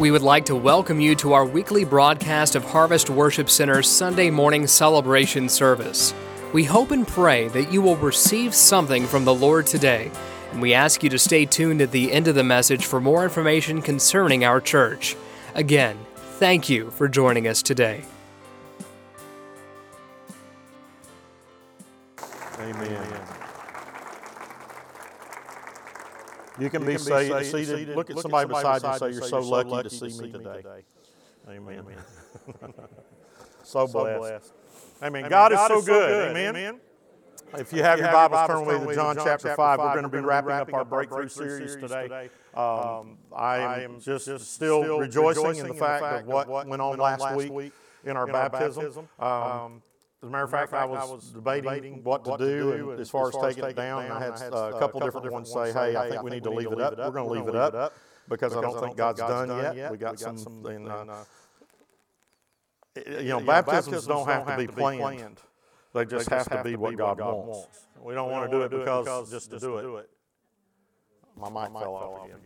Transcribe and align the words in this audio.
We 0.00 0.10
would 0.10 0.22
like 0.22 0.46
to 0.46 0.56
welcome 0.56 0.98
you 0.98 1.14
to 1.16 1.34
our 1.34 1.44
weekly 1.44 1.84
broadcast 1.84 2.54
of 2.56 2.64
Harvest 2.64 3.10
Worship 3.10 3.50
Center's 3.50 3.86
Sunday 3.86 4.30
morning 4.30 4.66
celebration 4.66 5.46
service. 5.46 6.14
We 6.54 6.64
hope 6.64 6.90
and 6.90 7.06
pray 7.06 7.48
that 7.48 7.70
you 7.70 7.82
will 7.82 7.96
receive 7.96 8.54
something 8.54 9.06
from 9.06 9.26
the 9.26 9.34
Lord 9.34 9.66
today, 9.66 10.10
and 10.52 10.62
we 10.62 10.72
ask 10.72 11.02
you 11.02 11.10
to 11.10 11.18
stay 11.18 11.44
tuned 11.44 11.82
at 11.82 11.90
the 11.90 12.12
end 12.12 12.28
of 12.28 12.34
the 12.34 12.42
message 12.42 12.86
for 12.86 12.98
more 12.98 13.24
information 13.24 13.82
concerning 13.82 14.42
our 14.42 14.58
church. 14.58 15.16
Again, 15.54 15.98
thank 16.14 16.70
you 16.70 16.90
for 16.92 17.06
joining 17.06 17.46
us 17.46 17.62
today. 17.62 18.04
You 26.60 26.70
can 26.70 26.84
be 26.84 26.98
seated. 26.98 27.44
seated. 27.46 27.96
Look 27.96 28.10
at 28.10 28.18
somebody 28.18 28.48
beside 28.48 28.82
you 28.82 28.88
and 28.88 28.98
say, 28.98 29.10
You're 29.12 29.22
so 29.22 29.40
lucky 29.40 29.88
to 29.88 29.90
see 29.90 30.20
me 30.20 30.30
today. 30.30 30.62
Amen. 31.48 31.84
So 33.62 33.86
blessed. 33.86 34.52
Amen. 35.00 35.28
God 35.28 35.52
is 35.52 35.60
so 35.68 35.80
good. 35.80 36.36
Amen. 36.36 36.80
If 37.56 37.72
you 37.72 37.82
have 37.82 37.98
your 37.98 38.10
Bibles, 38.10 38.46
turn 38.48 38.64
with 38.64 38.82
me 38.82 38.88
to 38.88 38.94
John 38.94 39.16
chapter 39.16 39.54
5. 39.54 39.78
We're 39.78 39.92
going 39.92 40.02
to 40.02 40.08
be 40.08 40.18
wrapping 40.18 40.54
up 40.54 40.72
our 40.74 40.84
breakthrough 40.84 41.28
series 41.28 41.76
today. 41.76 42.30
Um, 42.54 42.64
um 42.64 43.18
I 43.32 43.82
am 43.82 44.00
just 44.00 44.40
still 44.40 44.98
rejoicing 44.98 45.56
in 45.56 45.68
the 45.68 45.74
fact 45.74 46.02
of 46.04 46.26
what 46.26 46.48
went 46.66 46.82
on 46.82 46.98
last 46.98 47.36
week 47.36 47.72
in 48.04 48.16
our 48.16 48.26
baptism. 48.26 49.08
Um, 49.20 49.28
um, 49.28 49.82
As 50.22 50.28
a 50.28 50.30
matter 50.30 50.44
of 50.44 50.50
fact, 50.50 50.74
I 50.74 50.84
was 50.84 51.30
debating 51.30 52.04
what 52.04 52.24
to 52.24 52.36
do 52.36 52.92
as 52.98 53.08
far 53.08 53.28
as 53.28 53.36
taking 53.36 53.64
it 53.64 53.76
down. 53.76 54.04
And 54.04 54.12
I 54.12 54.20
had 54.20 54.52
uh, 54.52 54.72
a 54.74 54.78
couple 54.78 55.00
different 55.00 55.32
ones 55.32 55.50
say, 55.50 55.72
hey, 55.72 55.96
I 55.96 56.10
think 56.10 56.22
we 56.22 56.30
need 56.30 56.42
to 56.44 56.50
leave 56.50 56.70
it 56.72 56.80
up. 56.80 56.98
We're 56.98 57.10
going 57.10 57.26
to 57.26 57.32
leave 57.32 57.48
it 57.48 57.56
up 57.56 57.94
because 58.28 58.54
I 58.54 58.60
don't 58.60 58.78
think 58.80 58.96
God's 58.96 59.20
done 59.20 59.74
yet. 59.74 59.90
We 59.90 59.96
got 59.98 60.18
some, 60.18 60.66
in, 60.66 60.88
uh, 60.88 61.24
you 62.96 63.28
know, 63.28 63.40
baptisms 63.40 64.06
don't 64.06 64.26
have 64.26 64.46
to 64.46 64.56
be 64.56 64.66
planned. 64.66 65.40
They 65.94 66.04
just 66.04 66.28
have 66.28 66.48
to 66.50 66.62
be 66.62 66.76
what 66.76 66.96
God 66.96 67.18
wants. 67.18 67.86
We 68.02 68.14
don't 68.14 68.30
want 68.30 68.50
to 68.50 68.56
do 68.56 68.62
it 68.62 68.70
because 68.70 69.30
just 69.30 69.50
to 69.50 69.58
do 69.58 69.96
it. 69.96 70.10
My 71.36 71.48
mic 71.48 71.72
fell 71.72 71.94
off 71.94 72.26
again. 72.26 72.40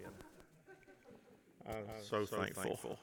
I'm 1.67 1.85
so 2.03 2.25
thankful. 2.25 2.98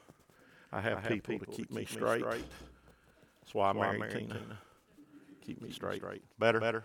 I 0.72 0.80
have 0.80 1.04
people 1.04 1.38
to 1.38 1.46
keep 1.46 1.70
me 1.70 1.84
straight. 1.84 2.24
That's 2.24 3.54
why 3.54 3.70
I 3.70 3.72
married 3.72 4.10
Tina. 4.10 4.58
Keep 5.42 5.60
me 5.62 5.70
straight. 5.70 6.02
Better? 6.38 6.60
Better. 6.60 6.84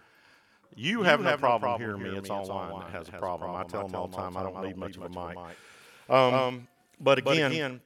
You, 0.76 1.04
have 1.04 1.22
no 1.22 1.38
problem 1.38 1.80
hearing 1.80 2.04
me. 2.04 2.10
It's 2.18 2.30
online 2.30 2.82
that 2.82 2.92
has 2.92 3.08
a 3.08 3.14
problem. 3.14 3.56
I 3.56 3.64
tell 3.64 3.88
them 3.88 3.96
all 3.96 4.08
the 4.08 4.18
time 4.18 4.36
I 4.38 4.44
don't 4.44 4.62
need 4.64 4.78
much 4.78 4.98
of 4.98 5.04
a 5.04 5.10
mic. 5.10 5.38
Um, 6.10 6.68
but 7.00 7.20
again, 7.20 7.82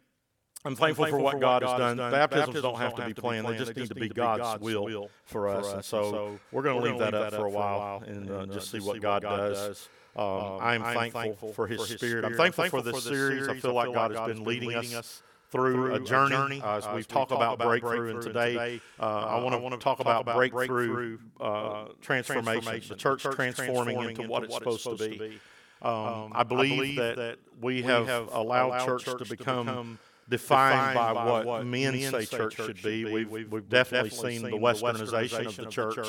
I'm 0.63 0.75
thankful 0.75 1.05
for 1.07 1.19
what 1.19 1.39
God 1.39 1.63
has 1.63 1.77
done. 1.77 1.97
Baptisms 1.97 2.61
don't 2.61 2.77
have 2.77 2.95
to 2.95 3.05
be 3.05 3.13
planned; 3.13 3.47
they 3.47 3.57
just 3.57 3.75
need 3.75 3.87
to 3.89 3.95
be 3.95 4.09
God's 4.09 4.61
will 4.61 5.09
for 5.25 5.49
us. 5.49 5.73
And 5.73 5.85
so 5.85 6.39
we're 6.51 6.63
going 6.63 6.81
to 6.81 6.83
leave 6.83 6.99
that 6.99 7.13
up 7.13 7.33
for 7.33 7.45
a 7.45 7.49
while 7.49 8.03
and 8.05 8.29
uh, 8.29 8.45
just 8.47 8.71
see 8.71 8.79
what 8.79 9.01
God 9.01 9.21
does. 9.23 9.89
Um, 10.15 10.59
I'm 10.61 11.11
thankful 11.11 11.53
for 11.53 11.67
His 11.67 11.81
Spirit. 11.87 12.25
I'm 12.25 12.35
thankful 12.35 12.69
for 12.69 12.81
this 12.81 13.03
series. 13.03 13.47
I 13.47 13.57
feel 13.59 13.73
like 13.73 13.93
God 13.93 14.11
has 14.15 14.27
been 14.27 14.43
leading 14.43 14.73
us 14.73 15.23
through 15.51 15.93
a 15.93 15.99
journey. 15.99 16.61
Uh, 16.61 16.77
as 16.77 16.87
we've 16.95 17.07
talked 17.07 17.31
about 17.31 17.59
breakthrough, 17.59 18.11
and 18.11 18.21
today 18.21 18.81
uh, 18.99 19.03
I 19.03 19.43
want 19.43 19.73
to 19.73 19.79
talk 19.79 19.99
about 19.99 20.25
breakthrough 20.25 21.17
uh, 21.39 21.85
transformation, 22.01 22.81
the 22.87 22.95
church 22.95 23.23
transforming 23.23 24.01
into 24.01 24.23
what 24.23 24.43
it's 24.43 24.55
supposed 24.55 24.83
to 24.83 24.95
be. 24.95 25.39
Um, 25.81 26.31
I 26.33 26.43
believe 26.43 26.95
that 26.95 27.37
we 27.59 27.81
have 27.83 28.07
allowed 28.31 28.85
church 28.85 29.05
to 29.05 29.25
become 29.25 29.99
defined 30.31 30.95
by 30.95 31.43
what 31.43 31.65
men 31.65 31.93
say 31.99 32.25
church 32.25 32.55
should 32.55 32.81
be. 32.81 33.05
We've, 33.05 33.51
we've 33.51 33.69
definitely 33.69 34.09
seen 34.09 34.41
the 34.41 34.51
westernization 34.51 35.45
of 35.45 35.55
the 35.55 35.65
church 35.67 35.99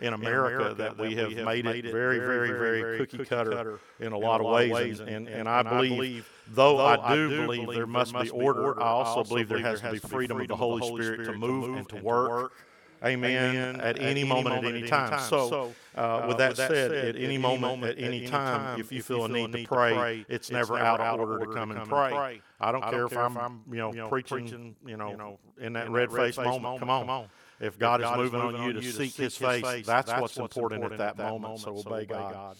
in 0.00 0.12
America 0.12 0.74
that 0.74 0.98
we 0.98 1.14
have 1.14 1.32
made 1.32 1.66
it 1.66 1.84
very, 1.84 2.18
very, 2.18 2.48
very 2.48 2.98
cookie 2.98 3.24
cutter 3.24 3.78
in 4.00 4.12
a 4.12 4.18
lot 4.18 4.40
of 4.40 4.46
ways. 4.46 5.00
And, 5.00 5.28
and 5.28 5.48
I 5.48 5.62
believe, 5.62 6.28
though 6.48 6.78
I 6.78 7.14
do 7.14 7.28
believe 7.42 7.68
there 7.68 7.86
must 7.86 8.18
be 8.18 8.30
order, 8.30 8.82
I 8.82 8.86
also 8.86 9.22
believe 9.22 9.48
there 9.48 9.58
has 9.58 9.80
to 9.82 9.92
be 9.92 9.98
freedom 9.98 10.40
of 10.40 10.48
the 10.48 10.56
Holy 10.56 10.82
Spirit 10.82 11.26
to 11.26 11.32
move 11.32 11.76
and 11.76 11.88
to 11.90 11.96
work. 11.96 12.52
Amen. 13.04 13.78
At 13.80 14.00
any 14.00 14.24
moment, 14.24 14.64
at 14.64 14.74
any 14.74 14.88
time. 14.88 15.20
So, 15.28 15.74
uh, 15.94 16.24
with 16.28 16.38
that 16.38 16.56
said, 16.56 16.92
at 16.92 17.16
any 17.16 17.36
moment, 17.38 17.84
at 17.84 18.02
any 18.02 18.26
time, 18.26 18.80
if 18.80 18.90
you 18.90 19.02
feel 19.02 19.26
a 19.26 19.28
need 19.28 19.52
to 19.52 19.64
pray, 19.64 20.24
it's 20.28 20.50
never 20.50 20.78
out 20.78 21.00
of 21.00 21.20
order 21.20 21.44
to 21.44 21.52
come 21.52 21.70
and 21.72 21.86
pray. 21.88 22.40
I 22.58 22.72
don't 22.72 22.82
care 22.82 23.06
if 23.06 23.16
I'm, 23.16 23.62
you 23.70 23.76
know, 23.76 24.08
preaching, 24.08 24.76
you 24.86 24.96
know, 24.96 25.10
you 25.10 25.16
know 25.16 25.38
in 25.60 25.74
that 25.74 25.90
red 25.90 26.12
face 26.12 26.36
moment. 26.36 26.80
Come 26.80 26.90
on. 26.90 27.00
Come 27.00 27.10
on. 27.10 27.28
If 27.60 27.78
God 27.78 28.02
is 28.02 28.10
moving 28.16 28.40
on 28.40 28.62
you 28.62 28.72
to 28.74 28.82
seek 28.82 29.14
His 29.14 29.36
face, 29.36 29.86
that's 29.86 30.12
what's 30.12 30.36
important 30.36 30.84
at 30.92 30.98
that 30.98 31.18
moment. 31.18 31.60
So 31.60 31.76
obey 31.76 32.06
God. 32.06 32.56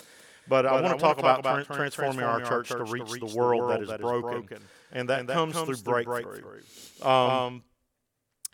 But, 0.48 0.62
but 0.62 0.66
I 0.66 0.80
want 0.80 0.94
to 0.98 1.00
talk 1.02 1.18
about, 1.18 1.40
about 1.40 1.66
transforming 1.66 2.24
our 2.24 2.40
church 2.40 2.68
to 2.68 2.84
reach 2.84 3.10
the 3.10 3.34
world 3.36 3.70
that 3.70 3.82
is 3.82 3.92
broken, 4.00 4.60
and 4.92 5.08
that, 5.08 5.26
comes 5.26 5.58
through 5.58 5.76
breakthrough. 5.78 6.60
Um, 7.02 7.10
um, 7.10 7.62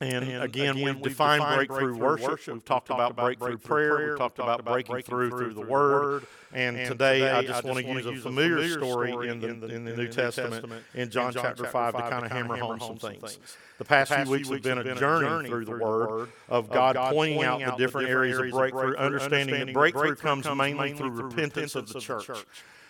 And, 0.02 0.24
and, 0.24 0.42
again, 0.42 0.70
again, 0.70 0.74
we've, 0.84 1.02
defined, 1.02 1.42
defined 1.42 1.56
breakthrough, 1.56 1.78
breakthrough 1.78 2.04
worship. 2.04 2.28
worship. 2.30 2.54
We've 2.54 2.64
talked, 2.64 2.90
about, 2.90 3.12
about 3.12 3.24
breakthrough, 3.24 3.48
breakthrough 3.50 3.68
prayer. 3.68 3.94
prayer. 3.94 4.08
We've 4.08 4.18
talked 4.18 4.38
about, 4.40 4.58
about 4.60 4.72
breaking 4.72 5.02
through 5.02 5.30
through 5.30 5.54
the 5.54 5.60
Word. 5.60 6.26
And, 6.52 6.76
and 6.76 6.88
today, 6.88 7.20
today, 7.20 7.30
I 7.30 7.42
just, 7.42 7.64
want 7.64 7.78
to 7.78 7.84
use 7.84 8.04
a 8.04 8.16
familiar, 8.16 8.68
story 8.68 9.28
in 9.28 9.40
the, 9.40 9.48
in 9.48 9.60
the, 9.60 9.66
in 9.68 9.84
the 9.84 9.92
New, 9.92 10.02
New 10.02 10.08
Testament, 10.08 10.54
Testament, 10.54 10.84
in 10.94 11.08
John, 11.08 11.32
John 11.32 11.44
chapter 11.44 11.64
5 11.64 11.94
to 11.94 12.00
kind 12.02 12.26
of 12.26 12.32
hammer 12.32 12.56
home 12.56 12.80
some 12.80 12.98
things. 12.98 13.20
things. 13.20 13.56
The 13.78 13.84
past, 13.84 14.10
the 14.10 14.16
past 14.16 14.26
few 14.26 14.38
weeks 14.38 14.48
have 14.50 14.62
been 14.62 14.78
a 14.78 14.94
journey 14.96 15.48
through 15.48 15.64
the 15.64 15.78
Word 15.78 16.28
of 16.48 16.68
God 16.68 16.96
pointing 16.96 17.44
out 17.44 17.64
the 17.64 17.76
different 17.76 18.10
areas 18.10 18.38
of 18.38 18.50
breakthrough, 18.50 18.96
understanding 18.96 19.66
that 19.66 19.72
breakthrough 19.72 20.16
comes 20.16 20.46
mainly 20.52 20.94
through 20.94 21.10
repentance 21.10 21.76
of 21.76 21.88
the 21.88 22.00
church. 22.00 22.28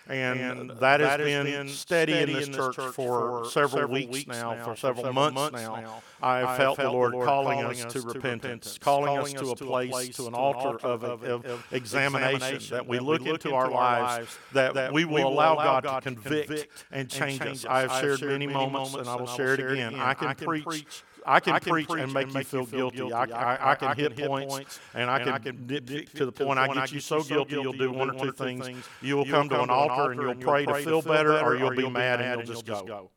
And, 0.09 0.41
and 0.41 0.71
that, 0.81 1.01
has, 1.01 1.19
been, 1.19 1.47
been 1.47 1.69
steady, 1.69 2.13
steady 2.13 2.13
in 2.13 2.33
this, 2.33 2.47
in 2.47 2.53
this 2.53 2.61
church, 2.61 2.77
church 2.77 2.95
for, 2.95 3.45
several, 3.51 3.89
weeks, 3.89 4.13
weeks 4.13 4.27
now, 4.27 4.55
for 4.65 4.75
several, 4.77 5.05
several 5.05 5.13
months, 5.13 5.35
months 5.35 5.63
now. 5.63 6.03
I 6.21 6.39
have 6.39 6.57
felt, 6.57 6.79
the 6.79 6.91
Lord, 6.91 7.13
calling, 7.13 7.61
calling 7.61 7.83
us 7.83 7.93
to 7.93 8.01
repentance, 8.01 8.79
calling 8.79 9.19
us 9.19 9.33
to 9.35 9.51
a 9.51 9.57
place, 9.57 10.17
to 10.17 10.27
an 10.27 10.35
altar 10.35 10.85
of, 10.85 11.05
of, 11.05 11.23
of 11.23 11.67
examination, 11.71 12.61
that 12.71 12.87
we 12.87 12.99
look 12.99 13.25
into 13.25 13.55
our 13.55 13.71
lives, 13.71 14.37
that 14.53 14.93
we 14.93 15.05
will 15.05 15.29
allow 15.29 15.55
God 15.55 15.85
to 15.85 16.01
convict 16.01 16.69
and 16.91 17.09
change 17.09 17.41
us. 17.43 17.65
I 17.65 17.83
have 17.83 17.93
shared 18.01 18.23
many 18.23 18.47
moments, 18.49 18.95
and 18.95 19.09
I 19.09 19.17
will 19.17 19.27
share 19.27 19.55
it 19.55 19.61
again. 19.61 19.95
I 19.95 20.15
can 20.15 20.35
preach 20.35 21.05
I 21.27 21.41
can, 21.41 21.55
I 21.55 21.59
can 21.59 21.73
preach, 21.73 21.89
preach 21.89 22.03
and 22.03 22.13
make, 22.13 22.25
and 22.25 22.35
make 22.35 22.53
you, 22.53 22.65
feel 22.65 22.91
guilty. 22.91 22.97
guilty. 22.99 23.13
I, 23.13 23.25
I, 23.25 23.73
I, 23.73 23.75
can, 23.75 23.89
I 23.89 23.95
hit, 23.95 24.19
hit 24.19 24.29
points, 24.29 24.55
points 24.55 24.81
and 24.95 25.11
I 25.11 25.19
can, 25.19 25.43
can 25.43 25.57
nitpick 25.67 26.13
to 26.15 26.27
the 26.27 26.33
point 26.33 26.59
I 26.59 26.73
get 26.73 26.93
you 26.93 27.01
so 27.01 27.23
guilty 27.23 27.55
you'll 27.55 27.73
do 27.73 27.93
one 27.93 28.11
or 28.11 28.25
two 28.25 28.33
things. 28.33 28.69
You 29.01 29.17
will 29.17 29.27
come 29.27 29.49
to 29.49 29.63
an 29.63 29.71
altar 29.71 30.13
and 30.13 30.21
you'll 30.21 30.35
pray 30.35 30.67
to 30.67 30.75
feel 30.77 31.03
better, 31.03 31.39
or 31.39 31.57
you'll 31.57 31.77
be 31.77 31.89
mad 31.89 32.21
and 32.21 32.47
you'll 32.47 32.55
just 32.55 32.67
go. 32.67 33.11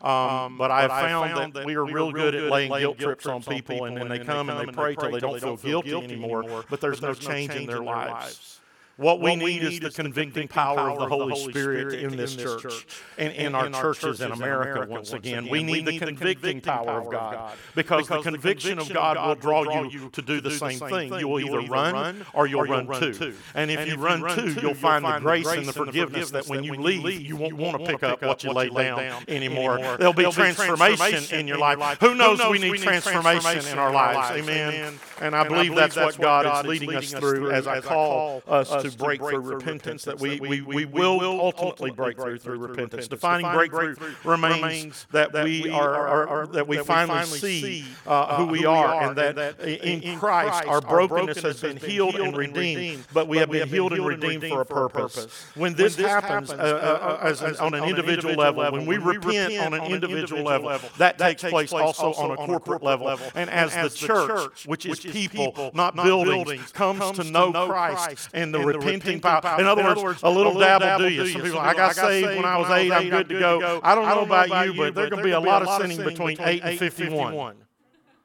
Um, 0.00 0.10
um, 0.10 0.58
but, 0.58 0.70
I 0.70 0.82
have 0.82 0.90
found, 0.90 1.30
found 1.30 1.54
that, 1.54 1.60
that 1.60 1.66
we 1.66 1.74
are 1.74 1.84
real 1.84 2.12
good 2.12 2.34
at 2.34 2.50
laying 2.50 2.70
guilt 2.70 2.98
trips 2.98 3.26
on 3.26 3.42
people, 3.42 3.86
and 3.86 3.96
then 3.96 4.08
they 4.08 4.18
come 4.18 4.50
and 4.50 4.68
they 4.68 4.72
pray 4.72 4.94
till 4.94 5.10
they 5.10 5.20
don't 5.20 5.58
feel 5.58 5.82
guilty 5.82 6.04
anymore, 6.04 6.64
but 6.68 6.80
there's 6.80 7.00
no 7.00 7.14
change 7.14 7.54
in 7.54 7.66
their 7.66 7.80
lives. 7.82 8.60
What, 8.96 9.20
we, 9.20 9.36
need, 9.36 9.62
is 9.62 9.78
the 9.78 9.90
convicting 9.90 10.48
power 10.48 10.90
of 10.90 10.98
the 10.98 11.06
Holy 11.06 11.50
Spirit 11.50 11.92
in 11.94 12.16
this 12.16 12.34
church 12.34 12.86
and 13.18 13.30
in 13.34 13.54
our 13.54 13.68
churches 13.70 14.22
in 14.22 14.32
America 14.32 14.86
once 14.88 15.12
again. 15.12 15.48
We 15.48 15.62
need 15.62 15.84
the 15.84 15.98
convicting 15.98 16.62
power 16.62 17.02
of 17.02 17.12
God 17.12 17.56
because 17.74 18.08
the 18.08 18.22
conviction 18.22 18.78
of 18.78 18.90
God 18.90 19.18
will 19.18 19.34
draw 19.34 19.84
you 19.84 20.08
to 20.08 20.22
do 20.22 20.40
the 20.40 20.50
same 20.50 20.78
thing. 20.78 21.12
You 21.18 21.28
will 21.28 21.40
either 21.40 21.68
run 21.70 22.24
or 22.32 22.46
you'll 22.46 22.64
run 22.64 22.86
too. 22.86 23.34
And 23.54 23.70
if 23.70 23.86
you 23.86 23.96
run 23.96 24.34
too, 24.34 24.58
you'll 24.62 24.74
find 24.74 25.04
the 25.04 25.18
grace 25.20 25.46
and 25.46 25.66
the 25.66 25.74
forgiveness 25.74 26.30
that 26.30 26.48
when 26.48 26.64
you 26.64 26.74
leave, 26.74 27.20
you 27.20 27.36
won't 27.36 27.54
want 27.54 27.78
to 27.78 27.86
pick 27.86 28.02
up 28.02 28.22
what 28.22 28.44
you 28.44 28.52
laid 28.52 28.74
down 28.74 29.24
anymore. 29.28 29.78
There'll 29.98 30.14
be 30.14 30.30
transformation 30.30 31.38
in 31.38 31.46
your 31.46 31.58
life. 31.58 31.98
Who 32.00 32.14
knows 32.14 32.40
we 32.48 32.58
need 32.58 32.78
transformation 32.78 33.66
in 33.70 33.78
our 33.78 33.92
lives? 33.92 34.40
Amen. 34.40 34.98
And 35.20 35.34
I 35.34 35.46
believe 35.46 35.74
that's 35.74 35.96
what 35.96 36.18
God 36.18 36.64
is 36.64 36.66
leading 36.66 36.94
us 36.94 37.12
through 37.12 37.50
as 37.50 37.66
I 37.66 37.80
call 37.80 38.42
us 38.46 38.85
to 38.92 38.98
break 38.98 39.20
through 39.20 39.40
repentance, 39.40 40.04
that 40.04 40.20
we, 40.20 40.38
we, 40.40 40.60
we 40.62 40.84
will 40.84 41.20
ultimately 41.20 41.90
break 41.90 42.16
through 42.16 42.38
through 42.38 42.58
repentance. 42.58 43.08
Defining 43.08 43.50
breakthrough 43.52 43.96
remains 44.24 45.06
that 45.12 45.32
we 45.32 45.68
are, 45.70 46.46
that 46.48 46.66
we 46.68 46.78
finally 46.78 47.38
see 47.38 47.84
uh, 48.06 48.10
uh, 48.10 48.36
who 48.36 48.46
we 48.46 48.64
are, 48.64 49.02
and 49.02 49.16
that 49.16 49.60
in 49.60 50.18
Christ 50.18 50.66
our 50.66 50.80
brokenness 50.80 51.42
has 51.42 51.60
been 51.60 51.76
healed 51.76 52.16
and 52.16 52.36
redeemed, 52.36 53.06
but 53.12 53.28
we 53.28 53.38
have 53.38 53.50
been 53.50 53.68
healed 53.68 53.92
and 53.92 54.06
redeemed 54.06 54.44
for 54.44 54.62
a 54.62 54.66
purpose. 54.66 55.26
When 55.54 55.74
this 55.74 55.96
happens 55.96 56.50
uh, 56.50 57.18
as 57.22 57.42
on 57.42 57.74
an 57.74 57.84
individual 57.84 58.34
level, 58.34 58.70
when 58.72 58.86
we 58.86 58.98
repent 58.98 59.56
on 59.58 59.74
an 59.74 59.84
individual 59.92 60.42
level, 60.42 60.80
that 60.98 61.18
takes 61.18 61.42
place 61.42 61.72
also 61.72 62.12
on 62.14 62.30
a 62.32 62.36
corporate 62.36 62.82
level. 62.82 63.18
And 63.34 63.50
as 63.50 63.74
the 63.74 63.90
church, 63.90 64.66
which 64.66 64.86
is 64.86 65.00
people, 65.00 65.70
not 65.74 65.94
buildings, 65.96 66.72
comes 66.72 67.16
to 67.18 67.24
know 67.24 67.52
Christ 67.66 68.30
and 68.34 68.54
the 68.54 68.60
repenting 68.78 69.20
power. 69.20 69.60
In 69.60 69.66
other 69.66 69.82
words, 70.02 70.20
a 70.22 70.30
little 70.30 70.54
dabble 70.58 70.98
do 70.98 71.12
you. 71.12 71.26
Some 71.28 71.42
people, 71.42 71.58
I 71.58 71.74
got 71.74 71.94
saved 71.94 72.28
when 72.28 72.44
I 72.44 72.56
was 72.58 72.70
eight. 72.70 72.92
I'm 72.92 73.08
good 73.10 73.28
to 73.28 73.38
go. 73.38 73.80
I 73.82 73.94
don't 73.94 74.06
know 74.06 74.22
about 74.22 74.66
you, 74.66 74.74
but 74.74 74.94
there's 74.94 75.10
going 75.10 75.22
to 75.22 75.24
be 75.24 75.32
a 75.32 75.40
lot 75.40 75.62
of 75.62 75.80
sinning 75.80 76.02
between 76.02 76.38
eight 76.40 76.62
and 76.62 76.78
fifty-one. 76.78 77.56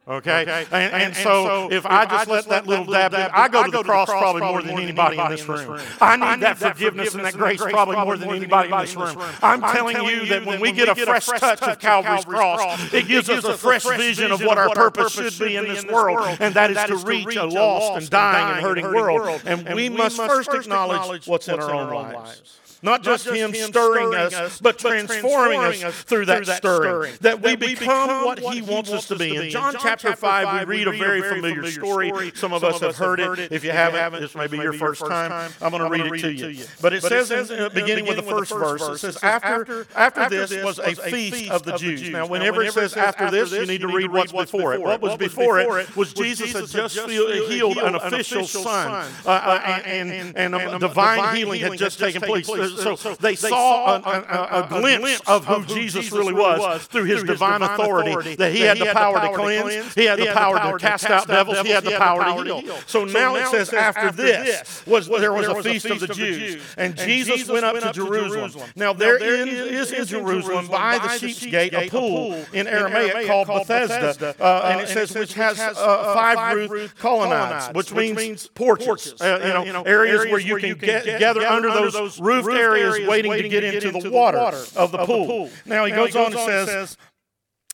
Okay? 0.08 0.42
okay. 0.42 0.66
And, 0.72 0.94
and, 0.94 1.04
and, 1.04 1.16
so, 1.16 1.68
if, 1.68 1.74
if 1.74 1.86
I 1.86 2.06
just 2.08 2.28
let 2.28 2.46
that 2.46 2.66
little 2.66 2.86
dab, 2.86 3.12
dab 3.12 3.30
I 3.36 3.48
go 3.48 3.64
to 3.64 3.70
the 3.72 3.84
cross 3.84 4.10
probably 4.10 4.42
more 4.42 4.64
than 4.64 4.80
anybody 4.80 5.20
in 5.20 5.30
this 5.30 5.48
room. 5.48 5.80
I 6.02 6.16
need 6.16 6.42
that 6.42 6.58
forgiveness 6.58 7.14
and 7.14 7.24
that 7.24 7.34
grace 7.34 7.62
probably 7.62 7.98
more 7.98 8.18
than 8.18 8.30
anybody 8.30 8.72
in 8.72 8.80
this 8.80 8.96
room. 8.96 9.16
I'm 9.44 9.62
telling 9.62 10.04
you 10.04 10.26
that 10.26 10.46
when 10.46 10.60
we 10.60 10.72
get 10.72 10.90
a 10.90 10.96
fresh 10.96 11.28
touch 11.28 11.62
of 11.62 11.80
Calvary's 11.80 12.26
cross, 12.26 12.94
it 12.94 13.08
gives 13.08 13.30
us 13.30 13.44
a 13.44 13.56
fresh 13.56 13.86
vision 13.86 14.32
of 14.32 14.42
what 14.42 14.58
our 14.58 14.72
purpose 14.72 15.14
should 15.14 15.38
be 15.38 15.56
in 15.56 15.68
this 15.68 15.86
world, 15.86 16.38
and 16.40 16.56
that 16.56 16.72
is 16.72 16.84
to 16.86 17.06
reach 17.06 17.36
a 17.36 17.46
lost 17.46 18.02
and 18.02 18.10
dying 18.10 18.56
and 18.56 18.66
hurting 18.66 18.86
world. 18.86 19.42
And 19.46 19.76
we 19.76 19.90
must 19.90 20.18
first 20.18 20.50
acknowledge 20.52 21.28
what's 21.28 21.48
in 21.48 21.60
our 21.60 21.72
own 21.72 21.94
lives. 21.94 22.58
Not, 22.84 23.04
just, 23.04 23.26
just 23.26 23.36
him, 23.36 23.54
him 23.54 23.68
stirring 23.68 24.16
us, 24.16 24.34
us 24.34 24.60
but, 24.60 24.80
transforming, 24.80 25.84
us 25.84 26.02
through 26.02 26.26
that, 26.26 26.46
that 26.48 26.58
stirring. 26.58 27.14
That, 27.22 27.42
we, 27.42 27.56
that 27.56 27.60
we 27.60 27.76
become 27.76 28.26
what 28.26 28.40
he 28.40 28.62
wants 28.62 28.92
us 28.92 29.08
to 29.10 29.16
be. 29.16 29.36
In 29.36 29.50
John, 29.52 29.76
chapter 29.80 30.16
5, 30.16 30.68
we 30.68 30.78
read 30.78 30.88
a 30.88 30.98
very 30.98 31.22
familiar 31.22 31.70
story. 31.70 32.32
Some 32.34 32.54
of 32.54 32.64
us 32.64 32.80
have 32.80 32.96
heard 32.96 33.20
it. 33.20 33.52
If 33.52 33.64
you 33.64 33.72
haven't, 33.72 34.20
this 34.20 34.36
may 34.36 34.48
be 34.48 34.58
your 34.58 34.74
first 34.74 35.06
time. 35.06 35.52
I'm 35.62 35.72
going 35.72 35.84
to 35.84 35.90
read 35.90 36.14
it 36.14 36.22
to 36.22 36.52
you. 36.52 36.66
But 36.82 36.94
it 36.94 37.04
says, 37.04 37.30
beginning 37.74 38.08
with 38.08 38.18
the 38.18 38.24
first 38.24 38.52
verse, 38.52 38.82
it 38.82 38.98
says, 38.98 39.18
After 39.24 39.86
after 39.96 40.30
this 40.30 40.64
was 40.64 40.80
a 40.80 40.96
feast 40.96 41.52
of 41.52 41.64
the 41.64 41.78
Jews. 41.78 42.10
Now, 42.10 42.26
whenever 42.26 42.64
it 42.64 42.74
says 42.74 42.96
after 42.96 43.30
this, 43.30 43.52
you 43.52 43.66
need 43.66 43.82
to 43.82 43.88
read 43.88 44.12
what's 44.12 44.32
before 44.32 44.74
it. 44.74 44.82
What 44.82 45.02
was 45.02 45.18
before 45.18 45.60
it 45.60 45.96
was 45.96 46.14
Jesus 46.14 46.54
had 46.54 46.68
just 46.68 46.98
healed 47.00 47.78
an 47.78 47.96
official 47.96 48.46
son, 48.46 49.08
and 49.26 50.56
a 50.56 50.80
divine 50.80 51.36
healing 51.36 51.62
had 51.62 51.78
just 51.78 52.00
taken 52.00 52.22
place 52.22 52.48
so, 52.78 52.96
so 52.96 53.16
they, 53.16 53.32
they 53.32 53.50
saw, 53.50 53.98
a, 53.98 54.00
a, 54.00 54.64
a, 54.64 54.68
glimpse 54.68 55.22
of 55.28 55.46
who 55.46 55.66
Jesus 55.66 56.12
really 56.12 56.34
was 56.34 56.86
through 56.88 57.06
his 57.06 57.24
divine 57.24 57.62
authority, 57.62 58.36
that 58.36 58.54
he 58.54 58.62
had 58.62 58.78
the 58.78 58.86
power 58.88 59.20
to 59.20 59.34
cleanse, 59.34 59.94
he 59.94 60.06
had 60.06 60.20
the 60.20 60.28
power 60.28 60.60
to 60.60 60.78
cast 60.78 61.06
out 61.06 61.28
devils, 61.28 61.60
he 61.62 61.70
had 61.70 61.84
the 61.84 61.98
power 61.98 62.24
to 62.24 62.44
heal. 62.44 62.78
So 62.88 63.06
now 63.06 63.36
it 63.36 63.48
says 63.48 63.74
after 63.74 64.12
this 64.12 64.86
was 64.86 65.08
there 65.08 65.34
was 65.34 65.48
a 65.48 65.62
feast 65.64 65.86
of 65.86 66.00
the 66.00 66.08
Jews, 66.08 66.62
and 66.78 66.98
Jesus 66.98 67.48
went 67.48 67.66
up 67.66 67.80
to 67.80 67.92
Jerusalem. 67.92 68.70
Now 68.76 68.94
there 68.94 69.18
is 69.22 69.92
in 69.92 70.06
Jerusalem 70.06 70.68
by 70.68 70.98
the 70.98 71.10
sheep's 71.18 71.46
gate 71.46 71.74
a 71.74 71.90
pool 71.90 72.34
in 72.54 72.68
Aramaic 72.68 73.28
called 73.28 73.48
Bethesda, 73.48 74.36
uh, 74.40 74.44
uh, 74.44 74.70
and 74.72 74.82
it 74.82 74.88
says 74.88 75.16
which 75.16 75.34
has 75.34 75.60
uh, 75.60 76.14
five 76.14 76.70
roof 76.70 76.96
colonnades, 76.98 77.74
which 77.74 77.94
means 77.94 78.48
porches, 78.48 79.14
you 79.20 79.74
know, 79.74 79.84
areas 79.86 80.26
where 80.32 80.40
you 80.40 80.58
can 80.58 80.78
gather 80.78 81.42
under 81.42 81.72
those 81.92 82.20
roofed 82.20 82.50
areas 82.62 83.08
waiting 83.08 83.32
to 83.32 83.50
get 83.50 83.64
into 83.64 83.92
the 83.92 84.12
water 84.12 84.38
of 84.76 84.92
the 84.92 85.06
pool. 85.06 85.50
Now 85.66 85.86
he 85.86 85.92
goes 85.92 86.16
on 86.16 86.34
and 86.34 86.68
says, 86.68 86.98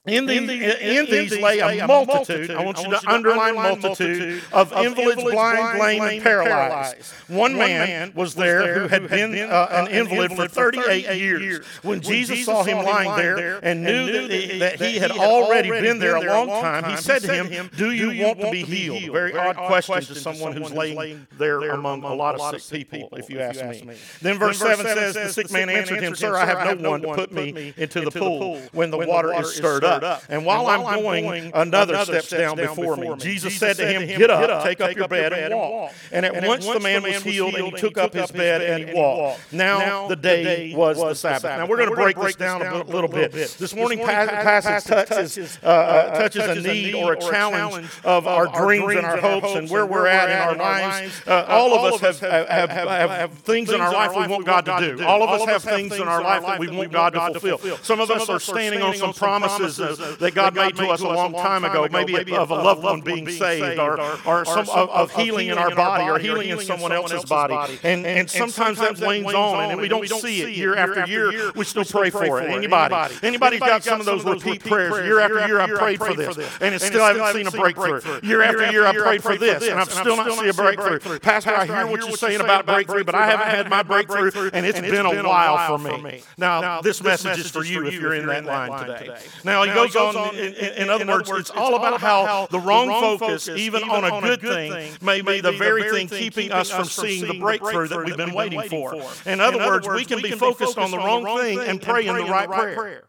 in, 0.07 0.25
the, 0.25 0.37
in, 0.37 0.47
the, 0.47 0.99
in, 0.99 1.05
these 1.05 1.37
lay 1.37 1.59
a 1.59 1.85
multitude, 1.85 2.51
I 2.51 2.63
want 2.63 2.79
you 2.79 2.89
to 2.89 3.09
underline 3.09 3.55
multitude, 3.55 4.41
of 4.53 4.71
invalids, 4.71 5.21
blind, 5.21 5.79
lame, 5.79 6.01
and 6.01 6.23
paralyzed. 6.23 7.11
One 7.27 7.55
man 7.55 8.13
was 8.15 8.35
there 8.35 8.79
who 8.79 8.87
had 8.87 9.09
been 9.09 9.37
uh, 9.37 9.47
uh, 9.47 9.67
an 9.71 9.87
invalid 9.91 10.31
for 10.31 10.47
38 10.47 11.17
years. 11.17 11.65
When 11.83 11.99
Jesus 12.01 12.45
saw 12.45 12.63
him 12.63 12.85
lying 12.85 13.15
there 13.17 13.59
and 13.61 13.83
knew 13.83 14.59
that 14.59 14.79
he 14.79 14.97
had 14.97 15.11
already 15.11 15.69
been 15.69 15.99
there 15.99 16.15
a 16.15 16.21
long 16.21 16.47
time, 16.47 16.85
he 16.85 16.95
said 16.97 17.21
to 17.23 17.43
him, 17.43 17.69
Do 17.75 17.91
you 17.91 18.25
want 18.25 18.39
to 18.39 18.51
be 18.51 18.63
healed? 18.63 19.11
Very 19.11 19.35
odd 19.37 19.57
question 19.57 20.15
to 20.15 20.15
someone 20.15 20.53
who's 20.53 20.71
laying 20.71 21.27
there 21.37 21.69
among 21.71 22.03
a 22.03 22.13
lot 22.13 22.39
of 22.39 22.61
sick 22.61 22.89
people, 22.89 23.09
if 23.17 23.29
you 23.29 23.39
ask 23.39 23.63
me. 23.63 23.97
Then 24.21 24.37
verse 24.37 24.59
7 24.59 24.85
says, 24.85 25.13
The 25.15 25.33
sick 25.33 25.51
man 25.51 25.69
answered 25.69 26.01
him, 26.01 26.15
Sir, 26.15 26.35
I 26.35 26.45
have 26.45 26.79
no 26.79 26.91
one 26.91 27.01
to 27.01 27.13
put 27.13 27.31
me 27.33 27.73
into 27.75 28.01
the 28.01 28.11
pool 28.11 28.61
when 28.71 28.89
the 28.89 28.97
water 28.97 29.33
is 29.33 29.53
stirred 29.53 29.83
up 29.83 29.96
up. 30.03 30.23
And 30.29 30.45
while, 30.45 30.69
and 30.69 30.83
while 30.83 30.87
I'm, 30.87 31.01
going, 31.01 31.23
going 31.23 31.51
another, 31.53 31.93
another 31.93 32.13
steps, 32.13 32.27
steps 32.27 32.41
down, 32.41 32.57
before, 32.57 32.95
me. 32.95 33.09
me. 33.09 33.15
Jesus, 33.17 33.53
Jesus 33.53 33.59
said 33.59 33.77
to 33.77 33.87
him, 33.87 34.07
Get 34.17 34.29
up, 34.29 34.63
take 34.63 34.81
up 34.81 34.95
your 34.95 35.07
bed 35.07 35.33
and 35.33 35.53
walk. 35.53 35.93
And 36.11 36.25
at 36.25 36.45
once 36.45 36.65
the 36.65 36.79
man 36.79 37.03
was 37.03 37.23
healed, 37.23 37.55
and 37.55 37.65
he 37.65 37.71
took 37.71 37.97
up 37.97 38.13
his 38.13 38.31
bed 38.31 38.61
and 38.61 38.93
walked. 38.93 39.53
Now 39.53 40.07
the 40.07 40.15
day 40.15 40.73
was 40.75 40.97
the 40.97 41.13
Sabbath. 41.13 41.43
Now 41.43 41.65
we're 41.65 41.77
going 41.77 41.89
to 41.89 41.95
break 41.95 42.17
this 42.17 42.35
down 42.35 42.61
a 42.61 42.83
little 42.83 43.09
bit. 43.09 43.31
This 43.31 43.75
morning 43.75 43.99
passage 43.99 44.83
touches 44.85 45.59
uh, 45.63 45.67
uh, 45.67 45.69
uh, 45.69 46.19
touches 46.19 46.43
a 46.43 46.61
need 46.61 46.95
or 46.95 47.13
a 47.13 47.19
challenge 47.19 47.89
of 48.03 48.27
our 48.27 48.47
dreams 48.47 48.95
and 48.95 49.05
our 49.05 49.17
hopes 49.17 49.55
and 49.55 49.69
where 49.69 49.85
we're 49.85 50.07
at 50.07 50.29
in 50.29 50.37
our 50.37 50.55
lives. 50.55 51.21
All 51.27 51.73
of 51.73 52.03
us 52.03 52.19
have 52.19 53.31
things 53.33 53.71
in 53.71 53.81
our 53.81 53.93
life 53.93 54.15
we 54.15 54.27
want 54.27 54.45
God 54.45 54.65
to 54.65 54.95
do. 54.95 55.05
All 55.05 55.23
of 55.23 55.29
us 55.29 55.47
have 55.47 55.63
things 55.63 55.93
in 55.93 56.07
our 56.07 56.21
life 56.21 56.43
that 56.43 56.59
we 56.59 56.67
want 56.69 56.91
God 56.91 57.11
to 57.11 57.39
fulfill. 57.39 57.77
Some 57.77 57.99
of 57.99 58.09
us 58.11 58.29
are 58.29 58.39
standing 58.39 58.81
on 58.81 58.95
some 58.95 59.13
promises 59.13 59.79
that 59.95 60.33
God 60.33 60.55
made 60.55 60.75
to 60.77 60.87
us 60.87 61.01
a 61.01 61.07
long 61.07 61.33
time 61.33 61.63
ago, 61.63 61.87
maybe 61.91 62.35
of 62.35 62.51
a 62.51 62.55
loved 62.55 62.83
one 62.83 63.01
being 63.01 63.29
saved 63.29 63.79
or, 63.79 63.99
or 64.25 64.45
some 64.45 64.69
of 64.69 65.11
healing 65.15 65.47
in 65.47 65.57
our 65.57 65.73
body 65.73 66.09
or 66.09 66.19
healing 66.19 66.49
in 66.49 66.59
someone 66.61 66.91
else's 66.91 67.25
body. 67.25 67.77
And, 67.83 68.05
and 68.05 68.29
sometimes 68.29 68.79
that 68.79 68.99
wanes 68.99 69.33
on 69.33 69.71
and 69.71 69.81
we 69.81 69.87
don't 69.87 70.07
see 70.07 70.41
it 70.41 70.55
year 70.55 70.75
after 70.75 71.05
year. 71.05 71.51
We 71.55 71.65
still 71.65 71.85
pray 71.85 72.09
for 72.09 72.41
it. 72.41 72.49
Anybody? 72.49 73.15
Anybody's 73.23 73.59
got 73.59 73.83
some 73.83 73.99
of 73.99 74.05
those 74.05 74.23
repeat 74.25 74.63
prayers. 74.63 75.05
Year 75.05 75.19
after 75.19 75.47
year, 75.47 75.59
I 75.59 75.67
prayed 75.67 75.99
for 75.99 76.13
this, 76.13 76.37
and 76.61 76.73
it 76.75 76.81
still 76.81 77.05
haven't 77.05 77.33
seen 77.33 77.47
a 77.47 77.51
breakthrough. 77.51 78.01
Year 78.23 78.41
after 78.41 78.71
year, 78.71 78.85
I 78.85 78.93
prayed 78.93 79.23
for 79.23 79.37
this, 79.37 79.67
and 79.67 79.79
I've 79.79 79.91
still 79.91 80.17
not 80.17 80.31
seen 80.33 80.49
a 80.49 80.53
breakthrough. 80.53 81.19
Pastor, 81.19 81.55
I 81.55 81.65
hear 81.65 81.87
what 81.87 82.01
you're 82.05 82.17
saying 82.17 82.41
about 82.41 82.65
breakthrough, 82.65 83.03
but 83.03 83.15
I 83.15 83.25
haven't 83.27 83.47
had 83.47 83.69
my 83.69 83.83
breakthrough, 83.83 84.31
and 84.53 84.65
it's 84.65 84.79
been 84.79 85.05
a 85.05 85.23
while 85.23 85.77
for 85.77 85.99
me. 86.01 86.21
Now, 86.37 86.81
this 86.81 87.01
message 87.03 87.39
is 87.39 87.51
for 87.51 87.63
you 87.63 87.85
if 87.85 87.93
you're 87.93 88.13
in 88.13 88.27
that 88.27 88.45
line 88.45 88.85
today. 88.85 89.17
Now, 89.43 89.63
goes 89.77 89.93
goes 89.93 90.15
on, 90.15 90.35
in, 90.35 90.53
in, 90.53 90.73
in, 90.83 90.89
other, 90.89 91.05
words, 91.05 91.29
words, 91.29 91.49
it's 91.49 91.57
all 91.57 91.75
about 91.75 91.99
how 92.01 92.47
the 92.51 92.59
wrong, 92.59 92.87
focus, 93.17 93.47
even 93.49 93.83
on 93.83 94.03
a 94.03 94.21
good 94.21 94.41
thing, 94.41 94.93
may 95.01 95.21
be 95.21 95.41
the 95.41 95.51
very 95.51 95.89
thing 95.89 96.07
keeping 96.07 96.51
us 96.51 96.69
from 96.69 96.85
seeing 96.85 97.27
the 97.27 97.39
breakthrough 97.39 97.87
that 97.87 98.05
we've 98.05 98.17
been 98.17 98.33
waiting 98.33 98.61
for. 98.63 98.95
In 99.25 99.39
other 99.39 99.57
words, 99.57 99.87
we 99.87 100.05
can 100.05 100.21
be 100.21 100.31
focused 100.31 100.77
on 100.77 100.91
the 100.91 100.97
wrong 100.97 101.25
thing 101.39 101.59
and 101.59 101.81
pray 101.81 102.07
in 102.07 102.15
the 102.15 102.25
right 102.25 102.49
prayer. 102.49 103.03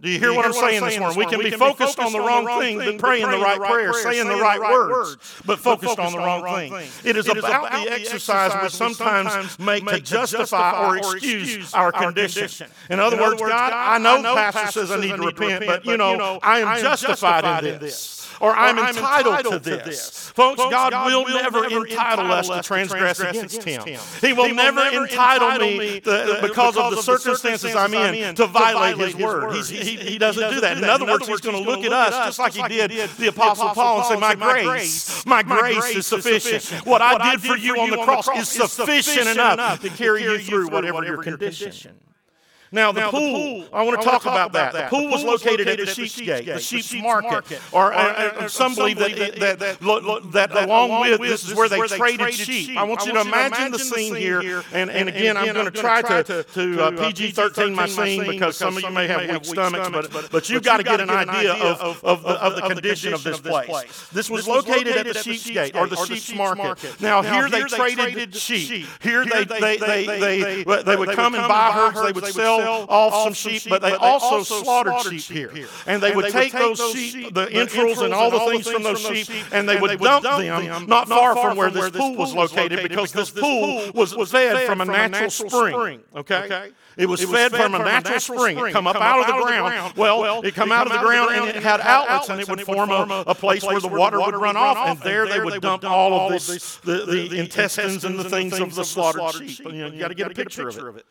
Do 0.00 0.10
you 0.10 0.18
hear, 0.18 0.30
you 0.30 0.36
what, 0.36 0.44
hear 0.44 0.54
I'm 0.54 0.70
saying 0.70 0.84
this 0.84 0.98
morning? 0.98 1.18
We 1.18 1.24
can, 1.26 1.38
we 1.38 1.44
can 1.44 1.52
be 1.52 1.56
focused, 1.56 1.98
on 1.98 2.12
the 2.12 2.20
wrong 2.20 2.46
thing, 2.60 2.78
but 2.78 2.98
praying 2.98 3.30
the 3.30 3.38
right 3.38 3.58
prayer, 3.58 3.92
saying 3.94 4.28
the 4.28 4.36
right 4.36 4.60
words, 4.60 5.16
but 5.46 5.58
focused 5.58 5.98
on 5.98 6.12
the 6.12 6.18
wrong 6.18 6.44
thing. 6.44 6.88
It 7.04 7.16
is 7.16 7.28
about 7.28 7.72
the 7.72 7.90
exercise 7.92 8.52
we 8.62 8.68
sometimes 8.68 9.58
make 9.58 9.86
to 9.86 10.00
justify 10.00 10.86
or 10.86 10.98
excuse 10.98 11.72
our 11.72 11.92
condition. 11.92 12.68
In 12.90 13.00
other 13.00 13.20
words, 13.20 13.40
God, 13.40 13.72
I 13.72 13.98
know 13.98 14.34
Pastor 14.34 14.80
says 14.80 14.90
I 14.90 15.00
need 15.00 15.16
to 15.16 15.22
repent, 15.22 15.64
but 15.66 15.86
you 15.86 15.96
know, 15.96 16.38
I 16.42 16.60
am 16.60 16.82
justified 16.82 17.64
in 17.64 17.80
this 17.80 18.23
or 18.40 18.54
I'm, 18.54 18.78
I'm 18.78 18.88
entitled, 18.88 19.34
entitled, 19.34 19.62
to 19.64 19.70
this. 19.70 19.84
this. 19.84 20.30
Folks, 20.30 20.60
Folks 20.60 20.72
God, 20.72 20.92
God, 20.92 21.06
will, 21.06 21.24
will 21.24 21.34
never, 21.34 21.64
entitle 21.64 22.32
us 22.32 22.48
to 22.48 22.62
transgress, 22.62 23.20
against, 23.20 23.62
him. 23.62 23.82
him. 23.84 24.00
He 24.20 24.32
will, 24.32 24.44
he 24.44 24.50
will 24.50 24.56
never, 24.56 24.84
never 24.84 25.04
entitle 25.06 25.58
me 25.58 26.00
the, 26.00 26.38
the, 26.40 26.48
because, 26.48 26.76
of 26.76 26.90
the 26.90 27.02
circumstances 27.02 27.74
I'm 27.74 27.94
in 27.94 28.34
to 28.36 28.46
violate 28.46 28.98
his 28.98 29.16
word. 29.16 29.54
He, 29.66 29.76
he, 29.76 29.96
he, 29.96 30.18
doesn't 30.18 30.50
do 30.50 30.60
that. 30.60 30.78
In 30.78 30.84
other 30.84 31.06
words, 31.06 31.26
he's 31.26 31.40
going 31.40 31.62
to 31.62 31.70
look 31.70 31.84
at 31.84 31.92
us 31.92 32.26
just 32.26 32.38
like 32.38 32.54
he 32.54 32.62
did 32.68 33.10
the 33.18 33.28
Apostle 33.28 33.70
Paul 33.70 33.98
and 33.98 34.06
say, 34.06 34.16
My 34.16 34.34
grace, 34.62 35.26
my 35.26 35.42
grace 35.42 35.96
is 35.96 36.06
sufficient. 36.06 36.86
What 36.86 37.02
I 37.02 37.32
did 37.32 37.42
for 37.42 37.56
you 37.56 37.80
on 37.80 37.90
the 37.90 37.98
cross 37.98 38.28
is 38.36 38.48
sufficient 38.48 39.28
enough 39.28 39.80
to 39.80 39.88
carry 39.90 40.22
you 40.22 40.38
through 40.38 40.68
whatever 40.68 41.04
your 41.04 41.22
condition. 41.22 41.94
Now, 42.74 42.90
the, 42.90 43.02
now 43.02 43.10
pool, 43.12 43.20
the 43.20 43.32
pool, 43.32 43.68
I 43.72 43.84
want 43.84 44.00
to 44.00 44.04
talk, 44.04 44.24
talk, 44.24 44.32
about, 44.32 44.52
that. 44.54 44.72
that. 44.72 44.90
The 44.90 44.96
pool, 44.96 45.08
was 45.08 45.22
located, 45.22 45.68
located 45.68 45.68
at 45.68 45.86
the 45.86 45.94
Sheep's 45.94 46.20
Gate, 46.20 46.46
the 46.46 46.58
Sheep's, 46.58 46.88
sheep's 46.88 47.04
Market. 47.04 47.30
market. 47.30 47.60
Or, 47.70 47.94
or, 47.94 48.02
or, 48.02 48.42
or 48.42 48.48
some 48.48 48.74
believe 48.74 48.98
that, 48.98 49.14
that, 49.38 49.58
that, 49.60 50.32
that, 50.32 50.64
along 50.64 51.02
with 51.02 51.20
this 51.20 51.48
is 51.48 51.54
where 51.54 51.68
they 51.68 51.78
traded 51.86 52.34
sheep. 52.34 52.76
I 52.76 52.82
want 52.82 53.06
you 53.06 53.12
to 53.12 53.20
imagine 53.20 53.70
the 53.70 53.78
scene 53.78 54.16
here. 54.16 54.64
And, 54.72 54.90
and 54.90 55.08
again, 55.08 55.36
I'm 55.36 55.54
going 55.54 55.70
to 55.70 55.70
try 55.70 56.02
to, 56.02 56.42
to 56.42 56.82
uh, 56.82 56.90
uh 56.90 57.06
PG 57.06 57.30
13 57.30 57.76
my 57.76 57.86
scene 57.86 58.26
because 58.26 58.56
some 58.56 58.76
of 58.76 58.82
you 58.82 58.90
may 58.90 59.06
have 59.06 59.20
weak 59.30 59.44
stomachs, 59.44 60.10
but, 60.10 60.32
but 60.32 60.50
you've 60.50 60.64
got 60.64 60.78
to 60.78 60.82
get 60.82 61.00
an 61.00 61.10
idea 61.10 61.52
of, 61.52 62.02
of, 62.02 62.26
of 62.26 62.56
the 62.56 62.62
condition 62.62 63.14
of 63.14 63.22
this 63.22 63.40
place. 63.40 64.08
This 64.08 64.28
was 64.28 64.48
located 64.48 64.96
at 64.96 65.06
the 65.06 65.14
Sheep's 65.14 65.48
Gate 65.48 65.76
or 65.76 65.86
the 65.86 66.04
Sheep's 66.06 66.34
Market. 66.34 67.00
Now, 67.00 67.22
here 67.22 67.48
they 67.48 67.62
traded 67.62 68.34
sheep. 68.34 68.88
Here 69.00 69.24
they 69.24 69.44
would 70.96 71.10
come 71.10 71.36
and 71.36 71.46
buy 71.46 71.70
herds, 71.70 72.02
they 72.02 72.10
would 72.10 72.26
sell 72.32 72.63
off 72.66 73.24
some 73.24 73.32
sheep, 73.34 73.62
but 73.68 73.82
they 73.82 73.94
also 73.94 74.42
slaughtered 74.42 75.20
sheep 75.20 75.50
here. 75.50 75.68
And 75.86 76.02
they 76.02 76.14
would 76.14 76.30
take 76.32 76.52
those 76.52 76.80
sheep, 76.92 77.34
the 77.34 77.50
entrails 77.52 78.00
and 78.00 78.12
all 78.14 78.30
the 78.30 78.40
things 78.50 78.68
from 78.68 78.82
those 78.82 79.00
sheep, 79.00 79.28
and 79.52 79.68
they 79.68 79.80
would 79.80 80.00
dump 80.00 80.24
them 80.24 80.86
not 80.88 81.08
far 81.08 81.34
from 81.36 81.56
where 81.56 81.70
this 81.70 81.90
pool 81.90 82.16
was 82.16 82.34
located 82.34 82.82
because 82.82 83.12
this 83.12 83.30
pool 83.30 83.90
was 83.94 84.14
fed 84.30 84.66
from 84.66 84.80
a 84.80 84.84
natural 84.84 85.30
spring. 85.30 86.00
Okay? 86.14 86.72
It 86.96 87.06
was, 87.06 87.20
it 87.20 87.28
was 87.28 87.36
fed, 87.36 87.50
fed, 87.50 87.62
from 87.62 87.74
a 87.74 87.78
natural, 87.78 88.20
spring. 88.20 88.56
spring. 88.56 88.70
It 88.70 88.72
come 88.72 88.86
up, 88.86 88.96
out, 88.96 89.20
of 89.20 89.26
the 89.26 89.42
ground. 89.42 89.68
ground. 89.68 89.94
Well, 89.96 90.20
well, 90.20 90.42
it 90.42 90.54
come 90.54 90.70
out 90.70 90.86
of 90.86 90.92
the 90.92 91.00
ground 91.00 91.34
and 91.34 91.48
it 91.48 91.62
had 91.62 91.80
outlets 91.80 92.28
and 92.28 92.40
it 92.40 92.48
would 92.48 92.60
form 92.60 92.90
a, 92.90 93.24
a 93.26 93.34
place 93.34 93.64
where 93.64 93.80
the 93.80 93.88
water 93.88 94.20
would 94.20 94.34
run 94.34 94.56
off. 94.56 94.76
And 94.76 95.00
there 95.00 95.26
they 95.26 95.40
would 95.40 95.60
dump 95.60 95.84
all 95.84 96.26
of 96.26 96.30
this, 96.30 96.76
the, 96.78 97.04
the 97.04 97.38
intestines 97.38 98.04
and 98.04 98.18
the 98.18 98.28
things 98.28 98.58
of 98.60 98.74
the 98.74 98.84
slaughtered 98.84 99.48
sheep. 99.48 99.60
You 99.64 99.98
got 99.98 100.08
to 100.08 100.14
get 100.14 100.30
a 100.30 100.34
picture 100.34 100.68
of 100.68 100.96
it. 100.96 101.06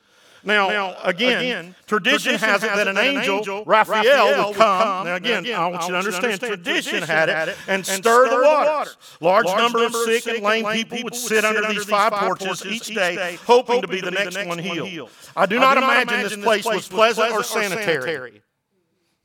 Now, 0.46 0.70
now 0.70 0.96
again, 1.04 1.40
again, 1.40 1.76
tradition, 1.88 2.34
tradition 2.34 2.50
has 2.50 2.64
it 2.64 2.76
that 2.76 2.88
an 2.88 2.98
angel, 2.98 3.64
Raphael, 3.66 4.04
Raphael, 4.04 4.48
would 4.48 4.58
come. 4.58 5.06
Now, 5.06 5.16
again, 5.16 5.46
again 5.46 5.60
I 5.60 5.68
want 5.68 5.84
you 5.84 5.90
to 5.90 5.98
understand, 5.98 6.40
tradition, 6.40 6.64
tradition 6.64 7.04
had 7.04 7.30
it 7.30 7.58
and, 7.68 7.86
stir 7.86 8.30
the 8.30 8.36
water. 8.36 8.92
Large, 9.22 9.46
Large 9.46 9.58
number 9.58 9.86
of 9.86 9.96
sick 9.96 10.28
and 10.28 10.44
lame 10.44 10.66
people 10.66 11.00
would 11.04 11.16
sit 11.16 11.46
under 11.46 11.66
these 11.72 11.86
five 11.86 12.12
porches 12.14 12.66
each 12.66 12.88
day, 12.88 13.38
hoping 13.46 13.82
to 13.82 13.88
be 13.88 14.02
the 14.02 14.12
next 14.12 14.46
one 14.46 14.60
healed. 14.60 15.10
I 15.36 15.46
do 15.46 15.60
not 15.60 15.78
imagine 15.78 16.22
this 16.22 16.36
place 16.36 16.66
was 16.66 16.88
pleasant 16.88 17.32
or 17.32 17.44
sanitary. 17.44 18.42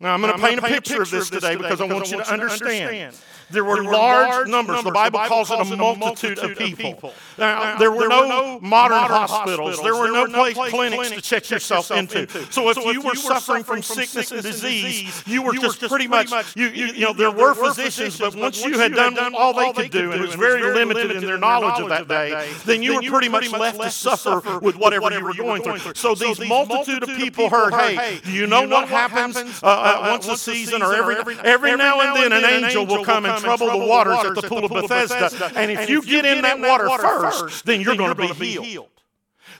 Now, 0.01 0.15
I'm 0.15 0.21
going 0.21 0.33
to 0.33 0.41
paint 0.41 0.61
a 0.61 0.63
picture 0.63 1.03
of 1.03 1.11
this 1.11 1.29
today 1.29 1.57
because 1.57 1.81
I 1.81 1.87
want 1.87 2.11
you 2.11 2.19
to 2.19 2.33
understand. 2.33 3.17
There 3.50 3.64
were, 3.64 3.76
there 3.76 3.85
were 3.85 3.93
large, 3.93 4.28
large 4.28 4.49
numbers. 4.49 4.76
numbers. 4.76 4.85
The 4.85 4.90
Bible, 4.90 5.19
the 5.19 5.23
Bible 5.23 5.28
calls, 5.28 5.49
calls 5.49 5.71
it 5.71 5.75
a 5.75 5.76
multitude, 5.76 6.38
multitude 6.38 6.38
of 6.38 6.59
people. 6.59 6.93
people. 6.93 7.14
Now, 7.38 7.73
now, 7.73 7.78
there 7.78 7.90
were 7.90 8.00
there 8.00 8.09
no, 8.09 8.28
no 8.28 8.61
modern, 8.61 8.99
modern 8.99 9.17
hospitals. 9.17 9.83
There 9.83 9.97
were 9.97 10.09
no, 10.09 10.26
no 10.26 10.52
place, 10.52 10.71
clinics, 10.71 11.11
to 11.11 11.21
check 11.23 11.50
yourself, 11.50 11.90
into. 11.90 12.21
into. 12.21 12.52
So, 12.52 12.69
if, 12.69 12.75
so 12.75 12.90
you, 12.90 12.90
if 12.90 12.97
were 12.97 13.02
you 13.02 13.09
were 13.11 13.14
suffering 13.17 13.64
from 13.64 13.83
sickness 13.83 14.33
and 14.33 14.43
disease, 14.43 15.23
you 15.26 15.43
were 15.43 15.55
just 15.55 15.81
pretty 15.81 16.09
much, 16.09 16.31
you, 16.57 16.67
you, 16.69 16.87
you 16.87 17.05
know, 17.07 17.12
there 17.14 17.31
were 17.31 17.55
physicians, 17.55 18.19
but 18.19 18.35
once 18.35 18.62
you 18.62 18.78
had 18.78 18.93
done 18.93 19.35
all 19.35 19.55
they 19.55 19.73
could 19.73 19.90
do, 19.90 20.12
and 20.12 20.23
it 20.23 20.26
was 20.26 20.35
very 20.35 20.62
limited 20.75 21.12
in 21.12 21.25
their 21.25 21.38
knowledge 21.38 21.81
of 21.81 21.88
that 21.88 22.09
day, 22.09 22.52
then 22.67 22.83
you 22.83 22.97
were 22.97 23.02
pretty 23.02 23.28
much 23.28 23.50
left 23.52 23.81
to 23.81 23.90
suffer 23.90 24.59
with 24.59 24.76
whatever 24.76 25.11
you 25.11 25.25
were 25.25 25.35
going 25.35 25.62
through. 25.62 25.95
So, 25.95 26.14
these 26.14 26.38
multitude 26.40 27.02
of 27.02 27.17
people 27.17 27.49
heard, 27.49 27.73
hey, 27.73 28.21
do 28.25 28.33
you 28.33 28.47
know 28.47 28.67
what 28.69 28.88
happens 28.88 29.37
once 29.62 30.28
a 30.28 30.37
season 30.37 30.83
or 30.83 30.95
every 30.95 31.76
now 31.76 32.00
and 32.00 32.17
then 32.17 32.33
an 32.33 32.64
angel 32.64 32.85
will 32.85 33.05
come 33.05 33.25
and 33.25 33.38
trouble 33.40 33.71
the 33.71 33.87
waters 33.87 34.25
at 34.25 34.35
the 34.35 34.49
pool 34.49 34.64
of 34.64 34.71
Bethesda. 34.71 35.52
And 35.57 35.71
if 35.71 35.88
you 35.88 36.02
get 36.02 36.25
in 36.25 36.42
that 36.42 36.61
water 36.61 36.88
first, 36.99 37.64
then 37.64 37.80
you're 37.80 37.97
going 37.97 38.16
to 38.16 38.35
be 38.35 38.47
healed. 38.47 38.88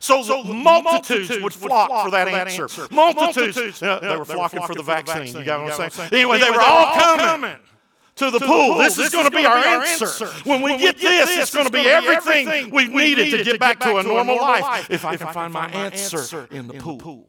So, 0.01 0.23
so 0.23 0.45
multitudes, 0.45 1.29
multitudes 1.29 1.43
would 1.43 1.53
flock, 1.53 1.89
flock 1.89 2.05
for 2.05 2.11
that, 2.13 2.27
for 2.27 2.31
that 2.33 2.49
answer. 2.49 2.63
answer. 2.63 2.89
Multitudes, 2.91 3.57
multitudes 3.57 3.83
uh, 3.83 3.99
they, 4.01 4.17
were 4.17 4.25
flocking 4.25 4.63
for 4.63 4.75
the 4.75 4.83
vaccine. 4.83 5.37
You 5.37 5.45
got 5.45 5.65
what 5.65 5.81
I'm 5.81 5.91
saying? 5.91 6.11
Anyway, 6.13 6.39
they 6.39 6.51
were 6.51 6.61
all 6.61 6.95
coming 6.95 7.57
to 8.17 8.31
the, 8.31 8.39
to 8.39 8.47
pool. 8.47 8.77
The 8.77 8.85
this, 8.85 8.97
this, 8.97 9.07
is 9.07 9.13
going 9.13 9.25
to 9.25 9.37
be 9.37 9.45
our 9.45 9.57
answer. 9.57 10.05
answer. 10.05 10.27
When, 10.49 10.63
we, 10.63 10.73
when 10.73 10.81
get, 10.81 10.97
we 10.97 11.03
get 11.03 11.27
this, 11.27 11.39
it's 11.39 11.55
going 11.55 11.67
to 11.67 11.73
be 11.73 11.89
everything 11.89 12.71
we 12.71 12.87
needed 12.87 13.31
to 13.31 13.45
get 13.45 13.59
back 13.59 13.81
to 13.81 13.97
a 13.97 14.03
normal 14.03 14.37
life. 14.37 14.89
If 14.91 15.05
I 15.05 15.17
can 15.17 15.33
find 15.33 15.53
my 15.53 15.69
answer 15.69 16.47
in 16.51 16.69
the 16.69 16.75
pool 16.75 17.29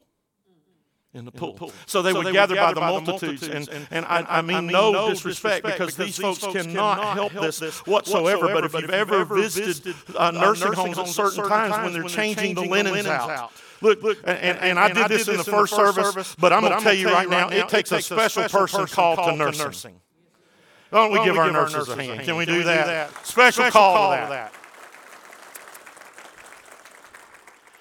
in 1.14 1.26
the 1.26 1.32
pool. 1.32 1.54
pool. 1.54 1.72
So 1.86 2.02
they 2.02 2.12
so 2.12 2.20
would 2.20 2.28
they 2.28 2.32
gather, 2.32 2.54
would 2.54 2.60
gather 2.60 2.80
by, 2.80 2.88
the 2.88 3.02
multitudes. 3.02 3.42
multitudes 3.42 3.68
and, 3.68 3.78
and, 3.78 3.88
and 3.92 4.06
I, 4.06 4.26
I, 4.38 4.42
mean, 4.42 4.56
I, 4.56 4.62
mean, 4.62 4.72
no, 4.72 4.92
no 4.92 5.10
disrespect, 5.10 5.66
because, 5.66 5.96
because, 5.96 5.96
these 5.96 6.18
folks, 6.18 6.40
folks 6.40 6.54
cannot 6.54 7.14
help 7.16 7.34
this 7.34 7.62
whatsoever. 7.88 8.48
But 8.54 8.66
if 8.66 8.74
you've 8.74 8.90
ever 8.90 9.26
visited 9.26 9.96
uh, 10.16 10.32
nursing 10.32 10.74
homes 10.74 11.00
at 11.00 11.08
certain 11.08 11.48
times 11.48 11.84
when 11.84 11.94
they're 11.94 12.10
changing 12.10 12.56
the 12.56 12.62
linens 12.66 13.08
out, 13.08 13.52
Look, 13.82 14.04
look, 14.04 14.18
and, 14.26 14.38
and, 14.38 14.58
and, 14.60 14.80
I 14.80 14.92
did 14.92 15.08
this 15.08 15.30
in 15.30 15.38
the 15.38 15.44
first 15.44 15.74
service, 15.74 16.36
but 16.36 16.52
I'm 16.52 16.62
going 16.62 16.78
to 16.78 16.84
tell 16.84 16.94
you 16.94 17.08
right 17.08 17.30
now, 17.30 17.48
it 17.48 17.70
takes 17.70 17.92
a 17.92 18.02
special 18.02 18.44
person 18.50 18.86
called 18.88 19.20
to 19.20 19.36
nursing. 19.36 20.02
Don't 20.92 21.12
we 21.12 21.24
give 21.24 21.38
our 21.38 21.52
nurses 21.52 21.88
a 21.88 21.96
hand? 21.96 22.22
Can 22.22 22.36
we 22.36 22.46
do 22.46 22.64
that? 22.64 23.26
Special 23.26 23.70
call 23.72 24.12
to 24.12 24.30
that. 24.30 24.54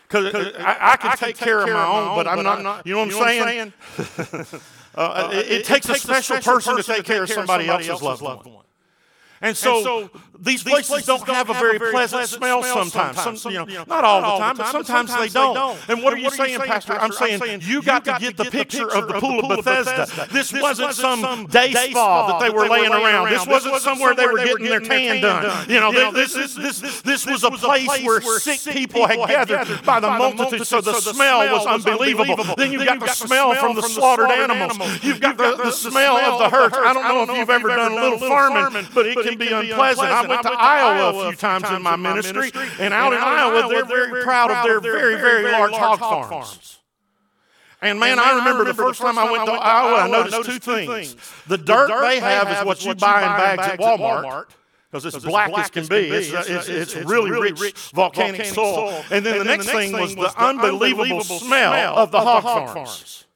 Because 0.08 0.54
I, 0.58 0.76
I, 0.80 0.96
can 0.96 1.10
I 1.10 1.14
take, 1.16 1.36
take 1.36 1.36
care, 1.36 1.64
care 1.64 1.74
of 1.74 1.74
my 1.74 1.86
own, 1.86 2.16
but, 2.16 2.24
but 2.24 2.26
I'm 2.28 2.42
not, 2.42 2.62
not, 2.62 2.86
you 2.86 2.94
know 2.94 3.04
what 3.04 3.14
I'm 3.14 3.38
saying? 3.38 3.72
uh, 4.96 5.00
uh, 5.00 5.30
it, 5.32 5.36
it, 5.36 5.52
it, 5.52 5.64
takes, 5.66 5.88
a 5.88 5.94
special, 5.96 6.22
special 6.36 6.54
person, 6.54 6.76
person 6.76 6.94
to 6.94 6.98
take 6.98 7.04
care 7.04 7.22
of 7.22 7.28
somebody, 7.28 7.66
somebody 7.66 7.88
else's 7.88 8.02
loved 8.02 8.22
one. 8.22 8.38
one. 8.38 8.64
And 9.40 9.56
so, 9.56 9.76
and 9.76 9.84
so 9.84 10.20
these, 10.40 10.62
these 10.62 10.72
places, 10.72 10.88
places 10.88 11.06
don't, 11.06 11.26
don't 11.26 11.34
have 11.34 11.50
a 11.50 11.54
very, 11.54 11.78
very 11.78 11.90
pleasant, 11.90 12.20
pleasant 12.20 12.38
smell, 12.38 12.62
sometimes. 12.62 13.16
sometimes. 13.16 13.42
Some, 13.42 13.52
you, 13.52 13.58
know, 13.58 13.66
you 13.66 13.74
know, 13.74 13.84
not 13.88 14.04
all 14.04 14.20
the 14.20 14.44
time, 14.44 14.56
but 14.56 14.66
sometimes, 14.68 15.10
sometimes 15.10 15.32
they, 15.32 15.38
don't. 15.40 15.54
they, 15.54 15.60
don't. 15.60 15.88
And 15.88 16.02
what 16.02 16.12
and 16.12 16.22
are 16.22 16.24
you 16.24 16.30
saying, 16.30 16.60
Pastor? 16.60 16.92
I'm 16.94 17.12
saying 17.12 17.62
you 17.64 17.82
got 17.82 18.04
to 18.04 18.16
get 18.20 18.36
the 18.36 18.44
picture 18.44 18.88
of 18.90 19.08
the 19.08 19.14
pool 19.14 19.50
of 19.50 19.64
Bethesda. 19.64 20.28
This 20.32 20.52
wasn't 20.52 20.94
some 20.94 21.46
day 21.46 21.72
spa 21.72 22.28
that 22.28 22.40
they 22.40 22.50
were 22.50 22.68
laying 22.68 22.92
around. 22.92 23.30
This 23.30 23.46
wasn't 23.46 23.76
somewhere 23.82 24.14
they 24.14 24.26
were 24.26 24.38
getting 24.38 24.66
their 24.66 24.80
tan 24.80 25.20
done. 25.20 25.68
You 25.68 25.80
know, 25.80 26.12
this 26.12 26.34
this 26.34 27.26
was 27.26 27.44
a 27.44 27.50
place 27.50 27.88
where 28.04 28.20
sick 28.38 28.60
people 28.74 29.06
had 29.06 29.28
gathered 29.28 29.84
by 29.84 30.00
the 30.00 30.10
multitude, 30.10 30.66
so 30.66 30.80
the 30.80 30.94
smell 30.94 31.40
was 31.52 31.66
unbelievable. 31.66 32.54
Then 32.56 32.72
you've 32.72 32.86
got 32.86 33.00
the 33.00 33.08
smell 33.08 33.54
from 33.54 33.74
the 33.74 33.82
slaughtered 33.82 34.30
animals. 34.30 34.78
You've 35.02 35.20
got 35.20 35.36
the 35.36 35.70
smell 35.70 36.16
of 36.16 36.38
the 36.38 36.56
herd. 36.56 36.72
I 36.74 36.92
don't 36.92 37.26
know 37.26 37.32
if 37.32 37.38
you've 37.38 37.50
ever 37.50 37.68
done 37.68 37.92
a 37.92 37.94
little 37.94 38.18
farming, 38.18 38.86
but 38.94 39.06
it 39.06 39.27
can 39.28 39.38
be 39.38 39.52
unpleasant. 39.52 40.08
I 40.08 40.26
went 40.26 40.42
to 40.42 40.50
Iowa 40.50 41.18
a 41.18 41.28
few 41.30 41.36
times 41.36 41.70
in 41.70 41.82
my 41.82 41.96
ministry, 41.96 42.50
and 42.78 42.94
out 42.94 43.12
in 43.12 43.18
Iowa, 43.20 43.68
they're 43.68 43.84
very 43.84 44.22
proud 44.22 44.50
of 44.50 44.64
their 44.64 44.80
very, 44.80 45.16
very 45.16 45.50
large 45.50 45.72
hog 45.72 45.98
farms. 46.00 46.78
And 47.80 48.00
man, 48.00 48.18
I 48.18 48.36
remember 48.38 48.64
the 48.64 48.74
first 48.74 49.00
time 49.00 49.18
I 49.18 49.30
went 49.30 49.46
to 49.46 49.52
Iowa, 49.52 50.00
I 50.00 50.08
noticed 50.08 50.44
two 50.44 50.58
things. 50.58 51.16
The 51.46 51.58
dirt 51.58 51.88
they 52.00 52.20
have 52.20 52.50
is 52.50 52.64
what 52.64 52.84
you 52.84 52.94
buy 52.94 53.22
in 53.22 53.28
bags 53.28 53.72
at 53.72 53.78
Walmart 53.78 54.46
because 54.90 55.14
it's, 55.14 55.24
black, 55.24 55.56
as 55.56 55.70
can 55.70 55.86
be. 55.86 56.08
It's, 56.08 56.32
it's, 56.32 56.68
it's, 56.68 56.94
it's 56.94 57.06
really, 57.06 57.30
rich, 57.52 57.90
volcanic, 57.92 58.46
soil. 58.46 59.04
And 59.10 59.24
then, 59.24 59.38
the, 59.38 59.44
next 59.44 59.66
thing 59.66 59.92
was 59.92 60.14
the 60.14 60.32
unbelievable 60.36 61.20
smell 61.20 61.96
of 61.96 62.10
the 62.10 62.20
hog 62.20 62.42
farms, 62.74 63.26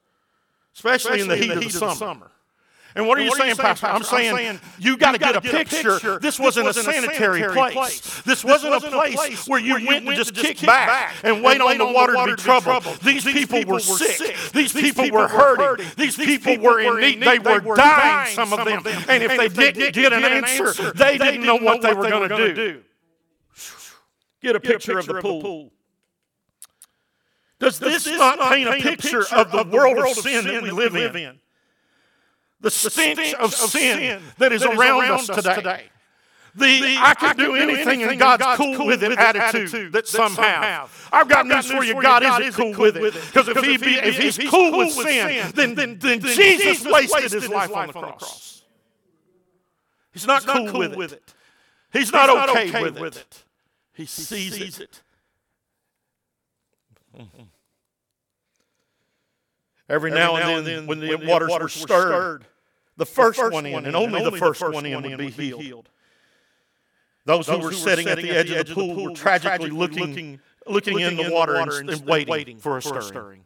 especially 0.75 1.20
in 1.20 1.28
the 1.28 1.37
heat 1.37 1.50
of 1.50 1.61
the 1.62 1.94
summer. 1.94 2.31
And 2.94 3.06
what 3.06 3.18
are, 3.18 3.22
you, 3.22 3.30
what 3.30 3.38
saying, 3.38 3.54
saying, 3.54 3.66
Pastor? 3.66 3.87
I'm, 3.87 4.02
saying, 4.02 4.37
saying 4.37 4.61
you 4.78 4.96
got 4.96 5.12
to 5.12 5.18
get, 5.18 5.34
a 5.34 5.40
picture. 5.40 5.92
picture. 5.92 6.18
This, 6.18 6.38
wasn't, 6.38 6.66
wasn't 6.66 6.88
a 6.88 6.92
sanitary, 6.92 7.40
sanitary 7.40 7.52
place. 7.54 7.75
place. 7.75 8.22
This, 8.22 8.44
wasn't, 8.44 8.72
wasn't 8.72 8.94
a 8.94 8.99
place, 8.99 9.14
place 9.14 9.49
where 9.49 9.61
you, 9.61 9.72
where 9.72 9.80
you 9.80 9.88
went, 9.88 10.04
went 10.04 10.18
to 10.18 10.25
just 10.25 10.34
kick 10.34 10.61
back, 10.61 10.88
back 10.88 11.14
and 11.25 11.42
wait 11.42 11.61
on 11.61 11.78
the 11.78 11.87
water, 11.87 12.12
to 12.14 12.26
be 12.26 12.34
troubled. 12.34 12.84
These, 13.00 13.25
These 13.25 13.34
people, 13.34 13.58
people 13.58 13.72
were 13.75 13.80
sick. 13.80 14.37
These 14.52 14.72
people 14.72 15.11
were 15.11 15.28
hurting. 15.28 15.87
These 15.96 16.16
people 16.16 16.58
were 16.58 16.80
in 16.80 17.20
need. 17.20 17.22
They 17.22 17.38
were 17.38 17.76
dying, 17.76 18.34
some 18.34 18.52
of 18.52 18.64
them. 18.64 18.82
And 19.08 19.22
if 19.22 19.37
they 19.37 19.49
didn't 19.49 19.94
get 19.94 20.12
an 20.12 20.25
answer, 20.25 20.92
they 20.92 21.18
didn't 21.18 21.44
know 21.44 21.56
what 21.56 21.82
they 21.82 21.94
were 21.94 22.08
going 22.08 22.28
to 22.28 22.54
do. 22.54 22.82
Get 24.42 24.56
a 24.56 24.61
picture 24.61 24.99
of 24.99 25.06
the 25.06 25.20
pool. 25.20 25.70
Does 27.58 27.78
this 27.78 28.06
not 28.06 28.40
paint 28.50 28.68
a 28.68 28.72
picture 28.82 29.25
of 29.32 29.52
the 29.52 29.64
world 29.64 29.96
of 29.99 30.16
sin 30.16 30.44
that 30.44 30.62
we 30.62 30.72
live 30.72 30.96
in? 30.96 31.38
The 32.62 32.71
stench, 32.71 33.35
of, 33.35 33.52
sin, 33.52 34.23
that 34.38 34.52
is, 34.52 34.64
around, 34.64 35.11
us 35.11 35.26
today. 35.26 35.54
today. 35.54 35.83
The, 36.54 36.81
the 36.81 36.97
I, 36.99 37.14
can 37.14 37.31
I 37.31 37.35
can 37.35 37.37
do 37.37 37.54
anything, 37.54 37.87
anything 37.87 38.02
and 38.11 38.19
God's, 38.19 38.42
God's 38.42 38.57
cool, 38.59 38.76
cool 38.76 38.87
with 38.87 39.02
it 39.02 39.19
attitude, 39.19 39.92
that, 39.92 40.07
some 40.07 40.35
have. 40.37 41.09
I've 41.11 41.28
got, 41.28 41.40
I've 41.40 41.49
got 41.49 41.57
news 41.57 41.71
for 41.71 41.83
you. 41.83 41.95
God, 41.95 42.23
God 42.23 42.42
isn't 42.42 42.52
cool, 42.62 42.75
cool 42.75 42.85
with 42.85 42.97
it. 42.97 43.14
Because 43.14 43.49
if, 43.49 43.57
he 43.59 43.78
be, 43.78 43.95
if 43.95 44.19
he's, 44.19 44.37
he's 44.37 44.50
cool 44.50 44.76
with 44.78 44.92
sin, 44.92 45.50
then, 45.54 45.75
then, 45.75 45.99
then, 45.99 46.21
then 46.21 46.37
Jesus 46.37 46.87
wasted 46.87 47.33
his 47.33 47.49
life 47.49 47.75
on 47.75 47.88
the 47.88 47.92
cross. 47.95 48.62
He's 50.12 50.26
not 50.26 50.47
cool 50.47 50.90
with 50.95 51.12
it. 51.12 51.35
He's 51.92 52.12
not 52.12 52.49
okay 52.50 52.90
with 52.90 53.16
it. 53.16 53.45
He 53.95 54.07
sees 54.07 54.78
it. 54.78 55.02
Every 59.88 60.11
now 60.11 60.37
and 60.37 60.66
then, 60.66 60.87
when 60.87 61.00
the 61.00 61.16
waters 61.16 61.50
were 61.50 61.69
stirred, 61.69 62.45
the 62.96 63.06
first, 63.06 63.38
the 63.38 63.44
first 63.44 63.54
one 63.54 63.66
in, 63.66 63.75
and, 63.75 63.87
and 63.88 63.96
only, 63.96 64.18
only 64.20 64.30
the 64.30 64.37
first, 64.37 64.61
the 64.61 64.66
first 64.66 64.75
one 64.75 64.87
in 64.87 65.02
would 65.02 65.18
be 65.18 65.30
healed. 65.30 65.62
healed. 65.62 65.88
Those, 67.25 67.46
Those 67.46 67.58
who 67.58 67.64
were 67.64 67.72
sitting 67.72 68.08
at 68.08 68.18
the 68.18 68.30
edge 68.30 68.50
of 68.50 68.66
the 68.66 68.75
pool 68.75 69.04
were 69.04 69.14
tragically 69.14 69.70
looking, 69.70 70.40
looking 70.66 70.99
in 71.00 71.16
the 71.16 71.30
water 71.30 71.56
and, 71.56 71.88
and 71.88 72.04
waiting 72.04 72.58
for 72.58 72.78
a 72.78 72.82
stirring. 72.82 73.44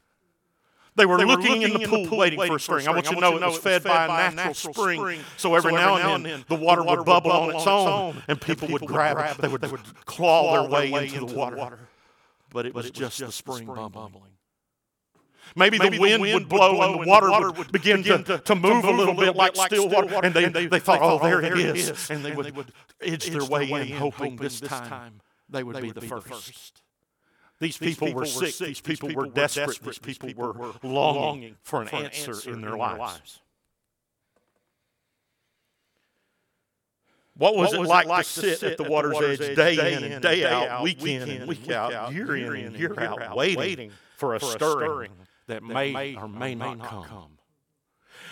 They 0.96 1.04
were, 1.04 1.18
they 1.18 1.26
looking, 1.26 1.50
were 1.50 1.58
looking 1.58 1.74
in 1.74 1.80
the 1.82 1.86
pool, 1.86 1.96
in 1.98 2.02
the 2.04 2.08
pool 2.08 2.18
waiting, 2.18 2.38
waiting 2.38 2.52
for 2.52 2.56
a 2.56 2.60
stirring. 2.60 2.88
I 2.88 2.92
want 2.92 3.10
you 3.10 3.16
to 3.16 3.20
know, 3.20 3.36
it 3.36 3.42
was 3.42 3.58
fed 3.58 3.84
by 3.84 4.28
a 4.28 4.30
natural 4.34 4.72
spring. 4.72 4.98
spring. 4.98 5.20
So 5.36 5.54
every, 5.54 5.70
so 5.70 5.76
every 5.76 5.84
now 5.84 6.14
and 6.14 6.24
then, 6.24 6.44
the 6.48 6.54
water, 6.54 6.80
the 6.80 6.86
water 6.86 7.00
would 7.00 7.04
bubble 7.04 7.32
on 7.32 7.54
its 7.54 7.66
own, 7.66 8.22
and 8.28 8.40
people, 8.40 8.68
would 8.68 8.86
grab 8.86 9.18
it. 9.18 9.42
They 9.42 9.48
would, 9.48 9.60
they 9.60 9.68
would 9.68 10.06
claw 10.06 10.62
their 10.62 10.70
way 10.70 10.90
into 10.90 11.26
the 11.26 11.34
water. 11.34 11.78
But 12.50 12.64
it 12.64 12.74
was 12.74 12.90
just 12.90 13.18
the 13.18 13.30
spring 13.30 13.66
bubbling. 13.66 14.35
Maybe, 15.58 15.78
Maybe 15.78 15.96
the, 15.96 16.02
wind 16.02 16.14
the, 16.16 16.20
wind 16.20 16.34
would 16.34 16.48
blow, 16.50 16.82
and 16.82 17.02
the 17.02 17.08
water, 17.08 17.30
water 17.30 17.50
would 17.50 17.72
begin, 17.72 18.02
begin 18.02 18.24
to, 18.24 18.38
to, 18.38 18.54
move, 18.54 18.62
to 18.62 18.74
move 18.74 18.84
a 18.84 18.90
little 18.90 19.14
bit 19.14 19.34
like 19.34 19.56
still 19.56 19.88
water. 19.88 20.06
water. 20.06 20.26
And, 20.26 20.34
they, 20.34 20.44
and 20.44 20.54
they, 20.54 20.66
they, 20.66 20.78
thought, 20.78 21.00
oh, 21.00 21.18
oh 21.18 21.26
there, 21.26 21.42
it 21.42 21.58
is. 21.58 21.88
is. 21.88 22.10
And, 22.10 22.22
they, 22.22 22.28
and 22.28 22.36
would, 22.36 22.46
they 22.46 22.50
would 22.50 22.72
edge 23.00 23.30
their 23.30 23.42
way 23.42 23.70
in, 23.70 23.96
hoping 23.96 24.36
this 24.36 24.60
time 24.60 25.22
they 25.48 25.64
would, 25.64 25.80
be, 25.80 25.92
the, 25.92 26.02
first. 26.02 26.82
These 27.58 27.78
people 27.78 28.12
were 28.12 28.26
sick. 28.26 28.54
These 28.66 28.82
people 28.82 29.14
were 29.14 29.28
desperate. 29.28 29.80
These 30.02 30.18
people 30.18 30.34
were 30.34 30.72
longing 30.82 31.56
for 31.62 31.80
an 31.80 31.88
answer 31.88 32.50
in 32.50 32.60
their 32.60 32.76
lives. 32.76 33.40
What 37.38 37.56
was, 37.56 37.70
what 37.72 37.80
was 37.80 37.88
it, 37.88 38.08
like 38.08 38.18
to 38.18 38.24
sit 38.24 38.62
at 38.62 38.76
the 38.78 38.84
water's 38.84 39.40
edge 39.40 39.56
day 39.56 39.94
in 39.94 40.04
and 40.04 40.22
day 40.22 40.46
out, 40.46 40.82
week 40.82 41.02
in 41.02 41.28
and 41.28 41.48
week 41.48 41.70
out, 41.70 42.12
year 42.12 42.36
in 42.36 42.66
and 42.66 42.76
year 42.76 42.94
out, 42.98 43.34
waiting 43.34 43.90
for 44.16 44.34
a 44.34 44.40
stirring 44.40 45.12
that 45.48 45.62
may 45.62 46.16
or 46.16 46.28
may 46.28 46.54
not 46.54 46.82
come? 46.82 47.35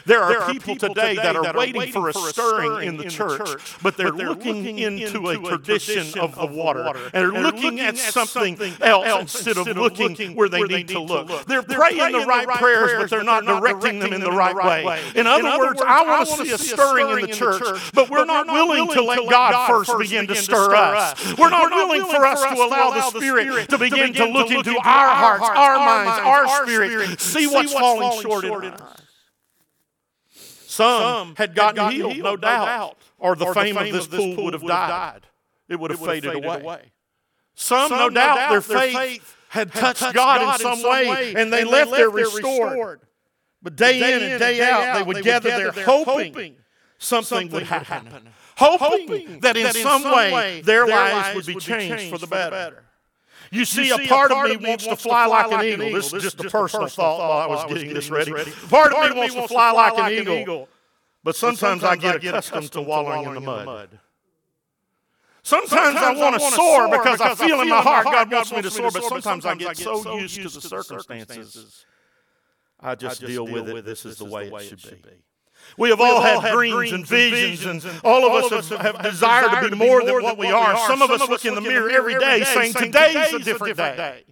There 0.07 0.21
are, 0.21 0.29
there 0.29 0.43
are 0.43 0.53
people, 0.53 0.75
people 0.75 0.95
today, 0.95 1.15
that, 1.17 1.37
are 1.37 1.43
that 1.43 1.57
are 1.57 1.59
waiting 1.59 1.93
for 1.93 2.09
a 2.09 2.13
stirring 2.13 2.87
in 2.87 2.97
the 2.97 3.05
church, 3.05 3.39
church 3.39 3.77
but 3.83 3.97
they're, 3.97 4.11
but 4.11 4.19
they're 4.19 4.29
looking, 4.29 4.57
looking 4.59 4.79
into, 4.79 5.29
a 5.29 5.39
tradition 5.39 6.19
of 6.19 6.35
the 6.35 6.47
water. 6.47 7.11
And 7.13 7.35
they're 7.35 7.43
looking 7.43 7.81
at 7.81 7.97
something 7.97 8.59
else 8.81 9.35
instead 9.35 9.57
of 9.57 9.67
looking 9.77 10.35
where 10.35 10.49
they 10.49 10.63
need 10.63 10.89
to 10.89 11.01
look. 11.01 11.47
They're 11.47 11.63
praying 11.63 12.13
the 12.13 12.27
right 12.27 12.47
prayers, 12.47 12.93
but 12.99 13.11
they're 13.11 13.25
not 13.25 13.45
directing 13.45 13.99
them 13.99 14.13
in 14.13 14.21
the 14.21 14.31
right 14.31 14.55
way. 14.85 15.01
In 15.15 15.27
other 15.27 15.59
words, 15.59 15.81
I 15.85 16.05
want 16.05 16.29
to 16.29 16.45
see 16.45 16.53
a 16.53 16.59
stirring 16.59 17.19
in 17.19 17.31
the 17.31 17.35
church, 17.35 17.93
but 17.95 18.11
we're 18.11 18.25
not 18.25 18.47
willing 18.47 18.89
to 18.95 19.03
let 19.03 19.29
God 19.31 19.69
first 19.69 19.99
begin 19.99 20.27
to 20.27 20.37
stir 20.37 20.75
us. 20.75 21.39
We're 21.39 21.51
not 21.51 21.71
willing 21.71 22.05
for 22.05 22.27
us 22.27 22.43
to 22.43 22.63
allow 22.63 22.91
the 22.91 23.11
Spirit 23.19 23.69
to 23.71 23.79
begin 23.79 24.13
to 24.15 24.27
look 24.27 24.51
into 24.51 24.77
our 24.77 25.15
hearts, 25.15 25.45
our 25.49 25.77
minds, 25.79 26.21
our 26.25 26.67
spirit, 26.67 27.21
see 27.21 27.47
what's 27.47 27.73
falling 27.73 28.21
short 28.21 28.45
in 28.45 28.73
us. 28.73 29.04
Some, 30.75 31.01
Some 31.03 31.37
had 31.37 31.55
gotten, 31.55 31.77
gotten 31.77 31.97
healed, 31.97 32.13
healed, 32.15 32.25
no 32.25 32.37
doubt, 32.37 32.99
or 33.19 33.37
the, 33.37 33.45
or 33.45 33.55
fame, 33.55 33.75
the 33.75 33.81
fame, 33.81 33.95
of 33.95 34.11
this 34.11 34.21
pool, 34.21 34.35
pool 34.35 34.45
would 34.47 34.55
have 34.55 34.63
died. 34.63 34.89
died. 34.89 35.27
It 35.69 35.79
would 35.79 35.93
have 35.93 36.01
faded, 36.01 36.33
faded 36.33 36.45
away. 36.45 36.61
away. 36.61 36.93
Some, 37.55 37.91
Some, 37.91 37.99
no 37.99 38.11
doubt, 38.11 38.35
doubt 38.35 38.51
their, 38.51 38.61
faith, 38.61 38.97
faith 38.97 39.37
had 39.51 39.73
touched, 39.73 40.01
touched 40.01 40.15
God, 40.17 40.41
God, 40.41 40.61
in 40.61 40.67
some, 40.67 40.91
way, 40.91 41.09
way 41.09 41.35
and 41.37 41.53
they, 41.53 41.61
and 41.61 41.71
left, 41.71 41.93
there 41.93 42.11
restored. 42.11 42.73
restored. 42.73 43.01
But 43.63 43.77
day, 43.77 44.01
day 44.01 44.17
in 44.17 44.33
and 44.33 44.41
day, 44.41 44.59
day 44.59 44.69
out, 44.69 44.97
they 44.97 45.03
would, 45.05 45.17
they 45.19 45.23
gather, 45.23 45.49
gather 45.49 45.71
there 45.71 45.85
hoping 45.85 46.57
something, 46.99 47.51
would 47.51 47.63
happen. 47.63 48.07
happen. 48.07 48.29
Hoping 48.57 49.41
that 49.41 49.57
in 49.57 49.73
some 49.75 50.03
way 50.03 50.61
their 50.63 50.89
lives 50.89 51.37
would 51.37 51.47
be 51.47 51.55
changed 51.55 52.11
for 52.11 52.19
the 52.19 52.27
better. 52.27 52.83
You 53.55 53.65
see 53.65 53.91
a, 53.91 53.99
part 54.09 54.31
a 54.31 54.35
part 54.35 54.51
of 54.51 54.61
me 54.61 54.69
wants 54.69 54.87
to 54.87 54.97
fly 54.97 55.27
like 55.27 55.53
an 55.53 55.65
eagle. 55.65 55.93
This 55.93 56.13
is 56.13 56.23
just 56.23 56.41
a 56.45 56.51
personal 56.51 56.89
thought 56.89 57.19
while 57.19 57.39
I 57.39 57.47
was 57.47 57.65
getting 57.67 57.95
this 57.95 58.11
ready. 58.11 58.33
Part 58.69 58.93
of 58.93 59.15
me 59.15 59.21
wants 59.21 59.35
to 59.35 59.49
fly 59.49 59.73
like 59.73 59.99
an 59.99 60.13
eagle. 60.13 60.69
But 61.23 61.37
sometimes 61.37 61.85
I 61.85 61.97
get 61.97 62.17
accustomed 62.17 62.73
to 62.73 62.83
wallowing 62.83 63.27
in 63.29 63.35
the 63.35 63.41
mud. 63.41 63.99
Sometimes, 65.43 65.97
I 65.97 66.15
want 66.15 66.41
to 66.41 66.51
soar 66.53 66.89
because, 66.89 67.21
I 67.21 67.35
feel 67.35 67.61
in 67.61 67.69
my 67.69 67.83
heart 67.83 68.07
God 68.07 68.33
wants 68.33 68.51
me 68.51 68.63
to 68.63 68.71
soar, 68.71 68.91
but 68.91 69.05
sometimes 69.05 69.45
I 69.45 69.55
get 69.55 69.77
so 69.77 70.17
used 70.17 70.37
to 70.37 70.49
the 70.49 70.61
circumstances, 70.61 71.85
I 72.81 72.95
just 72.95 73.21
deal 73.21 73.47
with 73.47 73.69
it. 73.69 73.85
This 73.85 74.07
is 74.07 74.17
the 74.17 74.25
way 74.25 74.49
it 74.49 74.61
should 74.63 74.83
be. 74.83 74.97
We 75.77 75.91
have, 75.91 75.99
we 75.99 76.05
all, 76.05 76.21
had, 76.21 76.41
had 76.41 76.53
dreams, 76.53 76.93
and 76.93 77.07
visions, 77.07 77.85
and, 77.85 77.85
and 77.85 78.01
all 78.05 78.25
of 78.27 78.53
us 78.53 78.69
have, 78.69 78.81
have, 78.81 78.97
have 78.97 79.05
desired 79.05 79.63
to 79.63 79.71
be 79.71 79.77
more 79.77 80.05
than 80.05 80.23
what 80.23 80.39
we 80.39 80.51
are. 80.51 80.77
Some 80.87 81.03
of 81.03 81.11
us 81.11 81.29
look 81.29 81.45
in 81.45 81.55
the 81.55 81.61
mirror 81.61 81.91
every 81.91 82.19
day 82.19 82.45
saying, 82.45 82.73
Today's 82.75 83.33
a 83.33 83.39
different 83.41 83.77
day. 83.77 84.25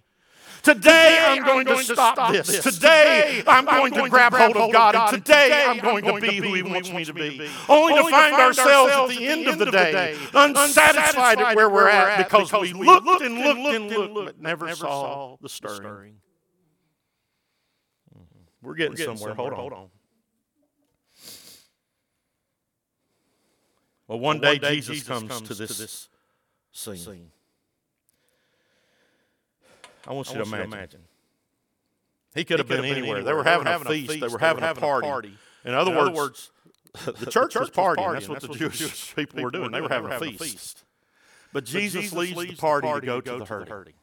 Today 0.63 1.19
I'm 1.21 1.43
going 1.43 1.65
to 1.65 1.83
stop 1.83 2.31
this. 2.31 2.63
Today 2.63 3.43
I'm 3.45 3.65
going 3.65 3.93
to 3.93 4.09
grab 4.09 4.33
hold 4.33 4.55
of 4.55 4.71
God. 4.71 4.95
And 4.95 5.09
today 5.23 5.65
I'm 5.67 5.79
going 5.79 6.05
to 6.05 6.21
be 6.21 6.37
who 6.37 6.53
He 6.53 6.63
wants 6.63 6.89
me 6.91 7.03
to 7.03 7.13
be. 7.13 7.49
Only 7.67 8.01
to 8.01 8.09
find 8.09 8.33
ourselves 8.35 8.93
at 8.93 9.07
the 9.09 9.27
end 9.27 9.47
of 9.47 9.59
the 9.59 9.69
day 9.69 10.17
unsatisfied 10.33 11.41
at 11.41 11.55
where 11.57 11.69
we're 11.69 11.89
at 11.89 12.17
because 12.29 12.51
we 12.53 12.71
looked 12.71 13.21
and 13.21 13.37
looked 13.37 13.75
and 13.75 13.91
looked 13.91 14.15
but 14.15 14.41
never 14.41 14.73
saw 14.73 15.35
the 15.41 15.49
stirring. 15.49 16.21
We're 18.61 18.75
getting 18.75 18.95
somewhere. 18.95 19.33
Hold 19.35 19.73
on. 19.73 19.89
Well, 24.13 24.19
one, 24.19 24.39
well, 24.39 24.51
day, 24.53 24.59
day, 24.59 24.75
Jesus, 24.75 24.97
Jesus 24.97 25.07
comes, 25.07 25.27
comes, 25.27 25.47
to 25.47 25.55
this, 25.55 25.75
to 25.75 25.81
this 25.81 26.09
scene. 26.71 26.97
scene. 26.97 27.31
I 30.07 30.13
want 30.13 30.27
you, 30.27 30.35
I 30.35 30.37
want 30.37 30.49
to, 30.49 30.55
imagine. 30.55 30.69
to 30.69 30.77
imagine. 30.77 30.99
He 32.35 32.45
could 32.45 32.59
have 32.59 32.67
been, 32.67 32.81
been 32.81 32.91
anywhere. 32.91 33.17
anywhere. 33.17 33.23
They 33.23 33.33
were 33.33 33.43
having, 33.43 33.65
they 33.65 33.71
were 33.71 33.77
having 33.79 33.87
a 33.87 34.07
feast. 34.07 34.21
They 34.21 34.27
were 34.27 34.37
having, 34.37 34.63
a, 34.63 34.75
party. 34.75 35.07
party. 35.07 35.37
In 35.65 35.73
other, 35.73 35.89
In 35.93 35.97
words, 35.97 36.15
words, 36.15 36.51
the 37.21 37.31
church, 37.31 37.55
was 37.55 37.71
partying. 37.71 38.13
That's 38.13 38.29
what 38.29 38.41
the 38.41 38.49
Jewish 38.49 39.15
people 39.15 39.41
were 39.41 39.49
doing. 39.49 39.71
They 39.71 39.81
were 39.81 39.89
having 39.89 40.11
a 40.11 40.19
feast. 40.19 40.43
feast. 40.43 40.83
But 41.51 41.65
Jesus 41.65 42.13
leaves 42.13 42.39
the 42.39 42.55
party 42.55 42.87
to 42.93 43.01
go 43.01 43.19
to 43.19 43.37
the 43.37 43.45
hurting. 43.45 43.95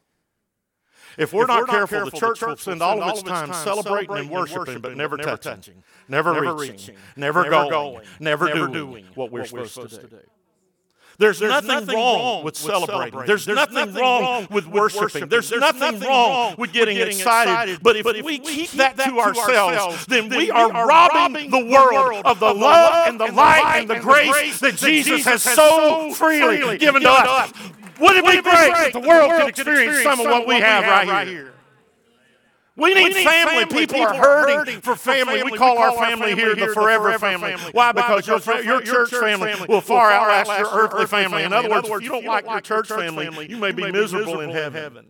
If 1.18 1.32
we're, 1.32 1.42
if 1.42 1.48
not, 1.48 1.60
we're 1.60 1.66
careful, 1.66 1.98
not, 1.98 2.10
careful, 2.10 2.10
the 2.10 2.26
church, 2.26 2.42
will 2.42 2.56
spend 2.56 2.82
all 2.82 3.02
of 3.02 3.10
its 3.10 3.22
time 3.22 3.52
celebrating 3.52 4.16
and 4.16 4.30
worshiping, 4.30 4.80
but 4.80 4.96
never 4.96 5.16
touching, 5.16 5.82
never 6.08 6.54
reaching, 6.54 6.96
never 7.16 7.48
going, 7.48 8.04
never 8.18 8.52
doing 8.52 9.04
what 9.14 9.30
we're 9.30 9.44
supposed 9.44 10.00
to 10.00 10.06
do. 10.06 10.18
There's, 11.20 11.38
There's 11.38 11.50
nothing, 11.50 11.68
nothing, 11.68 11.96
wrong 11.96 12.44
with 12.44 12.56
celebrating. 12.56 13.26
There's, 13.26 13.44
There's 13.44 13.54
nothing, 13.54 13.74
nothing, 13.74 13.94
wrong 13.94 14.48
with 14.50 14.66
worshiping. 14.66 15.28
There's, 15.28 15.50
There's, 15.50 15.60
nothing, 15.60 16.00
wrong 16.00 16.54
with 16.56 16.72
getting, 16.72 16.96
getting 16.96 17.14
excited. 17.14 17.50
excited. 17.50 17.82
But 17.82 17.96
if, 17.96 18.04
but 18.04 18.16
if 18.16 18.24
we, 18.24 18.40
we 18.40 18.46
keep 18.46 18.70
that 18.70 18.96
to 18.96 19.18
ourselves, 19.18 20.06
then, 20.06 20.30
then 20.30 20.38
we 20.38 20.50
are 20.50 20.72
robbing 20.72 21.50
the 21.50 21.66
world 21.66 22.24
of 22.24 22.40
the 22.40 22.54
love 22.54 23.08
and 23.08 23.20
the 23.20 23.30
light 23.32 23.80
and 23.80 23.90
the 23.90 24.00
grace 24.00 24.60
that 24.60 24.76
Jesus 24.76 25.26
has 25.26 25.42
so 25.42 26.10
freely 26.14 26.78
given 26.78 27.02
to 27.02 27.10
us. 27.10 27.52
Wouldn't 28.00 28.26
it 28.26 28.44
be 28.44 28.50
great 28.50 28.72
if 28.86 28.92
the 28.92 29.00
world 29.00 29.30
could 29.30 29.48
experience 29.48 30.02
some 30.02 30.20
of 30.20 30.26
what 30.26 30.46
we 30.46 30.54
have 30.56 30.84
right 30.84 31.28
here? 31.28 31.52
We 32.76 32.94
need, 32.94 33.02
we 33.02 33.08
need 33.10 33.24
family. 33.26 33.52
family. 33.52 33.64
People, 33.66 33.94
People 33.98 34.00
are 34.02 34.14
hurting, 34.14 34.56
hurting 34.56 34.80
for 34.80 34.96
family. 34.96 35.38
family. 35.38 35.52
We 35.52 35.58
call, 35.58 35.72
we 35.72 35.76
call 35.82 35.98
our 35.98 36.06
family, 36.08 36.34
here 36.34 36.54
the 36.54 36.68
forever, 36.68 37.18
family. 37.18 37.50
family. 37.50 37.72
Why? 37.72 37.92
Because, 37.92 38.24
because 38.24 38.46
your, 38.46 38.62
your, 38.62 38.80
church, 38.80 39.10
family, 39.10 39.52
family 39.52 39.66
will 39.68 39.82
far 39.82 40.10
outlast 40.10 40.48
your 40.58 40.80
earthly 40.80 41.06
family. 41.06 41.42
In 41.42 41.52
other 41.52 41.68
words, 41.68 41.88
if 41.88 42.02
you 42.02 42.08
don't 42.08 42.24
like 42.24 42.46
your 42.46 42.60
church 42.62 42.88
family, 42.88 43.48
you 43.48 43.58
may 43.58 43.72
be 43.72 43.90
miserable 43.92 44.40
in 44.40 44.50
heaven. 44.50 45.08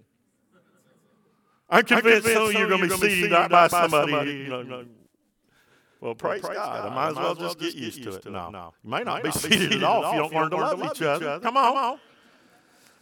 I'm 1.69 1.85
convinced 1.85 2.27
some 2.27 2.47
of 2.47 2.53
you 2.53 2.65
are 2.65 2.69
going 2.69 2.89
to 2.89 2.99
be 2.99 3.09
seated 3.09 3.49
by 3.49 3.69
somebody. 3.69 4.51
Well, 4.51 4.65
praise, 4.65 4.89
well, 6.01 6.15
praise 6.15 6.43
God. 6.43 6.55
God. 6.55 6.91
I 6.91 6.95
might 6.95 7.09
as 7.11 7.17
well 7.17 7.35
just 7.35 7.61
get 7.61 7.75
used 7.75 8.03
to 8.03 8.15
it. 8.15 8.25
No, 8.25 8.73
you 8.83 8.91
may 8.91 9.05
not 9.05 9.23
be 9.23 9.31
seated 9.31 9.75
at 9.75 9.85
all 9.85 10.05
if 10.07 10.15
you 10.15 10.19
don't 10.19 10.35
learn 10.35 10.51
to 10.51 10.57
love 10.57 10.83
each 10.83 11.03
other. 11.03 11.39
Come 11.41 11.57
on 11.57 12.01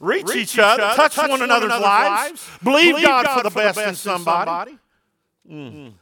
reach, 0.00 0.26
reach 0.26 0.36
each, 0.36 0.58
other, 0.58 0.82
other 0.82 0.96
touch, 0.96 1.14
touch, 1.14 1.30
one, 1.30 1.42
another's, 1.42 1.64
another's 1.64 1.82
lives, 1.82 2.30
lives, 2.30 2.50
believe, 2.62 2.94
believe 2.94 3.06
God, 3.06 3.26
God, 3.26 3.36
for 3.36 3.42
the 3.42 3.54
best, 3.54 3.74
the 3.76 3.80
best 3.82 3.88
in 3.88 3.94
somebody. 3.94 4.48
somebody. 4.50 4.78
Mm. 5.50 5.92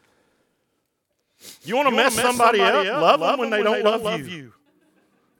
You 1.64 1.76
want 1.76 1.88
to 1.88 1.94
mess, 1.94 2.16
mess 2.16 2.24
somebody, 2.24 2.58
somebody 2.58 2.88
up? 2.88 3.02
Love, 3.02 3.20
love 3.20 3.30
them 3.32 3.40
when, 3.40 3.50
they, 3.50 3.62
don't, 3.62 3.82
don't 3.82 4.02
love 4.02 4.20
you. 4.20 4.36
you. 4.36 4.52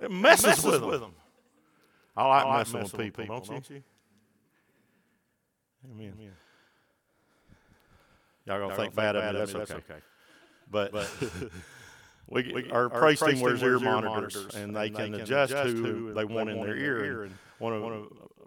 It 0.00 0.10
messes, 0.10 0.44
it 0.44 0.48
messes 0.48 0.64
with, 0.64 0.80
them. 0.80 0.90
with 0.90 1.00
them. 1.00 1.14
I 2.16 2.26
like, 2.26 2.44
I 2.44 2.48
like 2.48 2.58
messing, 2.58 2.80
messing 2.80 2.98
with 2.98 3.06
people, 3.06 3.24
people, 3.24 3.40
don't 3.40 3.70
you? 3.70 3.82
Amen. 5.92 6.12
Amen. 6.18 6.32
Y'all 8.46 8.58
gonna 8.58 8.68
Y'all 8.68 8.76
think, 8.76 8.94
bad, 8.94 9.16
of 9.16 9.34
me? 9.34 9.38
That's, 9.40 9.54
okay. 9.54 9.74
okay. 9.74 10.00
But, 10.70 10.92
but 10.92 11.08
we, 12.28 12.52
we, 12.52 12.70
our, 12.70 12.84
our 12.84 12.90
praise 12.90 13.20
team 13.20 13.40
wears 13.40 13.62
ear 13.62 13.78
monitors, 13.78 14.34
monitors, 14.34 14.54
and 14.54 14.76
they, 14.76 14.86
and 14.86 14.96
can, 14.96 15.12
they 15.12 15.20
adjust, 15.20 15.52
adjust 15.52 15.76
who 15.76 16.12
they 16.14 16.24
want 16.24 16.50
in 16.50 16.60
their 16.60 16.76
ear. 16.76 17.24
And 17.24 17.34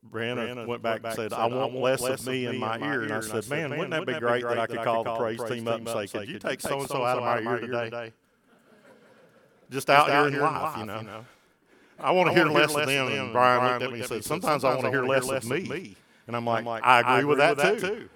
one 0.02 0.38
of 0.38 0.38
Brianna, 0.38 0.68
went 0.68 0.82
back 0.82 1.02
and 1.04 1.14
said, 1.16 1.34
I 1.34 1.46
want 1.46 1.76
less 1.76 2.02
of 2.04 2.26
me 2.26 2.46
in 2.46 2.58
my 2.58 2.78
ear. 2.78 3.04
And 3.04 3.14
I 3.14 3.20
said, 3.22 3.50
man, 3.50 3.72
wouldn't 3.72 3.92
that 3.92 4.06
be 4.06 4.20
great 4.20 4.44
that 4.44 4.60
I 4.60 4.68
could 4.68 4.84
call 4.84 5.04
the 5.04 5.16
praise 5.16 5.44
team 5.44 5.68
up 5.68 5.80
and 5.80 5.90
say, 5.90 6.08
could 6.08 6.30
you 6.30 6.40
take 6.40 6.62
so-and-so 6.62 7.04
out 7.04 7.18
of 7.18 7.24
my 7.24 7.40
ear 7.40 7.60
today? 7.60 8.14
Just 9.72 9.90
out 9.90 10.10
here 10.10 10.28
in 10.28 10.40
life, 10.42 10.78
you 10.78 10.86
know. 10.86 11.26
I 12.00 12.12
want 12.12 12.30
to 12.30 12.34
hear 12.34 12.46
less 12.46 12.74
of 12.76 12.88
them. 12.88 13.08
And 13.08 13.34
Brian 13.34 13.64
looked 13.64 13.84
at 13.84 13.92
me 13.92 14.00
and 14.00 14.08
said, 14.08 14.24
sometimes 14.24 14.64
I 14.64 14.74
want 14.74 14.86
to 14.86 14.90
hear 14.90 15.04
less 15.04 15.30
of 15.30 15.46
me. 15.46 15.96
And 16.28 16.36
I'm 16.36 16.46
like, 16.46 16.66
I 16.84 17.20
agree 17.20 17.26
with 17.26 17.38
that 17.40 17.80
too. 17.80 18.10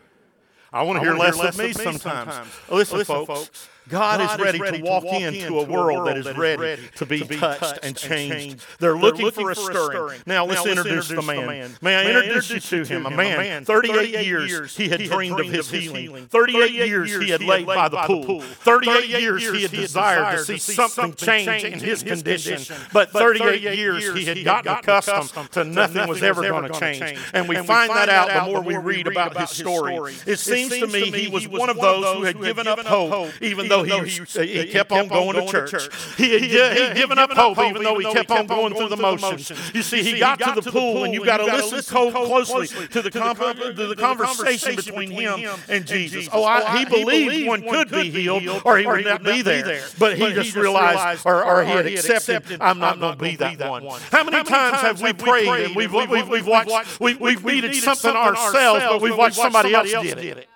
I 0.72 0.82
want 0.84 0.98
to 0.98 1.04
hear 1.04 1.16
less 1.16 1.40
of 1.40 1.58
me 1.58 1.74
sometimes. 1.74 2.48
Listen, 2.70 3.04
folks. 3.06 3.70
God, 3.90 4.20
God 4.20 4.40
is, 4.40 4.46
ready 4.46 4.58
is 4.58 4.62
ready 4.62 4.78
to 4.80 4.84
walk, 4.84 5.04
to 5.04 5.08
walk 5.08 5.22
into 5.22 5.60
a 5.60 5.66
world 5.66 6.08
that 6.08 6.18
is 6.18 6.26
ready, 6.38 6.62
ready 6.62 6.82
to, 6.96 7.06
be 7.06 7.20
to 7.20 7.26
be 7.26 7.38
touched 7.38 7.80
and 7.84 7.96
changed. 7.96 8.66
They're, 8.80 8.92
They're 8.92 8.98
looking, 8.98 9.26
looking, 9.26 9.44
for 9.44 9.52
a 9.52 9.56
stirring. 9.56 9.74
stirring. 9.74 10.22
Now, 10.26 10.46
let's, 10.46 10.64
now, 10.64 10.72
introduce, 10.72 11.10
introduce 11.10 11.26
the, 11.26 11.34
man. 11.34 11.48
man. 11.48 11.78
May 11.82 11.96
I, 11.96 12.04
May 12.04 12.10
introduce, 12.10 12.52
I 12.52 12.56
introduce 12.56 12.72
you 12.72 12.86
to 12.86 12.94
him? 12.94 13.06
A 13.06 13.10
man, 13.12 13.66
38 13.66 14.26
years 14.26 14.78
he 14.78 14.88
had 14.88 15.02
dreamed 15.02 15.40
of 15.40 15.48
his 15.48 15.70
healing. 15.70 16.28
38 16.28 16.72
years 16.72 17.16
he 17.16 17.30
had 17.30 17.44
laid 17.44 17.66
by 17.66 17.90
the 17.90 17.98
pool. 18.04 18.42
38 18.42 19.10
years 19.10 19.44
he 19.52 19.64
had 19.64 19.72
desired 19.72 20.46
to 20.46 20.58
see 20.58 20.74
something 20.74 21.14
change 21.16 21.64
in 21.64 21.80
his 21.80 22.04
condition. 22.04 22.62
But 22.94 23.12
38 23.12 23.62
years 23.78 24.14
he 24.14 24.26
had 24.26 24.44
gotten 24.44 24.72
accustomed 24.72 25.52
to 25.52 25.64
nothing 25.64 26.08
was 26.08 26.24
ever 26.24 26.42
going 26.42 26.72
to 26.72 26.80
change. 26.80 27.20
And 27.34 27.50
we 27.50 27.56
find 27.58 27.90
that 27.90 28.10
out 28.10 28.30
the 28.34 28.50
more 28.50 28.62
we 28.62 28.78
read 28.78 29.08
about 29.08 29.38
his 29.38 29.50
story. 29.50 30.16
It 30.26 30.40
seems 30.40 30.78
to 30.78 30.88
me 30.88 31.12
he 31.12 31.28
was 31.28 31.48
one 31.48 31.70
of 31.70 31.78
those 31.78 32.16
who 32.16 32.24
had 32.24 32.42
given 32.42 32.68
up 32.68 32.80
hope, 32.80 33.32
even 33.42 33.68
though 33.82 34.04
he, 34.04 34.10
he, 34.10 34.64
he 34.64 34.72
kept 34.72 34.92
on 34.92 35.08
going 35.08 35.36
to 35.36 35.68
church. 35.68 35.90
He 36.24 36.32
had 36.34 36.78
he'd 36.78 36.96
given 36.96 37.18
up 37.18 37.32
hope, 37.32 37.58
even 37.60 37.84
though 37.84 37.98
he 37.98 38.06
kept 38.12 38.30
on 38.32 38.46
going 38.46 38.74
through 38.76 38.90
the 38.90 38.98
motions. 38.98 39.52
You 39.74 39.82
see, 39.82 40.04
he 40.04 40.20
got 40.20 40.40
to 40.40 40.62
the 40.62 40.72
pool, 40.72 41.04
and 41.04 41.14
you've 41.14 41.26
got 41.26 41.38
to 41.38 41.46
listen 41.46 42.12
closely 42.12 42.68
to 42.88 43.02
the, 43.02 43.96
conversation 43.98 44.76
between 44.76 45.12
him 45.12 45.40
and 45.70 45.86
Jesus. 45.86 46.30
Oh, 46.32 46.44
oh 46.46 46.78
he 46.78 46.86
believed 46.86 47.48
one 47.48 47.62
could 47.62 47.90
be 47.90 48.10
healed, 48.10 48.62
or 48.66 48.78
he 48.78 48.86
would 48.86 49.06
not 49.06 49.24
be 49.24 49.42
there. 49.42 49.84
But 49.98 50.18
he 50.18 50.34
just 50.34 50.56
realized, 50.56 51.26
or, 51.26 51.64
he 51.64 51.72
had 51.72 51.86
accepted, 51.88 52.62
I'm 52.62 52.80
not 52.80 53.00
going 53.00 53.18
to 53.18 53.24
be 53.24 53.36
that 53.38 53.70
one. 53.70 54.02
How 54.12 54.24
many 54.24 54.44
times 54.44 54.82
have 54.82 55.02
we 55.02 55.14
prayed 55.14 55.66
and 55.66 55.76
we've, 55.76 55.94
we've, 55.94 56.30
we've 56.30 56.48
watched, 56.48 57.00
we, 57.00 57.16
we've 57.16 57.44
needed 57.44 57.76
something 57.76 58.16
ourselves, 58.16 58.84
but 58.88 59.02
we've 59.02 59.18
watched 59.18 59.36
somebody 59.36 59.74
else 59.74 59.92
get 59.92 60.18
it? 60.18 60.50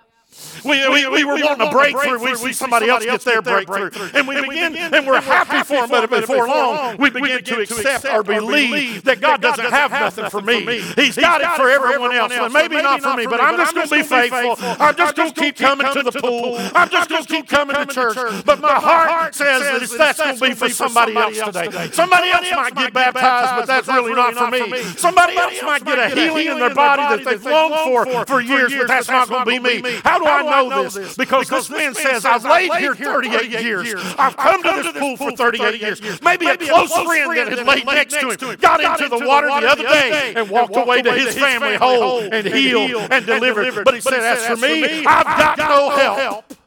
We, 0.64 0.88
we, 0.88 1.08
we 1.08 1.24
were 1.24 1.34
wanting 1.34 1.68
a 1.68 1.70
breakthrough. 1.70 2.18
We 2.18 2.34
see 2.36 2.52
somebody 2.52 2.88
else 2.88 3.04
get 3.04 3.20
their 3.22 3.42
breakthrough. 3.42 3.90
And 4.14 4.26
we 4.26 4.40
begin, 4.40 4.76
and 4.76 5.06
we're 5.06 5.20
happy 5.20 5.64
for 5.64 5.86
them, 5.86 5.90
but 5.90 6.10
before 6.10 6.46
long, 6.46 6.96
we 6.98 7.10
begin 7.10 7.44
to 7.44 7.60
accept 7.60 8.04
or 8.06 8.22
believe 8.22 9.04
that 9.04 9.20
God 9.20 9.40
doesn't 9.40 9.70
have 9.70 9.90
nothing 9.90 10.30
for 10.30 10.42
me. 10.42 10.80
He's 10.96 11.16
got 11.16 11.40
it 11.40 11.48
for 11.56 11.68
everyone 11.68 12.12
else. 12.14 12.32
And 12.32 12.52
maybe 12.52 12.76
not 12.76 13.02
for 13.02 13.16
me, 13.16 13.26
but 13.26 13.40
I'm 13.40 13.56
just 13.56 13.74
going 13.74 13.88
to 13.88 13.94
be 13.94 14.02
faithful. 14.02 14.56
I'm 14.60 14.96
just 14.96 15.16
going 15.16 15.32
to 15.32 15.40
keep 15.40 15.56
coming 15.56 15.92
to 15.92 16.02
the 16.02 16.12
pool. 16.12 16.56
I'm 16.74 16.88
just 16.88 17.08
going 17.08 17.24
to 17.24 17.28
keep 17.28 17.48
coming 17.48 17.76
to 17.76 17.86
church. 17.86 18.44
But 18.44 18.60
my 18.60 18.74
heart 18.74 19.34
says 19.34 19.90
that 19.90 19.98
that's 19.98 20.18
going 20.18 20.36
to 20.36 20.40
be 20.48 20.54
for 20.54 20.68
somebody 20.68 21.16
else 21.16 21.38
today. 21.38 21.90
Somebody 21.92 22.30
else 22.30 22.46
might 22.50 22.74
get 22.74 22.92
baptized, 22.92 23.60
but 23.60 23.66
that's 23.66 23.88
really 23.88 24.14
not 24.14 24.34
for 24.34 24.50
me. 24.50 24.82
Somebody 24.96 25.36
else 25.36 25.62
might 25.62 25.84
get 25.84 25.98
a 25.98 26.14
healing 26.14 26.46
in 26.48 26.58
their 26.58 26.74
body 26.74 27.02
that 27.16 27.24
they've 27.24 27.44
longed 27.44 27.74
for 27.84 28.26
for 28.26 28.40
years, 28.40 28.72
but 28.74 28.88
that's 28.88 29.08
not 29.08 29.28
going 29.28 29.44
to 29.44 29.50
be 29.50 29.58
me. 29.58 30.00
How 30.04 30.18
do 30.18 30.26
I 30.26 30.42
know 30.50 30.88
this? 30.88 31.16
Because, 31.16 31.48
because 31.48 31.68
this 31.68 31.70
man 31.70 31.94
says, 31.94 32.24
I've 32.24 32.44
laid 32.44 32.72
here 32.80 32.94
38 32.94 33.50
years. 33.62 33.94
I've 34.18 34.36
come 34.36 34.62
to 34.62 34.82
this 34.82 34.98
pool 34.98 35.16
for 35.16 35.32
38 35.32 35.80
years. 35.80 36.22
Maybe 36.22 36.46
a 36.46 36.56
close 36.56 36.92
friend 36.92 37.36
that 37.36 37.58
had 37.58 37.66
laid 37.66 37.86
next 37.86 38.14
to 38.14 38.30
him 38.30 38.58
got 38.60 38.80
into 38.80 39.08
the 39.08 39.26
water 39.26 39.48
the 39.48 39.68
other 39.68 39.84
day 39.84 40.34
and 40.36 40.50
walked 40.50 40.76
away 40.76 41.02
to 41.02 41.12
his 41.12 41.34
family 41.36 41.76
whole 41.76 42.20
and 42.20 42.46
healed 42.46 43.08
and 43.10 43.26
delivered. 43.26 43.84
But 43.84 43.94
he 43.94 44.00
said, 44.00 44.20
as 44.20 44.46
for 44.46 44.56
me, 44.56 45.04
I've 45.04 45.24
got 45.24 45.58
no 45.58 45.90
help. 45.90 46.57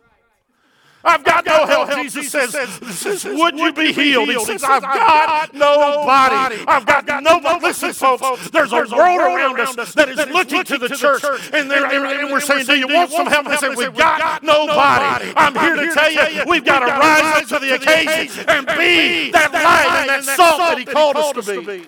I've 1.03 1.23
got, 1.23 1.45
no 1.45 1.65
help. 1.65 1.91
Jesus 1.93 2.29
says, 2.29 2.51
says, 2.51 3.25
Would 3.25 3.57
you 3.57 3.73
be 3.73 3.91
healed? 3.91 4.29
He 4.29 4.39
says, 4.39 4.63
I've 4.63 4.83
got 4.83 5.53
nobody. 5.53 6.63
I've 6.67 6.85
got 6.85 7.23
nobody. 7.23 7.65
Listen, 7.65 7.93
folks, 7.93 8.49
there's 8.49 8.71
a 8.71 8.75
world 8.75 9.19
around 9.19 9.59
us 9.59 9.93
that 9.95 10.09
is 10.09 10.17
looking 10.27 10.63
to 10.63 10.77
the 10.77 10.89
church, 10.89 11.23
and, 11.53 11.69
they're, 11.71 11.85
and 11.85 12.31
we're 12.31 12.39
saying, 12.39 12.65
Do 12.65 12.75
you 12.75 12.87
want 12.87 13.11
some 13.11 13.27
help? 13.27 13.47
They 13.47 13.57
say, 13.57 13.69
We've 13.69 13.95
got 13.95 14.43
nobody. 14.43 15.33
I'm 15.35 15.55
here 15.55 15.75
to 15.75 15.93
tell 15.93 16.11
you, 16.11 16.43
we've 16.47 16.65
got 16.65 16.79
to 16.79 16.85
rise 16.85 17.41
up 17.41 17.47
to 17.49 17.59
the 17.65 17.75
occasion 17.75 18.45
and 18.47 18.67
be 18.67 19.31
that 19.31 19.51
light 19.51 20.09
and 20.09 20.27
that 20.27 20.35
salt 20.35 20.57
that 20.57 20.77
He 20.77 20.85
called 20.85 21.17
us 21.17 21.31
to 21.31 21.61
be. 21.61 21.87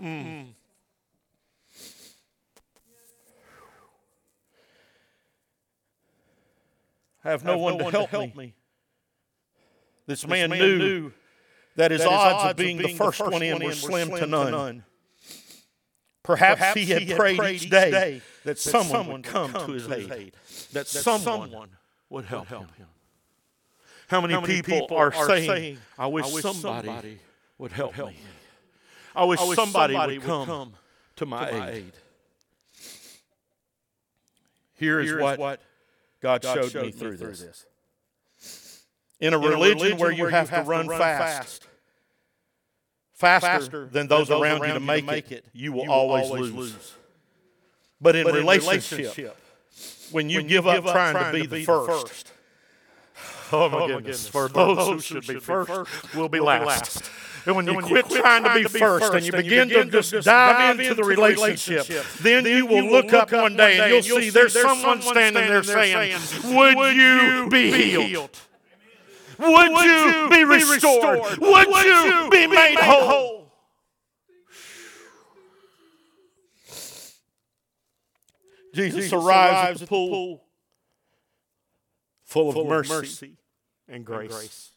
Mm. 0.00 0.55
I 7.26 7.30
have 7.30 7.44
no, 7.44 7.52
have 7.52 7.60
one, 7.60 7.72
no 7.72 7.78
to 7.78 7.84
one, 7.84 7.92
to 7.92 8.06
help, 8.06 8.36
me. 8.36 8.44
me. 8.44 8.54
This, 10.06 10.20
this 10.20 10.30
man, 10.30 10.50
man, 10.50 10.60
knew 10.60 11.12
that 11.74 11.90
his, 11.90 12.00
that 12.00 12.08
odds, 12.08 12.34
odds 12.34 12.50
of 12.52 12.56
being, 12.56 12.78
being 12.78 12.90
the 12.92 12.96
first, 12.96 13.18
first 13.18 13.32
one 13.32 13.42
in 13.42 13.58
were 13.58 13.72
slim, 13.72 14.08
slim 14.08 14.20
to, 14.20 14.26
none. 14.26 14.46
to 14.46 14.52
none. 14.52 14.84
Perhaps, 16.22 16.58
Perhaps 16.60 16.80
he, 16.80 16.86
had 16.86 17.02
he 17.02 17.08
had 17.08 17.18
prayed, 17.18 17.36
prayed 17.36 17.62
each 17.62 17.70
day, 17.70 17.90
day 17.90 18.22
that, 18.44 18.44
that 18.44 18.58
someone, 18.58 18.88
someone 18.88 19.16
would 19.16 19.24
come, 19.24 19.52
come 19.52 19.66
to 19.66 19.72
his 19.72 19.90
aid, 19.90 20.12
aid 20.12 20.32
that, 20.72 20.72
that 20.72 20.86
someone, 20.86 21.50
someone 21.50 21.68
would 22.10 22.26
help, 22.26 22.46
help 22.46 22.72
him. 22.76 22.86
How 24.06 24.20
many, 24.20 24.34
How 24.34 24.40
many 24.40 24.62
people, 24.62 24.82
people, 24.82 24.96
are, 24.96 25.12
saying, 25.12 25.50
saying 25.50 25.78
I, 25.98 26.06
wish 26.06 26.26
I 26.26 26.32
wish 26.32 26.42
somebody, 26.42 26.86
somebody 26.86 27.18
would 27.58 27.72
help, 27.72 27.92
help 27.94 28.10
me. 28.10 28.18
I 29.16 29.24
wish, 29.24 29.40
I 29.40 29.44
wish 29.48 29.56
somebody, 29.56 29.94
somebody, 29.94 30.18
would 30.18 30.26
come, 30.26 30.46
come 30.46 30.74
to 31.16 31.26
my, 31.26 31.50
to 31.50 31.58
my 31.58 31.70
aid. 31.70 31.74
aid. 31.74 31.92
Here 34.74 35.00
is 35.00 35.12
what, 35.14 35.38
what 35.40 35.60
God, 36.20 36.42
God 36.42 36.54
showed, 36.54 36.70
showed, 36.72 36.86
me 36.86 36.92
through, 36.92 37.16
through 37.16 37.28
this. 37.28 37.40
this. 37.40 38.82
In 39.20 39.32
a, 39.32 39.36
In 39.36 39.42
religion, 39.42 39.56
a 39.56 39.80
religion 39.80 39.98
where 39.98 40.10
you, 40.10 40.22
where 40.22 40.30
have, 40.30 40.50
you 40.50 40.56
have, 40.56 40.64
to 40.64 40.70
run, 40.70 40.86
run 40.88 40.98
fast, 40.98 41.66
faster, 43.14 43.46
faster 43.46 43.86
than 43.86 44.08
those, 44.08 44.28
those 44.28 44.42
around, 44.42 44.66
you 44.66 44.74
to 44.74 44.80
make, 44.80 45.04
make 45.04 45.32
it, 45.32 45.44
you 45.52 45.72
will, 45.72 45.84
you 45.84 45.88
will 45.88 45.94
always, 45.94 46.24
always 46.26 46.42
lose. 46.42 46.54
lose. 46.54 46.94
But 48.00 48.16
in, 48.16 48.24
but 48.24 48.34
relationship, 48.34 48.98
in 48.98 49.04
relationship, 49.06 49.36
when 50.10 50.28
you, 50.28 50.38
when 50.38 50.46
give, 50.46 50.64
you 50.64 50.70
up, 50.70 50.84
trying, 50.84 51.14
trying 51.14 51.32
to 51.32 51.38
be, 51.38 51.44
to 51.44 51.48
be 51.48 51.58
the 51.60 51.64
first, 51.64 52.08
first 52.08 52.32
oh 53.52 53.68
my, 53.68 53.78
oh 53.78 53.86
goodness, 53.86 53.96
goodness, 53.96 54.28
for 54.28 54.48
those 54.48 54.86
who 54.86 55.00
should 55.00 55.26
be 55.26 55.40
first 55.40 56.14
will 56.14 56.28
be 56.28 56.40
last. 56.40 57.10
And 57.46 57.54
when, 57.54 57.68
and 57.68 57.68
you, 57.68 57.76
when 57.76 57.84
quit 57.84 58.04
you 58.04 58.08
quit 58.10 58.22
trying, 58.22 58.42
trying 58.42 58.64
to 58.64 58.68
be 58.68 58.78
first, 58.78 59.14
and 59.14 59.24
you 59.24 59.30
begin, 59.30 59.68
begin 59.68 59.90
to 59.90 60.10
just 60.10 60.26
dive 60.26 60.80
into 60.80 60.94
the 60.94 61.04
relationship, 61.04 61.86
then, 62.20 62.42
then 62.42 62.56
you 62.56 62.66
will 62.66 62.90
look 62.90 63.12
up 63.12 63.30
one 63.30 63.56
day 63.56 63.78
and 63.78 64.04
you'll 64.04 64.20
see 64.20 64.30
there's 64.30 64.52
someone 64.52 65.00
standing 65.00 65.46
there 65.46 65.62
saying, 65.62 66.18
Would 66.44 66.96
you 66.96 67.48
be 67.48 67.70
healed? 67.70 68.36
Would 69.38 69.84
you 69.84 70.28
be 70.30 70.44
restored? 70.44 71.38
Would 71.38 71.68
you 71.68 72.28
be 72.30 72.46
made 72.48 72.78
whole? 72.80 73.52
Jesus 78.74 79.12
arrives 79.12 79.80
at 79.80 79.80
the 79.80 79.86
pool 79.86 80.42
full 82.24 82.50
of 82.50 82.88
mercy 82.88 83.36
and 83.88 84.04
grace. 84.04 84.72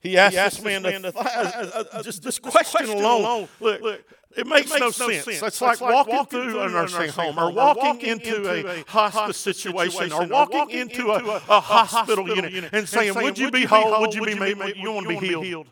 He 0.00 0.16
asked, 0.16 0.32
he 0.32 0.38
asked 0.38 0.56
this 0.56 0.64
man, 0.64 0.82
man 0.82 1.02
to, 1.02 1.12
to 1.12 1.18
uh, 1.18 1.22
uh, 1.22 1.84
uh, 1.92 2.02
just 2.02 2.22
this 2.22 2.38
question, 2.38 2.86
question 2.86 2.98
alone, 2.98 3.20
alone. 3.20 3.48
Look, 3.58 3.82
look, 3.82 4.04
it 4.36 4.46
makes, 4.46 4.70
it 4.70 4.80
makes 4.80 4.80
no, 4.80 4.90
sense. 4.90 5.24
sense. 5.24 5.42
It's, 5.42 5.60
like, 5.60 5.80
like 5.80 5.92
walking, 5.92 6.14
walking 6.14 6.42
through 6.42 6.60
a 6.60 6.68
nursing 6.68 7.08
home, 7.08 7.34
home 7.34 7.38
or 7.38 7.52
walking, 7.52 7.84
walking 7.84 8.08
into, 8.10 8.54
into, 8.54 8.70
a 8.70 8.84
hospice 8.84 9.36
situation, 9.38 10.12
or 10.12 10.26
walking 10.26 10.70
into 10.70 11.10
a, 11.10 11.42
a 11.48 11.60
hospital 11.60 12.28
unit 12.28 12.68
and 12.72 12.88
saying, 12.88 13.14
Would 13.14 13.38
you 13.38 13.50
be 13.50 13.64
whole? 13.64 14.00
Would 14.00 14.14
you 14.14 14.24
be 14.24 14.34
made? 14.34 14.76
You 14.76 14.92
want 14.92 15.08
to 15.08 15.18
be 15.18 15.26
healed? 15.26 15.66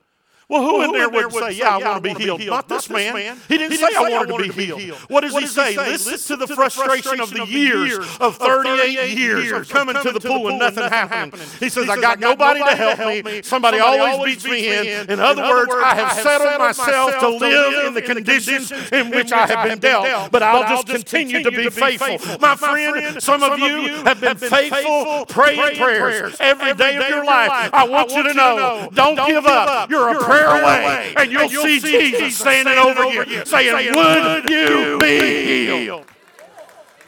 Well, 0.49 0.63
who, 0.63 0.79
well, 0.79 0.85
in, 0.85 0.93
there 0.93 1.09
would, 1.09 1.33
say, 1.33 1.53
Yeah, 1.59 1.77
I 1.77 1.79
want 1.79 2.05
to 2.05 2.15
be 2.15 2.23
healed? 2.23 2.47
Not 2.47 2.69
this 2.69 2.89
man. 2.89 3.15
man. 3.15 3.37
He 3.49 3.59
didn't, 3.59 3.79
say, 3.79 3.89
I 3.97 4.09
wanted 4.09 4.33
to 4.33 4.53
be 4.53 4.77
healed. 4.77 4.93
What 5.11 5.23
does 5.23 5.37
he 5.37 5.45
say? 5.45 5.77
Listen 5.77 6.39
to 6.39 6.47
the 6.47 6.55
frustration 6.55 7.21
of 7.21 7.31
the 7.31 7.45
years, 7.47 7.99
of 8.21 8.37
38 8.37 9.19
years 9.19 9.51
of 9.51 9.69
coming 9.69 9.97
to 10.01 10.13
the 10.13 10.21
pool 10.21 10.49
and 10.49 10.61
nothing 10.61 10.85
happening. 10.85 11.45
He 11.59 11.69
says, 11.69 11.89
I 11.89 12.01
got 12.01 12.21
nobody 12.21 12.61
to 12.61 12.77
help 12.77 13.25
me. 13.25 13.43
Somebody 13.43 13.81
always 13.81 14.25
beats 14.25 14.45
me 14.45 14.69
in. 14.73 15.11
In 15.11 15.19
other 15.19 15.43
words, 15.43 15.73
I 15.75 15.97
have 15.97 16.13
settled 16.13 16.59
myself 16.61 17.19
to 17.19 17.29
live 17.29 17.87
in 17.87 17.95
the 17.95 18.03
conditions 18.03 18.71
in 18.93 19.11
which 19.11 19.33
I 19.33 19.49
have 19.49 19.69
been 19.69 19.81
dealt, 19.81 20.31
but 20.31 20.45
I'll 20.45 20.63
just 20.63 20.87
continue 20.87 21.43
to 21.43 21.51
be 21.51 21.71
faithful. 21.71 22.39
My 22.39 22.55
friend, 22.55 23.21
some 23.21 23.43
of 23.43 23.59
you 23.59 24.05
have 24.05 24.21
been 24.21 24.37
faithful 24.37 25.27
praying 25.27 25.77
prayers 25.77 26.37
every 26.39 26.73
day 26.75 26.97
of 26.99 27.09
your 27.09 27.25
life. 27.25 27.71
I 27.73 27.89
want 27.89 28.13
you 28.13 28.23
to 28.23 28.33
know, 28.33 28.89
don't 28.95 29.27
give 29.27 29.45
up. 29.45 29.91
You're 29.91 30.11
a 30.11 30.19
prayer 30.45 30.63
away, 30.63 31.15
and 31.17 31.33
you'll, 31.33 31.43
and 31.43 31.53
you'll 31.53 31.63
see, 31.63 31.81
see 31.81 32.11
Jesus 32.11 32.39
standing, 32.39 32.73
standing 32.75 33.03
over 33.03 33.25
you, 33.31 33.45
saying, 33.47 33.77
saying 33.77 33.95
Would 33.95 34.51
you 34.51 34.99
be 34.99 35.45
healed? 35.85 36.07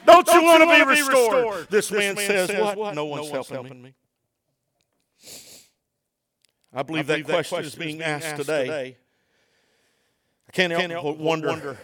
Don't, 0.06 0.26
Don't 0.26 0.40
you 0.40 0.46
want 0.46 0.62
to 0.62 0.68
be 0.68 0.90
restored? 0.90 1.34
restored? 1.34 1.66
This, 1.70 1.88
this 1.88 1.98
man, 1.98 2.14
man 2.14 2.26
says, 2.26 2.48
says, 2.48 2.76
What? 2.76 2.94
No 2.94 3.04
one's, 3.04 3.26
no 3.26 3.32
one's 3.32 3.48
helping, 3.48 3.54
helping 3.54 3.82
me. 3.82 3.88
me. 3.90 3.94
I 6.72 6.82
believe, 6.82 7.04
I 7.04 7.12
believe 7.12 7.26
that, 7.26 7.32
question, 7.34 7.56
question 7.56 7.66
is 7.66 7.74
being 7.74 8.02
asked, 8.02 8.26
asked 8.26 8.36
today. 8.40 8.64
today. 8.64 8.96
I 10.48 10.52
can't 10.52 10.70
help, 10.70 10.80
can't 10.80 10.92
help 10.92 11.04
but 11.04 11.18
wonder, 11.18 11.48
wonder 11.48 11.78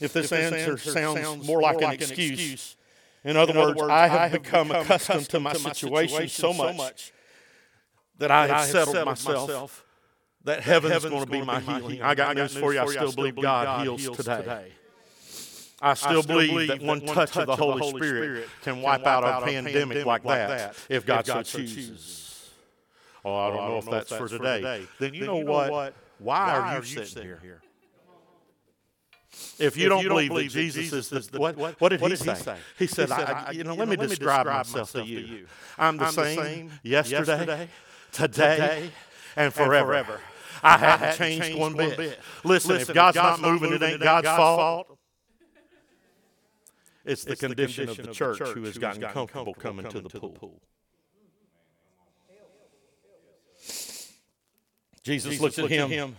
if 0.00 0.12
this, 0.12 0.26
if 0.26 0.32
answer, 0.32 0.72
answer 0.72 0.76
sounds, 0.78 1.20
sounds 1.20 1.46
more 1.46 1.62
like, 1.62 1.76
like 1.76 1.84
an 1.84 1.92
excuse. 1.94 2.32
excuse. 2.32 2.76
In 3.24 3.36
other, 3.36 3.52
In 3.52 3.58
other 3.58 3.68
words, 3.68 3.80
words, 3.80 3.90
I 3.90 4.06
have 4.08 4.32
become, 4.32 4.68
become 4.68 4.82
accustomed 4.82 5.28
to 5.30 5.40
my 5.40 5.52
situation, 5.54 6.16
situation 6.16 6.28
so 6.28 6.52
much 6.52 7.12
that 8.18 8.30
I 8.30 8.46
have 8.48 8.66
settled 8.66 9.04
myself 9.06 9.85
that 10.46 10.62
heaven's, 10.62 10.92
heaven's 10.92 11.12
going 11.12 11.24
to 11.24 11.30
be 11.30 11.42
my 11.42 11.60
healing. 11.60 11.82
healing. 11.82 12.02
I 12.02 12.14
got, 12.14 12.30
I 12.30 12.34
got 12.34 12.40
news 12.40 12.56
for 12.56 12.72
you. 12.72 12.80
I 12.80 12.86
still 12.86 13.12
believe 13.12 13.34
God, 13.34 13.64
God 13.64 13.82
heals, 13.82 14.00
heals 14.00 14.16
today. 14.16 14.36
today. 14.38 14.72
I 15.82 15.94
still, 15.94 16.08
I 16.08 16.12
still 16.12 16.22
believe, 16.22 16.50
believe 16.50 16.68
that 16.68 16.82
one 16.82 17.00
touch, 17.00 17.32
touch 17.32 17.36
of 17.36 17.46
the 17.46 17.56
Holy, 17.56 17.80
Holy 17.80 18.00
Spirit, 18.00 18.22
Spirit 18.22 18.48
can 18.62 18.76
wipe, 18.80 19.00
wipe 19.00 19.06
out, 19.06 19.24
out 19.24 19.42
a 19.42 19.46
pandemic, 19.46 19.74
pandemic 19.74 20.06
like 20.06 20.22
that, 20.22 20.48
that 20.48 20.76
if 20.88 21.04
God, 21.04 21.20
if 21.20 21.26
God 21.26 21.46
so 21.46 21.58
chooses. 21.58 22.50
Oh, 23.24 23.34
I 23.34 23.48
oh, 23.48 23.50
don't, 23.50 23.68
know, 23.68 23.78
if 23.78 23.84
that's, 23.86 24.16
for 24.16 24.28
today. 24.28 24.56
today. 24.58 24.86
Then 25.00 25.14
you, 25.14 25.20
then 25.20 25.26
know, 25.28 25.38
you 25.38 25.44
know 25.44 25.52
what? 25.52 25.70
what? 25.70 25.94
Why, 26.18 26.46
Why, 26.46 26.76
are 26.76 26.78
you 26.78 26.84
sitting, 26.84 27.04
sitting 27.04 27.22
here? 27.24 27.40
here? 27.42 27.62
If 29.58 29.76
you, 29.76 29.84
if 29.84 29.88
don't, 29.90 30.02
you 30.02 30.08
believe, 30.08 30.30
believe 30.30 30.52
that 30.52 30.58
Jesus, 30.60 30.84
Jesus 30.84 31.12
is 31.12 31.28
the, 31.28 31.40
what, 31.40 31.56
what, 31.56 31.78
what, 31.80 31.90
did, 31.90 32.00
what 32.00 32.10
he, 32.10 32.16
did 32.16 32.36
say? 32.36 32.56
He 32.78 32.86
said, 32.86 33.08
he 33.08 33.14
said 33.14 33.28
I, 33.28 33.50
you 33.50 33.64
know, 33.64 33.74
let, 33.74 33.88
me 33.88 33.96
describe 33.96 34.46
myself 34.46 34.92
to 34.92 35.04
you. 35.04 35.46
I'm 35.76 35.96
the 35.96 36.10
same 36.10 36.70
yesterday, 36.82 37.68
today, 38.12 38.90
and 39.34 39.52
forever. 39.52 40.20
I 40.62 40.76
haven't 40.78 41.16
changed, 41.16 41.44
changed 41.44 41.58
one, 41.58 41.74
one 41.76 41.88
bit. 41.88 41.96
bit. 41.96 42.20
Listen, 42.44 42.72
Listen, 42.72 42.90
if 42.90 42.94
God's, 42.94 43.16
if 43.16 43.22
God's 43.22 43.42
not 43.42 43.50
moving, 43.50 43.70
moving, 43.70 43.88
it 43.88 43.92
ain't 43.92 44.02
God's, 44.02 44.24
God's 44.24 44.36
fault. 44.36 44.86
fault. 44.86 44.98
It's, 47.04 47.24
the, 47.24 47.32
it's 47.32 47.40
condition 47.40 47.86
the, 47.86 47.92
condition, 47.92 48.00
of 48.00 48.06
the 48.06 48.12
church, 48.12 48.40
of 48.40 48.46
the 48.48 48.52
church 48.52 48.58
who 48.58 48.64
has 48.64 48.78
gotten, 48.78 49.00
gotten 49.00 49.14
comfortable, 49.14 49.54
coming, 49.54 49.86
coming, 49.86 50.02
to 50.02 50.08
the 50.08 50.20
pool. 50.20 50.30
pool. 50.30 50.62
Jesus, 55.04 55.30
Jesus, 55.30 55.40
looked, 55.40 55.58
at 55.60 55.70
him, 55.70 55.84
at 55.84 55.90
him 55.90 56.16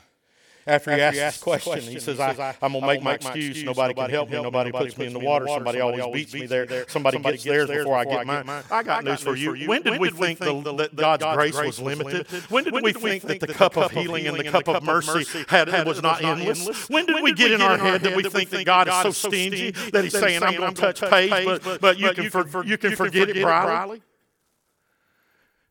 after 0.68 0.94
he 0.94 1.02
asked 1.02 1.44
this 1.46 1.64
question. 1.64 1.84
He 1.92 2.00
says, 2.00 2.20
I, 2.20 2.56
I'm 2.62 2.74
going 2.74 2.82
to 2.82 2.88
make 2.88 3.02
my 3.02 3.14
excuse. 3.16 3.64
Nobody 3.64 3.94
can 3.94 4.10
help 4.10 4.30
me. 4.30 4.42
Nobody 4.42 4.72
puts 4.72 4.98
me 4.98 5.08
in 5.08 5.14
the 5.14 5.20
water. 5.20 5.48
Somebody 5.48 5.80
always 5.80 6.06
beats 6.14 6.34
me 6.34 6.46
there. 6.46 6.86
Somebody 6.88 7.20
gets 7.20 7.44
theirs 7.44 7.70
before 7.70 7.96
I 7.96 8.06
get 8.06 8.26
mine. 8.26 8.64
I 8.70 8.84
got 8.84 9.04
news 9.04 9.22
for 9.22 9.36
you. 9.36 9.68
When 9.68 9.82
did 9.82 10.00
we 10.00 10.10
think 10.10 10.40
that 10.40 10.90
God's 10.96 11.24
grace 11.36 11.56
was 11.56 11.80
limited? 11.80 12.28
When 12.50 12.64
did 12.64 12.74
we 12.74 12.94
think 12.94 13.24
that 13.24 13.40
the 13.40 13.48
cup 13.48 13.78
of 13.78 13.92
healing 13.92 14.28
and 14.28 14.38
the 14.38 14.44
cup 14.44 14.68
of 14.68 14.84
mercy 14.84 15.46
was 15.86 16.02
not 16.02 16.24
endless? 16.24 16.90
When 16.90 17.06
did 17.06 17.24
we 17.24 17.34
get 17.34 17.52
in 17.52 17.62
our 17.62 17.78
head 17.78 18.02
that 18.02 18.16
we 18.16 18.24
think 18.24 18.50
that 18.50 18.66
God 18.66 18.88
is 18.88 18.96
so 19.16 19.30
stingy 19.30 19.72
that 19.72 20.04
He's 20.04 20.18
saying, 20.18 20.44
I'm 20.44 20.56
going 20.56 20.74
to 20.74 20.82
touch 20.94 21.02
page, 21.10 21.62
but, 21.80 21.98
you, 21.98 22.12
can 22.14 22.30
for, 22.30 22.66
you 22.66 22.78
can 22.78 22.96
forget 22.96 23.30
it, 23.30 23.42
Briley? 23.42 24.02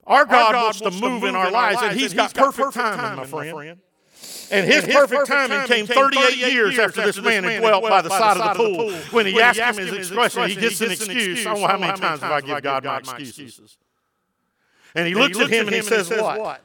Our 0.07 0.25
God 0.25 0.55
wants 0.55 0.81
to 0.81 0.91
move 0.91 1.25
in 1.25 1.35
our 1.35 1.51
lives, 1.51 1.83
and 1.83 1.99
He's 1.99 2.15
got 2.15 2.33
perfect 2.33 2.75
timing, 2.75 3.17
my 3.17 3.27
friend. 3.27 3.81
And 4.51 4.65
his, 4.67 4.85
and 4.85 4.87
his 4.87 4.95
perfect, 4.95 5.27
perfect 5.29 5.51
timing 5.51 5.67
came 5.67 5.87
38 5.87 6.37
years 6.37 6.79
after 6.79 7.03
this 7.03 7.21
man 7.21 7.45
had 7.45 7.61
dwelt 7.61 7.83
by 7.83 8.03
the 8.03 8.11
side 8.11 8.37
of 8.37 8.57
the 8.57 8.65
pool. 8.65 8.93
When 9.11 9.27
he 9.27 9.41
asked 9.41 9.59
him 9.59 9.77
his 9.77 9.93
expression, 9.93 10.49
he 10.49 10.55
gets 10.55 10.81
an 10.81 10.93
excuse. 10.93 11.47
I 11.47 11.53
don't 11.53 11.61
know 11.63 11.67
how 11.67 11.79
many 11.79 11.99
times 11.99 12.21
have 12.21 12.33
I 12.33 12.41
give 12.41 12.63
God 12.63 12.85
my 12.85 12.99
excuses. 13.17 13.77
And 14.95 15.07
he 15.07 15.15
looks 15.15 15.39
at 15.39 15.51
him 15.51 15.67
and 15.67 15.75
he 15.75 15.83
says, 15.83 16.11
What? 16.11 16.65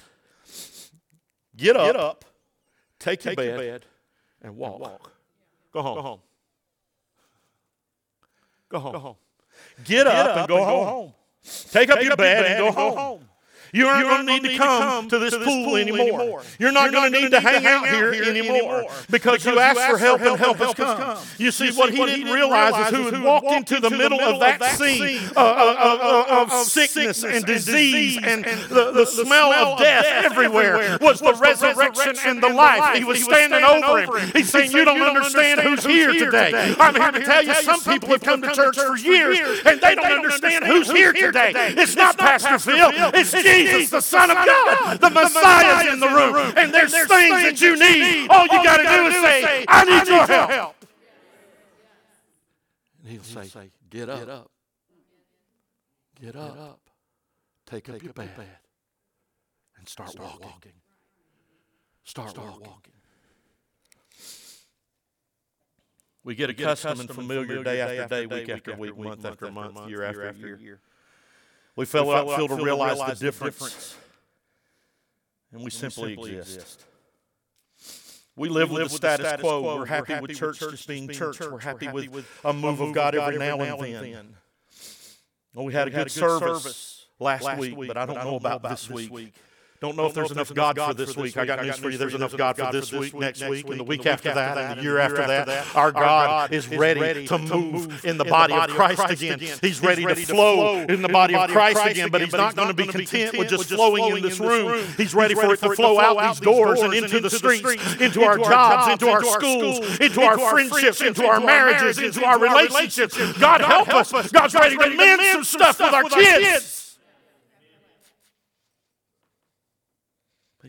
Get 1.56 1.76
up, 1.76 2.26
take 3.00 3.26
your 3.26 3.36
bed, 3.36 3.86
and 4.41 4.56
walk. 4.56 5.12
Go 5.74 5.82
home. 5.82 6.20
Go 8.70 8.80
home. 8.80 8.94
Go 8.94 9.00
home. 9.00 9.15
Get 9.84 10.08
up 10.08 10.38
and 10.38 10.48
go 10.48 10.63
home. 10.63 11.13
Take 11.72 11.89
up 11.89 12.02
your 12.02 12.15
bed 12.15 12.46
and 12.46 12.60
go 12.60 12.72
home. 12.72 13.28
You 13.73 13.88
aren't, 13.88 14.07
going 14.07 14.27
to 14.27 14.34
need 14.34 14.51
to 14.51 14.57
come 14.57 15.07
to 15.10 15.19
this, 15.19 15.34
to 15.34 15.39
this 15.39 15.47
pool, 15.47 15.77
anymore. 15.77 16.21
anymore. 16.21 16.41
You're 16.60 16.73
not 16.73 16.91
going 16.91 17.12
to 17.12 17.21
need 17.21 17.31
to 17.31 17.39
hang 17.39 17.65
out 17.65 17.88
here 17.88 18.12
anymore 18.12 18.86
because, 19.10 19.43
because 19.43 19.45
you 19.45 19.60
asked 19.60 19.89
for 19.89 19.97
help 19.97 20.21
and 20.21 20.38
help 20.38 20.57
has 20.57 20.73
come. 20.73 21.17
You 21.38 21.51
see, 21.51 21.71
what 21.71 21.91
he 21.91 22.05
didn't 22.05 22.31
realize 22.34 22.91
is 22.91 22.97
who 22.97 23.12
had 23.12 23.23
walked 23.23 23.47
into 23.47 23.79
the 23.79 23.89
middle 23.89 24.19
of 24.19 24.39
that 24.39 24.62
scene 24.77 25.19
uh, 25.36 25.39
uh, 25.39 26.25
uh, 26.29 26.41
of 26.41 26.51
sickness 26.51 27.23
and 27.23 27.45
disease 27.45 28.19
and 28.21 28.43
the 28.43 29.05
smell 29.05 29.53
of 29.53 29.79
death 29.79 30.05
everywhere 30.25 30.97
was 30.99 31.19
the 31.19 31.34
resurrection 31.34 32.15
and 32.25 32.43
the 32.43 32.49
life. 32.49 32.97
He 32.97 33.03
was 33.03 33.23
standing 33.23 33.63
over 33.63 34.19
him. 34.19 34.31
He's 34.34 34.49
saying, 34.49 34.71
You 34.71 34.86
don't 34.86 35.01
understand 35.01 35.62
who's 35.62 35.86
here 35.86 36.12
today. 36.12 36.75
I'm 36.79 36.95
here 36.95 37.12
to 37.12 37.23
tell 37.23 37.43
you, 37.43 37.53
some 37.55 37.81
people 37.81 38.10
have 38.10 38.21
come 38.21 38.41
to 38.41 38.51
church 38.51 38.77
for 38.77 38.97
years 38.97 39.62
and 39.65 39.79
they 39.79 39.95
don't 39.95 40.12
understand 40.12 40.65
who's 40.65 40.91
here 40.91 41.13
today. 41.13 41.53
It's 41.55 41.95
not 41.95 42.17
Pastor 42.17 42.60
Phil, 42.60 42.91
it's 43.13 43.31
Jesus. 43.31 43.61
Jesus, 43.65 43.89
the 43.89 44.02
Son 44.02 44.30
of 44.32 44.38
God. 44.38 45.00
The 45.00 45.10
Messiah 45.10 45.86
is 45.88 45.93
in 45.93 46.00
the 46.00 46.08
room. 46.08 46.54
And 46.58 46.74
there's 46.74 46.91
things 46.91 47.08
that 47.10 47.62
you 47.62 47.78
need. 47.78 48.28
All 48.30 48.43
you 48.43 48.63
got 48.63 48.78
to 48.78 48.84
do 48.84 49.08
is 49.08 49.15
say, 49.15 49.65
I 49.67 49.86
need 49.86 50.08
your 50.08 50.26
help. 50.26 50.76
And 53.04 53.12
he'll 53.12 53.24
say, 53.24 53.69
Get 53.89 54.10
up. 54.10 54.52
Get 56.21 56.36
up. 56.36 56.80
Take 57.65 57.89
up 57.89 58.04
your 58.04 58.13
bed 58.13 58.30
and 59.78 59.88
start 59.88 60.15
walking. 60.19 60.74
Start 62.04 62.38
walking. 62.38 62.93
We 66.24 66.36
get 66.36 66.52
accustomed 66.52 67.00
and 67.00 67.10
familiar 67.10 67.63
day 67.63 67.82
after 67.82 68.08
day, 68.08 68.26
week 68.28 68.50
after 68.50 68.76
week, 68.76 68.95
month 68.97 69.26
after 69.26 69.52
month, 69.52 69.89
year 69.89 70.04
after 70.04 70.32
year. 70.60 70.80
We 71.75 71.86
fail, 71.86 72.05
we 72.05 72.36
fail, 72.36 72.47
to 72.47 72.55
realize, 72.55 72.93
realize 72.97 73.19
the, 73.19 73.25
difference, 73.25 73.57
the 73.57 73.65
difference, 73.65 73.95
and 75.51 75.60
we, 75.62 75.65
and 75.65 75.73
simply, 75.73 76.03
we 76.03 76.15
simply 76.15 76.38
exist. 76.38 76.57
exist. 76.57 76.86
We 78.36 78.49
live, 78.49 78.69
we 78.69 78.77
live 78.77 78.84
with, 78.84 78.91
the 78.91 78.97
status, 78.97 79.25
status 79.27 79.41
quo. 79.43 79.62
quo. 79.62 79.77
We're, 79.77 79.86
happy, 79.86 80.19
with 80.19 80.36
church 80.36 80.60
just 80.60 80.88
being 80.88 81.07
church. 81.10 81.38
church. 81.38 81.51
We're 81.51 81.60
happy, 81.60 81.88
We're 81.88 82.01
happy 82.01 82.10
with, 82.10 82.27
a 82.43 82.53
move 82.53 82.79
of 82.81 82.93
God, 82.93 83.15
every 83.15 83.38
now 83.38 83.60
and 83.60 83.84
then. 83.84 84.12
then. 84.12 84.36
Well, 85.53 85.65
we 85.65 85.73
had, 85.73 85.88
we 85.88 85.91
a, 85.91 85.91
good 85.91 85.97
had 85.97 86.07
a 86.07 86.19
good 86.19 86.39
service 86.39 87.05
last 87.19 87.57
week, 87.57 87.75
but 87.88 87.97
I 87.97 88.05
don't 88.05 88.23
know 88.23 88.36
about 88.36 88.63
this 88.63 88.89
week. 88.89 89.34
Don't 89.82 89.98
know 89.98 90.06
if 90.06 90.13
there's 90.13 90.30
enough 90.30 90.54
God 90.54 90.78
for 90.78 90.94
this 90.94 91.17
week. 91.17 91.36
I 91.38 91.46
got 91.46 91.63
news 91.63 91.80
for 91.80 91.89
you. 91.89 91.98
There's 91.98 92.13
enough 92.13 92.38
God 92.38 92.56
for 92.56 92.72
this 92.72 92.91
week, 92.91 93.15
next 93.15 93.44
week, 93.50 93.67
and 93.67 93.80
the 93.80 93.84
week 93.84 94.06
after 94.06 94.32
that, 94.32 94.56
and 94.56 94.80
the 94.80 94.84
year 94.84 95.00
after 95.00 95.26
that. 95.26 95.76
Our 95.76 95.91
God 95.91 96.54
is 96.54 96.67
ready 96.67 97.26
to 97.26 97.39
move 97.39 98.06
in 98.06 98.17
the 98.17 98.26
body 98.26 98.54
of 98.54 98.70
Christ 98.70 99.10
again. 99.10 99.39
He's 99.39 99.82
ready 99.82 100.06
to 100.06 100.15
flow 100.15 100.82
in 100.84 101.02
the 101.02 101.10
body 101.10 101.34
of 101.34 101.50
Christ 101.50 101.84
again, 101.88 102.12
but 102.12 102.22
He's 102.22 102.32
not 102.32 102.56
going 102.56 102.67
to 102.67 102.76
be 102.76 102.86
content 102.86 103.36
with 103.36 103.50
just 103.50 103.70
flowing 103.70 104.17
in 104.17 104.22
this 104.22 104.39
room. 104.39 104.86
He's 104.98 105.15
ready 105.15 105.34
for 105.34 105.52
it 105.52 105.60
to 105.62 105.72
flow 105.72 106.00
out 106.00 106.30
these 106.30 106.39
doors 106.41 106.80
and 106.82 106.94
into 106.94 107.20
the 107.20 107.32
streets, 107.32 107.96
into 107.96 108.24
our 108.24 108.38
jobs, 108.38 108.94
into 108.94 109.12
our 109.12 109.24
schools, 109.24 110.00
into 110.00 110.22
our 110.22 110.38
friendships, 110.38 111.02
into 111.02 111.26
our 111.26 111.39
marriages, 111.39 111.98
into 111.98 112.24
our 112.24 112.38
relationships. 112.38 113.17
God 113.39 113.62
help 113.62 113.89
us. 113.89 114.32
God's 114.32 114.54
ready 114.54 114.78
to 114.78 114.89
mend 114.96 115.22
some 115.22 115.44
stuff 115.44 115.80
with 115.80 115.91
our 115.91 116.04
kids. 116.04 116.81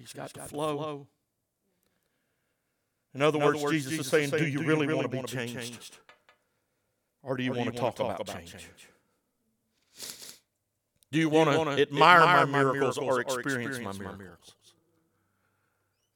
He's 0.03 0.13
got, 0.13 0.35
to 0.35 0.41
flow. 0.41 0.77
flow. 0.77 1.07
In 3.15 3.23
other, 3.23 3.39
In 3.39 3.45
words, 3.45 3.63
words, 3.63 3.73
Jesus, 3.73 3.91
Jesus 3.91 4.07
is 4.07 4.11
saying, 4.11 4.31
saying, 4.31 4.43
Do 4.43 4.51
you 4.51 4.67
really, 4.67 4.85
really 4.89 5.07
want 5.07 5.13
to 5.13 5.17
be 5.17 5.33
changed? 5.33 5.55
changed? 5.55 5.99
Or 7.23 7.37
do 7.37 7.45
you, 7.45 7.53
or 7.53 7.59
want, 7.59 7.73
to 7.73 7.79
talk, 7.79 7.95
talk 7.95 8.19
about, 8.19 8.37
change? 8.37 8.51
change? 8.51 8.89
Do 11.13 11.21
you, 11.21 11.29
want 11.29 11.51
to 11.51 11.81
admire, 11.81 12.23
admire 12.23 12.47
my 12.47 12.63
miracles 12.63 12.99
or 12.99 13.21
experience, 13.21 13.79
my 13.79 13.93
miracles? 13.93 14.19
miracles? 14.19 14.55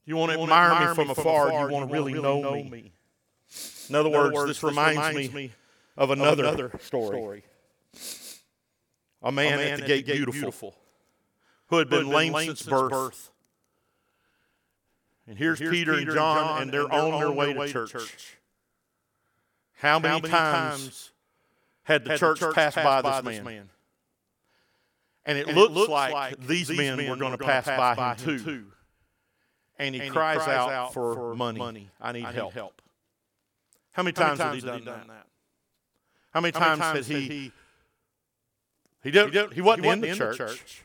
You 0.04 0.16
want 0.16 0.32
to 0.32 0.40
admire, 0.40 0.72
admire 0.72 0.88
me 0.88 0.94
from 0.96 1.10
afar, 1.10 1.52
or 1.52 1.60
do 1.60 1.66
you 1.66 1.72
want 1.72 1.88
to 1.88 1.94
really 1.94 2.14
know, 2.14 2.40
know 2.40 2.64
me? 2.64 2.92
In 3.88 3.94
other, 3.94 4.08
words, 4.08 4.34
words, 4.34 4.48
this 4.48 4.62
reminds, 4.64 4.98
reminds 4.98 5.32
me 5.32 5.52
of 5.96 6.10
another, 6.10 6.44
of 6.44 6.54
another 6.58 6.78
story. 6.80 7.44
A 9.22 9.30
man, 9.30 9.54
a 9.54 9.56
man 9.58 9.72
at 9.74 9.80
the 9.80 9.86
gate, 9.86 10.06
beautiful, 10.06 10.32
beautiful, 10.32 10.74
who 11.68 11.76
had 11.76 11.88
been, 11.88 12.06
who 12.06 12.10
had 12.10 12.24
been 12.24 12.32
lame, 12.32 12.46
since 12.46 12.62
birth, 12.62 12.90
birth 12.90 13.30
and 15.26 15.38
here's, 15.38 15.58
here's 15.58 15.70
Peter, 15.70 15.94
Peter, 15.94 16.10
and 16.10 16.16
John, 16.16 16.38
and, 16.38 16.46
John, 16.46 16.62
and 16.62 16.72
they're, 16.72 16.82
and 16.82 16.92
they're 16.92 17.00
on, 17.14 17.20
their 17.20 17.30
way, 17.30 17.54
way 17.54 17.66
to 17.66 17.72
church. 17.72 17.92
church. 17.92 18.36
How, 19.78 19.98
many 19.98 20.14
How 20.14 20.18
many, 20.20 20.30
times 20.30 21.10
had 21.84 22.04
the, 22.04 22.10
had 22.10 22.18
church, 22.18 22.40
the 22.40 22.46
church 22.46 22.54
passed, 22.54 22.76
by, 22.76 23.02
by 23.02 23.20
this 23.20 23.24
man? 23.24 23.44
man? 23.44 23.70
And 25.26 25.38
it, 25.38 25.48
and 25.48 25.56
looks, 25.56 25.70
it 25.70 25.74
looks 25.74 25.90
like, 25.90 26.12
like 26.12 26.46
these 26.46 26.70
men, 26.70 26.96
were 27.08 27.16
going 27.16 27.32
to 27.32 27.38
pass, 27.38 27.64
pass 27.64 27.96
by 27.96 28.14
him 28.14 28.16
too. 28.16 28.38
too. 28.38 28.64
And 29.78 29.94
he, 29.94 30.08
cries, 30.08 30.38
cries 30.38 30.48
out, 30.48 30.94
for, 30.94 31.34
money. 31.34 31.58
money. 31.58 31.90
I, 32.00 32.12
need, 32.12 32.24
I 32.24 32.32
help. 32.32 32.54
need 32.54 32.58
help. 32.58 32.82
How 33.92 34.02
many 34.02 34.12
times, 34.12 34.38
How 34.38 34.48
many 34.48 34.60
times 34.60 34.70
had 34.70 34.80
he 34.80 34.84
done, 34.84 34.98
done 34.98 35.08
that? 35.08 35.26
How 36.32 36.40
many 36.40 36.52
times, 36.52 36.80
How 36.80 36.92
many 36.92 37.00
times 37.00 37.08
had 37.08 37.16
he? 37.16 37.28
he 37.28 37.52
he, 39.02 39.10
did, 39.10 39.26
he, 39.26 39.30
did, 39.30 39.52
he 39.52 39.60
wasn't, 39.60 39.84
he 39.84 39.88
wasn't 39.88 40.04
in, 40.04 40.10
the 40.10 40.16
church. 40.16 40.36
church. 40.36 40.82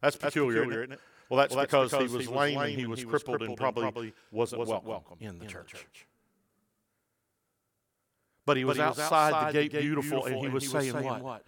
That's 0.00 0.16
peculiar, 0.16 0.54
That's 0.54 0.64
peculiar 0.66 0.82
isn't 0.82 0.92
it? 0.94 1.00
Well, 1.32 1.38
that's, 1.38 1.54
well, 1.54 1.62
that's 1.62 1.70
because, 1.72 1.90
because, 1.92 2.10
he 2.10 2.16
was, 2.18 2.26
he 2.26 2.30
was 2.30 2.36
lame, 2.36 2.58
and 2.60 2.78
he 2.78 2.86
was, 2.86 2.98
he 2.98 3.06
was 3.06 3.22
crippled, 3.22 3.48
and 3.48 3.56
probably, 3.56 3.84
and 3.84 3.94
probably 3.94 4.12
wasn't, 4.30 4.58
wasn't 4.58 4.84
welcome, 4.84 5.16
in, 5.18 5.38
the, 5.38 5.46
in 5.46 5.50
church. 5.50 5.72
the 5.72 5.78
church. 5.78 6.06
But 8.44 8.58
he 8.58 8.66
was, 8.66 8.76
but 8.76 8.88
outside, 8.88 9.32
outside, 9.32 9.54
the 9.54 9.60
gate, 9.60 9.80
beautiful, 9.80 10.20
beautiful, 10.20 10.26
and 10.26 10.46
he 10.46 10.48
was, 10.52 10.70
saying, 10.70 10.92
saying, 10.92 11.22
what? 11.22 11.42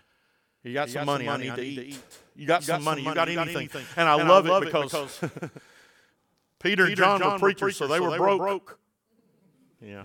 You 0.62 0.72
got, 0.72 0.88
you 0.88 0.94
some, 0.94 1.04
money, 1.04 1.26
money, 1.26 1.50
I 1.50 1.56
need, 1.56 1.76
to, 1.76 1.82
eat. 1.82 1.98
You 2.34 2.46
got, 2.46 2.64
some 2.64 2.82
money, 2.82 3.02
you 3.02 3.14
got 3.14 3.28
anything. 3.28 3.68
And 3.98 4.08
I 4.08 4.14
love 4.14 4.46
it 4.46 4.64
because 4.64 5.20
Peter 6.60 6.86
and 6.86 6.96
John 6.96 7.20
were 7.20 7.38
preachers, 7.38 7.76
so 7.76 7.86
they 7.86 8.00
were 8.00 8.16
broke. 8.16 8.78
Yeah. 9.82 10.04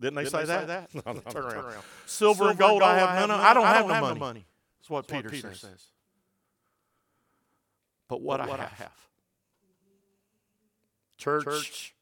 Didn't 0.00 0.14
they 0.14 0.24
say 0.24 0.46
that? 0.46 0.88
Turn 1.30 1.44
around. 1.44 1.84
Silver 2.06 2.48
and 2.48 2.58
gold 2.58 2.80
I 2.80 2.98
have 2.98 3.28
none 3.28 3.30
of. 3.30 3.44
I 3.44 3.52
don't 3.52 3.66
have 3.66 3.86
no 3.86 4.14
money. 4.14 4.46
That's 4.78 4.88
what 4.88 5.06
Peter 5.06 5.34
says 5.34 5.90
but 8.08 8.20
what, 8.20 8.40
but 8.40 8.48
what 8.48 8.60
I, 8.60 8.64
have. 8.64 8.72
I 8.72 8.82
have. 8.82 8.92
Church, 11.18 11.44
Church 11.44 11.94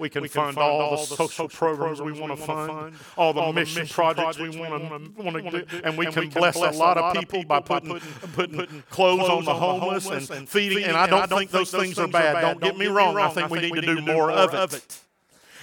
we 0.00 0.08
can, 0.08 0.22
we 0.22 0.28
can 0.28 0.42
fund, 0.42 0.54
fund 0.54 0.66
all, 0.66 0.80
all 0.80 0.90
the 0.96 1.04
social, 1.04 1.28
social 1.28 1.48
programs, 1.48 1.98
programs 1.98 2.18
we 2.18 2.26
want 2.26 2.40
to 2.40 2.46
fund, 2.46 2.70
fund, 2.70 2.94
all 3.18 3.34
the 3.34 3.40
all 3.40 3.52
mission, 3.52 3.82
mission 3.82 3.94
projects, 3.94 4.38
projects 4.38 4.56
we 4.56 5.22
want 5.22 5.36
to 5.36 5.50
do, 5.50 5.80
and 5.84 5.98
we 5.98 6.06
and 6.06 6.14
can, 6.14 6.22
we 6.24 6.30
bless, 6.30 6.56
bless 6.56 6.74
a 6.74 6.78
lot 6.78 6.96
of 6.96 7.14
people 7.14 7.44
by 7.44 7.60
putting, 7.60 8.00
putting, 8.32 8.56
putting 8.56 8.82
clothes 8.88 9.28
on 9.28 9.44
the 9.44 9.54
homeless 9.54 10.08
and, 10.08 10.30
and 10.30 10.48
feeding. 10.48 10.84
And 10.84 10.96
I 10.96 11.06
don't, 11.06 11.24
and 11.24 11.32
I 11.32 11.36
think 11.36 11.50
those 11.50 11.70
things 11.70 11.98
are 11.98 12.08
bad. 12.08 12.40
Don't 12.40 12.60
get 12.60 12.78
me 12.78 12.86
wrong. 12.86 13.18
I 13.18 13.28
think 13.28 13.50
we 13.50 13.60
need 13.60 13.74
to 13.74 13.82
do 13.82 14.00
more 14.00 14.30
of 14.30 14.72
it. 14.72 15.00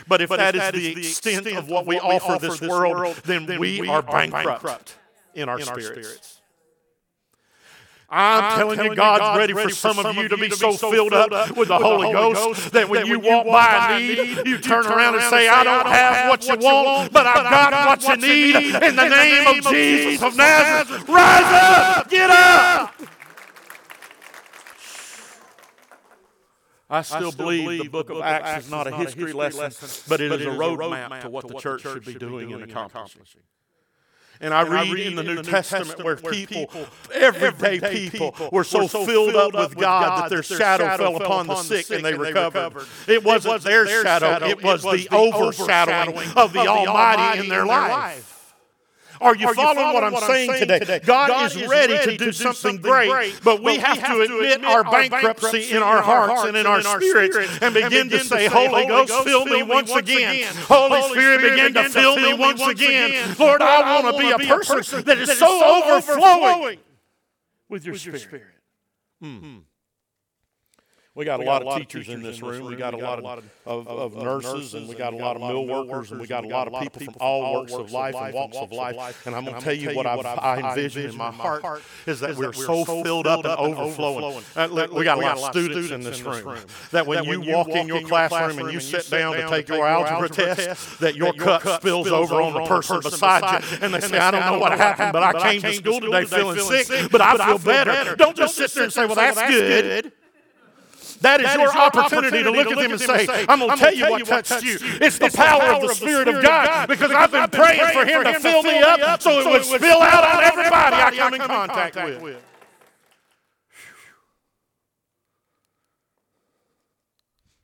But 0.07 0.21
if 0.21 0.29
that 0.29 0.55
is 0.55 0.71
the 0.71 0.99
extent 0.99 1.47
of 1.47 1.67
what 1.67 1.87
we 1.87 1.99
offer 1.99 2.37
this 2.39 2.61
world, 2.61 3.19
then 3.25 3.59
we 3.59 3.87
are 3.89 4.03
bankrupt 4.03 4.95
in 5.33 5.49
our 5.49 5.59
spirits. 5.59 6.36
I'm, 8.09 8.43
I'm 8.43 8.57
telling, 8.57 8.77
telling 8.77 8.91
you, 8.91 8.95
God's, 8.95 9.19
God's 9.19 9.37
ready, 9.37 9.53
ready 9.53 9.69
for 9.69 9.75
some, 9.75 9.95
some 9.95 10.05
of 10.05 10.15
you 10.15 10.29
to 10.29 10.37
be 10.37 10.49
so 10.49 10.71
filled 10.77 11.11
up 11.11 11.57
with 11.57 11.67
the 11.67 11.77
Holy 11.77 12.11
Ghost 12.13 12.71
that 12.71 12.87
when 12.87 13.05
you 13.05 13.19
walk 13.19 13.45
by 13.45 13.97
a 13.97 13.99
need, 13.99 14.47
you 14.47 14.57
turn 14.59 14.85
around 14.85 15.15
and 15.15 15.23
say, 15.23 15.49
I 15.49 15.63
don't 15.65 15.85
have 15.87 16.29
what 16.29 16.47
you 16.47 16.55
want, 16.55 17.11
but 17.11 17.25
I've 17.25 17.43
got 17.43 17.87
what 17.87 18.03
you 18.07 18.15
need 18.15 18.55
in 18.75 18.95
the 18.95 19.09
name 19.09 19.47
of 19.47 19.73
Jesus 19.73 20.23
of 20.23 20.37
Nazareth. 20.37 21.09
Rise 21.09 21.97
up! 21.97 22.09
Get 22.09 22.29
up! 22.29 22.93
I 26.89 27.01
still, 27.01 27.33
believe, 27.33 27.83
the 27.83 27.89
book 27.89 28.09
of 28.09 28.21
Acts 28.21 28.65
is 28.65 28.71
not 28.71 28.87
a 28.87 28.95
history 28.95 29.33
lesson, 29.33 29.89
but 30.07 30.21
it 30.21 30.31
it 30.31 30.41
is 30.41 30.47
a 30.47 30.51
roadmap 30.51 31.21
to 31.21 31.29
what 31.29 31.45
the 31.45 31.55
church 31.55 31.81
should 31.81 32.05
be 32.05 32.13
doing 32.13 32.53
and 32.53 32.63
accomplishing. 32.63 33.23
And 34.39 34.53
I, 34.53 34.61
read, 34.63 35.07
in 35.07 35.15
the 35.15 35.23
New, 35.23 35.41
Testament, 35.41 36.03
where 36.03 36.15
people, 36.15 36.69
everyday 37.13 37.79
people, 37.79 38.35
were 38.51 38.63
so, 38.63 38.87
filled 38.87 39.35
up 39.35 39.53
with 39.53 39.75
God 39.77 40.23
that 40.23 40.29
their 40.29 40.43
shadow 40.43 40.97
fell 40.97 41.15
upon 41.17 41.47
the 41.47 41.55
sick 41.55 41.89
and 41.89 42.03
they 42.03 42.13
recovered. 42.13 42.85
It 43.07 43.23
wasn't 43.23 43.63
their 43.63 44.03
shadow, 44.03 44.45
it 44.47 44.63
was 44.63 44.83
the 44.83 45.07
overshadowing 45.11 46.29
of 46.35 46.53
the 46.53 46.67
Almighty 46.67 47.39
in 47.39 47.49
their 47.49 47.65
life. 47.65 48.36
Are 49.19 49.35
you, 49.35 49.47
Are 49.47 49.53
following, 49.53 49.75
following 49.75 49.93
what 49.93 50.03
I'm, 50.03 50.13
what 50.13 50.23
I'm 50.23 50.29
saying, 50.29 50.51
saying, 50.51 50.79
today? 50.79 50.99
God, 50.99 51.27
God 51.27 51.45
is, 51.45 51.55
ready, 51.67 51.93
ready 51.93 52.11
to 52.11 52.17
do, 52.17 52.17
to 52.17 52.25
do 52.25 52.31
something, 52.31 52.77
great, 52.77 53.09
great, 53.09 53.39
but 53.43 53.61
we, 53.63 53.77
have, 53.77 53.97
have, 53.97 54.17
to 54.17 54.39
admit, 54.39 54.63
our 54.63 54.83
bankruptcy 54.83 55.71
in 55.71 55.83
our 55.83 56.01
hearts 56.01 56.43
and 56.43 56.57
in 56.57 56.65
our 56.65 56.81
spirits 56.81 57.59
and 57.61 57.73
begin 57.73 58.09
to 58.09 58.19
say, 58.19 58.47
Holy 58.47 58.85
Ghost, 58.85 59.13
fill 59.23 59.45
me 59.45 59.63
once 59.63 59.93
again. 59.95 60.53
Holy 60.67 61.01
Spirit, 61.09 61.41
begin 61.41 61.73
to 61.73 61.89
fill 61.89 62.17
me 62.17 62.33
once 62.33 62.61
again. 62.61 63.35
Lord, 63.39 63.61
I 63.61 64.01
want 64.01 64.15
to 64.15 64.21
be 64.21 64.31
a 64.31 64.55
person 64.63 65.03
that 65.03 65.17
is 65.17 65.37
so 65.37 65.83
overflowing 65.83 66.79
with 67.69 67.85
your 67.85 67.95
Spirit. 67.95 68.43
Hmm. 69.21 69.37
Hmm. 69.37 69.57
We 71.17 71.25
got, 71.25 71.39
we 71.39 71.45
a, 71.45 71.47
lot 71.47 71.65
lot 71.65 71.81
of 71.81 71.87
teachers, 71.87 72.09
in 72.09 72.21
this 72.21 72.43
room. 72.43 72.67
We 72.67 72.75
got, 72.75 72.93
we 72.93 73.01
got 73.01 73.17
a 73.17 73.23
lot 73.23 73.39
of, 73.39 73.45
of, 73.65 73.87
of, 73.87 74.15
of 74.15 74.23
nurses, 74.23 74.75
and 74.75 74.87
we 74.87 74.93
got 74.93 75.13
a 75.13 75.17
lot 75.17 75.35
of 75.35 75.41
mill 75.41 75.65
workers, 75.65 76.11
and 76.11 76.21
we 76.21 76.27
got 76.27 76.45
a 76.45 76.47
lot 76.47 76.67
of 76.67 76.79
people 76.79 77.01
from 77.01 77.15
all 77.19 77.55
works 77.55 77.73
of 77.73 77.91
life 77.91 78.13
and 78.13 78.35
walks 78.35 78.55
of 78.55 78.71
life. 78.71 79.25
And 79.25 79.35
I'm 79.35 79.43
going 79.43 79.57
to 79.57 79.63
tell 79.63 79.73
you 79.73 79.95
what 79.95 80.05
I 80.05 80.69
envision 80.69 81.09
in 81.09 81.17
my 81.17 81.31
heart 81.31 81.81
is 82.05 82.19
that 82.19 82.35
we're 82.35 82.53
so 82.53 82.85
filled 82.85 83.25
up 83.25 83.43
and 83.45 83.55
overflowing. 83.55 84.43
Uh, 84.55 84.87
we 84.93 85.03
got 85.03 85.17
a 85.17 85.21
lot 85.21 85.39
of 85.39 85.49
students 85.49 85.89
in 85.89 86.01
this 86.01 86.21
room. 86.21 86.59
That 86.91 87.07
when 87.07 87.23
you 87.23 87.41
walk 87.41 87.69
in 87.69 87.87
your 87.87 88.03
classroom 88.03 88.59
and 88.59 88.71
you 88.71 88.79
sit 88.79 89.09
down 89.09 89.37
to 89.37 89.49
take 89.49 89.69
your 89.69 89.87
algebra 89.87 90.29
test, 90.29 90.99
that 90.99 91.15
your 91.15 91.33
cup 91.33 91.63
spills 91.81 92.09
over 92.09 92.35
on 92.35 92.53
the 92.53 92.65
person 92.65 92.99
beside 93.01 93.63
you, 93.63 93.77
and 93.81 93.91
they 93.91 94.01
say, 94.07 94.19
"I 94.19 94.29
don't 94.29 94.45
know 94.45 94.59
what 94.59 94.77
happened, 94.77 95.13
but 95.13 95.23
I 95.23 95.51
came 95.51 95.61
to 95.63 95.73
school 95.73 95.99
today 95.99 96.25
feeling 96.25 96.59
sick, 96.59 97.09
but 97.11 97.21
I 97.21 97.37
feel 97.37 97.57
better." 97.57 98.15
Don't 98.15 98.37
just 98.37 98.55
sit 98.55 98.71
there 98.75 98.83
and 98.83 98.93
say, 98.93 99.07
"Well, 99.07 99.15
that's 99.15 99.41
good." 99.41 100.11
That 101.21 101.39
is, 101.39 101.47
that 101.47 101.57
your, 101.57 101.67
is 101.67 101.73
your 101.73 101.83
opportunity, 101.83 102.39
opportunity, 102.39 102.43
to 102.43 102.51
look, 102.51 102.67
at 102.67 102.77
them 102.77 102.91
and 102.91 103.01
say, 103.01 103.45
I'm 103.49 103.59
going 103.59 103.71
to 103.71 103.77
tell 103.77 103.93
you 103.93 104.09
what 104.09 104.45
touched 104.45 104.63
you. 104.63 104.77
It's, 105.01 105.17
the 105.17 105.31
power 105.31 105.73
of 105.73 105.81
the 105.81 105.93
Spirit 105.95 106.27
of 106.27 106.43
God 106.43 106.87
because 106.87 107.11
I've 107.11 107.31
been 107.31 107.49
praying 107.49 107.91
for 107.93 108.05
Him 108.05 108.23
to 108.23 108.39
fill 108.39 108.63
me 108.63 108.79
up 108.79 109.21
so 109.21 109.39
it 109.39 109.45
would 109.45 109.65
spill 109.65 110.01
out 110.01 110.35
on 110.35 110.43
everybody 110.43 110.95
I 110.95 111.11
come 111.15 111.33
in 111.33 111.41
contact 111.41 111.95
with. 111.95 112.43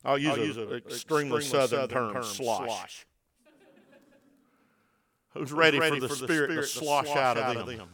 I'll 0.05 0.17
use, 0.17 0.31
I'll 0.31 0.37
use 0.37 0.57
an 0.57 0.63
extremely, 0.63 1.37
extremely 1.37 1.41
southern, 1.43 1.89
southern 1.89 2.13
term, 2.13 2.23
slosh. 2.23 2.65
slosh. 2.65 3.05
Who's 5.33 5.53
ready, 5.53 5.79
ready 5.79 5.99
for, 5.99 6.07
the, 6.07 6.09
for 6.09 6.15
the 6.15 6.23
Spirit, 6.25 6.55
to 6.55 6.63
slosh, 6.63 7.07
out, 7.09 7.37
out 7.37 7.55
of 7.55 7.65
them, 7.65 7.77
them 7.77 7.87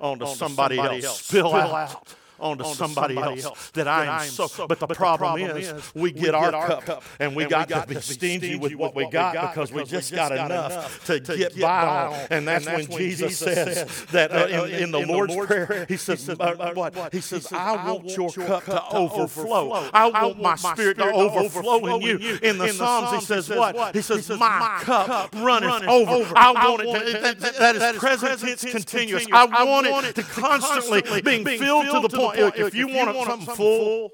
onto, 0.00 0.24
onto 0.24 0.36
somebody, 0.36 0.76
somebody, 0.76 1.04
else, 1.04 1.20
spill, 1.20 1.54
out. 1.54 1.72
out 1.72 2.14
onto, 2.40 2.64
onto 2.64 2.76
somebody, 2.76 3.14
somebody, 3.14 3.42
else, 3.42 3.70
that, 3.70 3.84
that 3.84 3.88
I 3.88 4.24
am 4.24 4.30
so. 4.30 4.46
so 4.46 4.66
but, 4.66 4.80
the, 4.80 4.86
but 4.86 4.96
problem 4.96 5.40
the, 5.40 5.48
problem 5.48 5.62
is, 5.62 5.94
we 5.94 6.12
get, 6.12 6.34
our, 6.34 6.54
our 6.54 6.66
cup, 6.66 6.84
cup 6.84 7.04
and 7.18 7.36
we, 7.36 7.44
and 7.44 7.50
got, 7.50 7.68
we 7.68 7.74
got 7.74 7.88
to 7.88 7.94
be 7.94 8.00
stingy 8.00 8.56
with 8.56 8.74
what 8.74 8.94
we 8.94 9.08
got 9.10 9.32
because 9.50 9.72
we 9.72 9.84
just 9.84 10.12
got 10.12 10.32
enough 10.32 11.04
to 11.06 11.20
get 11.20 11.58
by 11.58 11.86
on. 11.86 12.26
And 12.30 12.48
that's 12.48 12.66
when 12.66 12.86
Jesus 12.86 13.38
says 13.38 14.06
that 14.06 14.32
uh, 14.32 14.64
in 14.64 14.90
the 14.90 15.00
Lord's 15.00 15.34
Prayer, 15.34 15.86
He 15.88 15.96
says, 15.96 16.26
what? 16.28 17.12
He 17.12 17.20
says, 17.20 17.52
I 17.52 17.84
want 17.84 18.16
your 18.16 18.30
cup 18.30 18.64
to 18.64 18.88
overflow. 18.88 19.90
I 19.92 20.06
want 20.06 20.40
my 20.40 20.56
spirit 20.56 20.98
to 20.98 21.12
overflow 21.12 21.96
in 21.96 22.02
you. 22.02 22.38
In 22.42 22.58
the 22.58 22.68
Psalms, 22.68 23.20
He 23.20 23.24
says 23.24 23.48
what? 23.48 23.94
He 23.94 24.02
says, 24.02 24.28
my 24.30 24.78
cup 24.82 25.34
runneth 25.34 25.84
over. 25.84 26.32
I 26.36 26.52
want 26.52 26.82
it 26.82 27.40
to, 27.40 27.58
that 27.58 27.76
is 27.76 27.98
present 27.98 28.40
tense 28.40 28.64
continuous. 28.64 29.26
I 29.32 29.64
want 29.64 29.86
it 29.86 30.14
to 30.16 30.22
constantly 30.22 31.22
being 31.22 31.44
filled 31.44 31.86
to 31.86 32.08
the 32.08 32.08
point 32.08 32.29
if, 32.36 32.58
if 32.58 32.74
you, 32.74 32.88
want, 32.88 33.14
want 33.14 33.28
something, 33.28 33.46
something 33.46 33.54
full, 33.56 34.10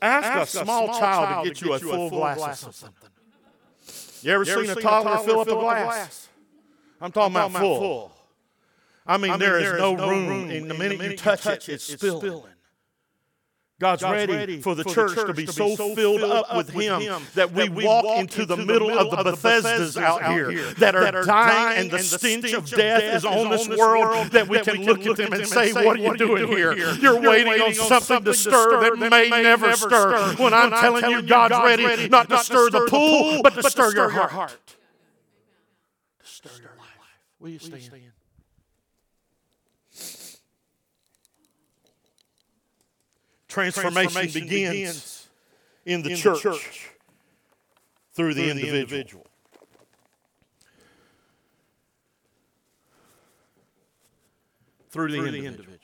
ask, 0.00 0.26
ask 0.26 0.54
a, 0.54 0.64
small, 0.64 0.86
small 0.86 1.00
child 1.00 1.44
to 1.44 1.50
get 1.50 1.60
you 1.60 1.72
a 1.72 1.78
full, 1.78 2.10
glass, 2.10 2.38
glass 2.38 2.66
of 2.66 2.74
something. 2.74 3.08
You 4.22 4.32
ever, 4.32 4.44
you 4.44 4.52
ever 4.52 4.64
seen, 4.64 4.74
seen 4.74 4.78
a 4.78 4.82
toddler 4.82 5.18
fill 5.24 5.40
up 5.40 5.48
a 5.48 5.50
glass? 5.52 5.84
glass? 5.84 6.28
I'm 7.00 7.12
talking, 7.12 7.36
I'm 7.36 7.50
about, 7.50 7.60
full. 7.60 7.80
full. 7.80 8.12
I 9.06 9.16
mean, 9.16 9.30
I 9.30 9.34
mean 9.34 9.40
there, 9.40 9.60
there 9.60 9.74
is, 9.74 9.80
no 9.80 9.94
room, 9.94 10.28
room 10.28 10.50
in 10.50 10.68
the 10.68 10.74
minute, 10.74 10.98
minute 10.98 11.12
you 11.12 11.16
touch, 11.16 11.42
touch 11.42 11.68
it, 11.68 11.74
it's, 11.74 11.90
it's 11.90 12.00
spilling. 12.00 12.20
spilling. 12.20 12.52
God's, 13.80 14.02
God's 14.02 14.12
ready, 14.12 14.32
ready 14.32 14.60
for 14.60 14.74
the, 14.74 14.82
for 14.82 14.92
church, 14.92 15.10
the 15.10 15.14
church 15.14 15.26
to 15.28 15.34
be, 15.34 15.46
to 15.46 15.52
be 15.52 15.76
so 15.76 15.94
filled 15.94 16.22
up 16.22 16.56
with 16.56 16.70
Him, 16.70 17.00
him 17.00 17.22
that 17.34 17.52
we, 17.52 17.68
that 17.68 17.72
we 17.72 17.84
walk, 17.84 18.04
walk 18.04 18.18
into, 18.18 18.44
the, 18.44 18.56
middle 18.56 18.90
of 18.90 19.10
the 19.10 19.30
Bethesdas, 19.30 19.96
Bethesdas 19.96 20.02
out, 20.02 20.32
here 20.32 20.50
that 20.74 20.96
are, 20.96 21.02
that 21.02 21.14
are 21.14 21.24
dying, 21.24 21.82
and 21.82 21.90
the 21.92 22.00
stench, 22.00 22.46
stench 22.46 22.54
of 22.54 22.68
death 22.68 23.14
is 23.14 23.24
on 23.24 23.50
this 23.50 23.68
world, 23.68 24.32
that 24.32 24.48
we 24.48 24.58
can 24.62 24.82
look 24.82 25.06
at 25.06 25.16
them 25.16 25.32
and 25.32 25.46
say, 25.46 25.72
What 25.72 25.96
are 25.96 26.02
you 26.02 26.16
doing 26.16 26.48
here? 26.48 26.72
You're 26.72 27.20
waiting 27.20 27.62
on 27.62 27.72
something 27.74 28.24
to 28.24 28.34
stir 28.34 28.80
that 28.80 29.10
may 29.10 29.30
never 29.30 29.72
stir. 29.74 30.34
When 30.38 30.52
I'm 30.52 30.72
telling 30.72 31.08
you, 31.08 31.22
God's 31.22 31.54
ready 31.54 32.08
not 32.08 32.28
to 32.30 32.38
stir 32.38 32.70
the 32.70 32.86
pool, 32.90 33.42
but 33.44 33.54
to 33.54 33.62
stir 33.70 33.94
your 33.94 34.08
heart. 34.08 34.58
To 36.18 36.26
stir 36.26 36.50
your 36.62 36.74
life. 36.76 36.88
Will 37.38 37.50
you 37.50 37.60
stand? 37.60 38.12
Transformation, 43.48 44.10
Transformation 44.12 44.42
begins, 44.42 44.72
begins 44.72 45.28
in 45.86 46.02
the, 46.02 46.10
in 46.10 46.16
church, 46.16 46.42
the 46.42 46.50
church, 46.50 46.90
through 48.12 48.34
the, 48.34 48.42
through 48.42 48.50
individual. 48.50 48.72
the 48.72 48.80
individual. 48.80 49.26
Through, 54.90 55.08
the, 55.08 55.16
through 55.16 55.26
individual. 55.26 55.42
the 55.42 55.48
individual. 55.48 55.78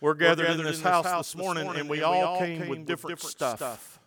We're 0.00 0.14
gathered, 0.14 0.42
We're 0.42 0.48
gathered 0.48 0.60
in 0.60 0.66
this, 0.66 0.76
in 0.78 0.82
this 0.82 0.92
house, 0.92 1.06
house 1.06 1.32
this 1.32 1.42
morning, 1.42 1.64
morning 1.64 1.80
and 1.80 1.88
we, 1.88 2.02
and 2.02 2.10
we 2.10 2.14
all 2.14 2.38
came, 2.38 2.60
came 2.60 2.68
with 2.68 2.86
different, 2.86 3.16
different 3.16 3.32
stuff. 3.32 3.56
stuff. 3.56 4.00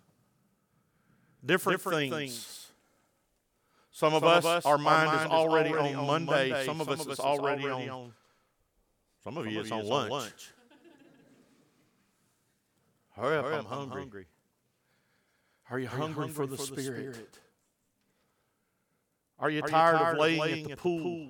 Different, 1.44 1.80
different 1.80 2.12
things. 2.12 2.34
things. 2.34 2.68
Some, 3.92 4.14
of, 4.14 4.22
Some 4.22 4.30
us, 4.30 4.46
of 4.46 4.46
us, 4.46 4.66
our 4.68 4.78
mind, 4.78 5.22
is 5.22 5.28
already, 5.32 5.72
already 5.72 5.96
on 5.96 6.06
Monday. 6.06 6.50
Monday. 6.52 6.66
Some 6.68 6.82
of 6.82 6.90
us 6.90 7.08
is 7.08 7.20
already 7.20 7.68
on 7.68 8.14
some 9.28 9.38
of 9.38 9.44
Some 9.44 9.54
you, 9.54 9.60
it's, 9.60 9.72
on, 9.72 9.86
lunch. 9.86 10.12
on 10.12 10.20
lunch. 10.20 10.52
Hurry 13.18 13.38
up, 13.38 13.46
Hurry 13.46 13.56
I'm, 13.56 13.66
hungry. 13.66 13.84
I'm 13.84 14.00
hungry. 14.00 14.26
Are 15.70 15.80
you, 15.80 15.86
Are 15.88 15.90
hungry, 15.90 16.28
hungry, 16.28 16.34
for 16.34 16.48
the, 16.48 16.56
for 16.56 16.64
Spirit? 16.64 16.78
the 16.78 17.14
Spirit? 17.14 17.40
Are 19.40 19.50
you, 19.50 19.60
Are 19.64 19.68
tired, 19.68 19.94
you 19.94 20.00
tired, 20.00 20.14
of 20.14 20.20
laying, 20.22 20.40
laying 20.40 20.60
at, 20.60 20.66
the, 20.68 20.72
at 20.72 20.78
pool? 20.78 20.98
the 20.98 21.04
pool? 21.04 21.28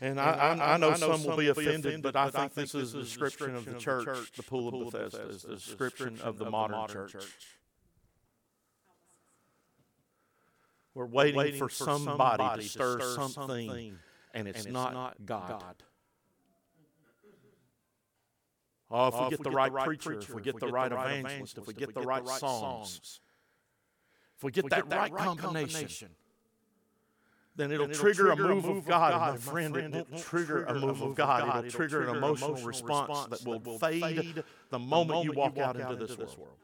And, 0.00 0.10
and 0.18 0.20
I, 0.20 0.32
I, 0.32 0.74
I, 0.74 0.76
know 0.76 0.88
I, 0.88 0.96
know 0.96 0.96
some, 0.96 1.24
will 1.24 1.36
be 1.36 1.48
offended, 1.48 1.78
offended 1.78 2.02
but, 2.02 2.16
I 2.16 2.30
think, 2.30 2.52
think 2.52 2.72
this 2.72 2.74
is 2.74 2.94
a 2.94 2.98
description 2.98 3.54
of 3.54 3.64
the 3.66 3.74
church. 3.74 4.06
The, 4.06 4.14
church. 4.14 4.32
the 4.32 4.42
pool 4.42 4.82
of 4.82 4.92
Bethesda 4.92 5.28
is 5.28 5.44
a 5.44 5.54
description 5.54 6.18
of 6.20 6.38
the 6.38 6.50
modern 6.50 6.88
church. 6.88 7.14
We're 10.94 11.06
waiting, 11.06 11.36
waiting 11.36 11.60
for, 11.60 11.70
somebody, 11.70 12.42
somebody 12.42 12.62
to 12.64 12.68
stir, 12.68 13.00
something 13.00 13.98
and 14.34 14.48
it's, 14.48 14.58
and 14.58 14.66
it's 14.66 14.72
not, 14.72 14.92
not, 14.92 15.16
God. 15.24 15.48
God. 15.48 15.82
Oh, 18.90 19.08
if, 19.08 19.14
oh, 19.14 19.24
we, 19.24 19.30
get 19.30 19.32
if 19.32 19.38
we, 19.38 19.44
get 19.44 19.50
the 19.50 19.56
right, 19.56 19.72
right 19.72 19.86
preacher, 19.86 20.10
preacher, 20.10 20.28
if 20.28 20.34
we 20.34 20.42
get, 20.42 20.54
if 20.54 20.60
the, 20.60 20.66
right 20.68 20.92
evangelist, 20.92 21.58
if 21.58 21.66
we 21.66 21.74
get, 21.74 21.94
the, 21.94 22.02
right 22.02 22.26
songs, 22.26 23.20
if 24.36 24.44
we 24.44 24.52
get, 24.52 24.68
that, 24.70 24.88
right 24.88 25.14
combination, 25.16 26.10
then 27.56 27.72
it'll, 27.72 27.86
then 27.86 27.92
it'll 27.92 28.02
trigger, 28.02 28.26
trigger, 28.26 28.42
a 28.42 28.54
move, 28.54 28.64
of 28.66 28.86
God. 28.86 29.12
God. 29.12 29.12
And 29.12 29.20
my 29.20 29.36
friend, 29.38 29.74
friend, 29.74 29.94
it 29.94 30.06
won't 30.10 30.24
trigger 30.24 30.64
a 30.64 30.74
move 30.74 31.00
of 31.00 31.14
God. 31.14 31.48
It'll, 31.48 31.58
it'll 31.60 31.70
trigger 31.70 32.08
an 32.08 32.16
emotional, 32.16 32.54
response, 32.56 33.26
that 33.30 33.44
will, 33.44 33.58
that 33.60 33.66
will 33.66 33.78
fade 33.78 34.44
the 34.70 34.78
moment 34.78 35.24
you 35.24 35.32
walk 35.32 35.56
out 35.58 35.80
into 35.80 35.96
this 35.96 36.16
world. 36.18 36.38
world. 36.38 36.56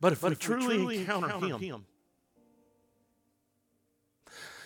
But 0.00 0.12
if, 0.12 0.20
but 0.20 0.28
we, 0.28 0.32
if 0.32 0.38
truly 0.38 0.76
truly 0.76 0.98
encounter, 0.98 1.26
encounter 1.26 1.46
him, 1.46 1.60
him 1.60 1.84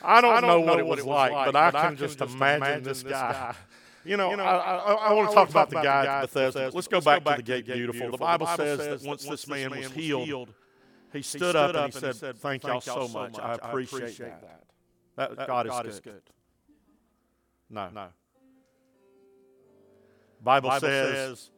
I 0.02 0.20
don't, 0.20 0.32
I 0.32 0.40
don't 0.40 0.48
know, 0.48 0.58
know, 0.58 0.64
what 0.64 0.78
it 0.78 0.86
was, 0.86 1.04
like, 1.04 1.32
like, 1.32 1.52
but, 1.52 1.56
I 1.56 1.70
can, 1.70 1.80
I 1.80 1.86
can 1.88 1.96
just, 1.96 2.18
just 2.18 2.34
imagine, 2.34 2.62
imagine, 2.62 2.84
this 2.84 3.02
guy. 3.02 3.32
guy. 3.32 3.54
You 4.04 4.16
know, 4.16 4.30
you 4.30 4.38
know, 4.38 4.44
I, 4.44 4.76
I, 4.76 4.92
I 4.94 5.12
want 5.12 5.28
to 5.28 5.34
talk 5.34 5.50
about, 5.50 5.70
about 5.70 5.82
the 5.82 5.86
guy 5.86 6.06
at 6.06 6.20
Bethesda. 6.22 6.60
Let's, 6.60 6.74
Let's 6.74 6.88
go, 6.88 7.00
back, 7.00 7.24
to 7.24 7.34
the 7.36 7.42
Gate 7.42 7.66
Beautiful. 7.66 7.92
Beautiful. 7.92 8.12
The 8.12 8.16
Bible, 8.16 8.46
the 8.46 8.56
Bible 8.56 8.64
says 8.64 9.00
that 9.00 9.06
once 9.06 9.24
this 9.24 9.46
man 9.46 9.70
was 9.70 9.90
healed, 9.90 10.54
he 11.12 11.20
stood 11.20 11.56
up 11.56 11.74
and 11.74 11.92
he 11.92 12.12
said, 12.14 12.38
Thank 12.38 12.64
y'all 12.64 12.80
so 12.80 13.08
much. 13.08 13.38
I 13.38 13.54
appreciate 13.54 14.16
that. 14.16 15.36
That 15.36 15.46
God 15.46 15.86
is 15.86 16.00
good. 16.00 16.22
No. 17.68 17.90
No. 17.92 18.06
Bible 20.42 20.70
says, 20.80 21.50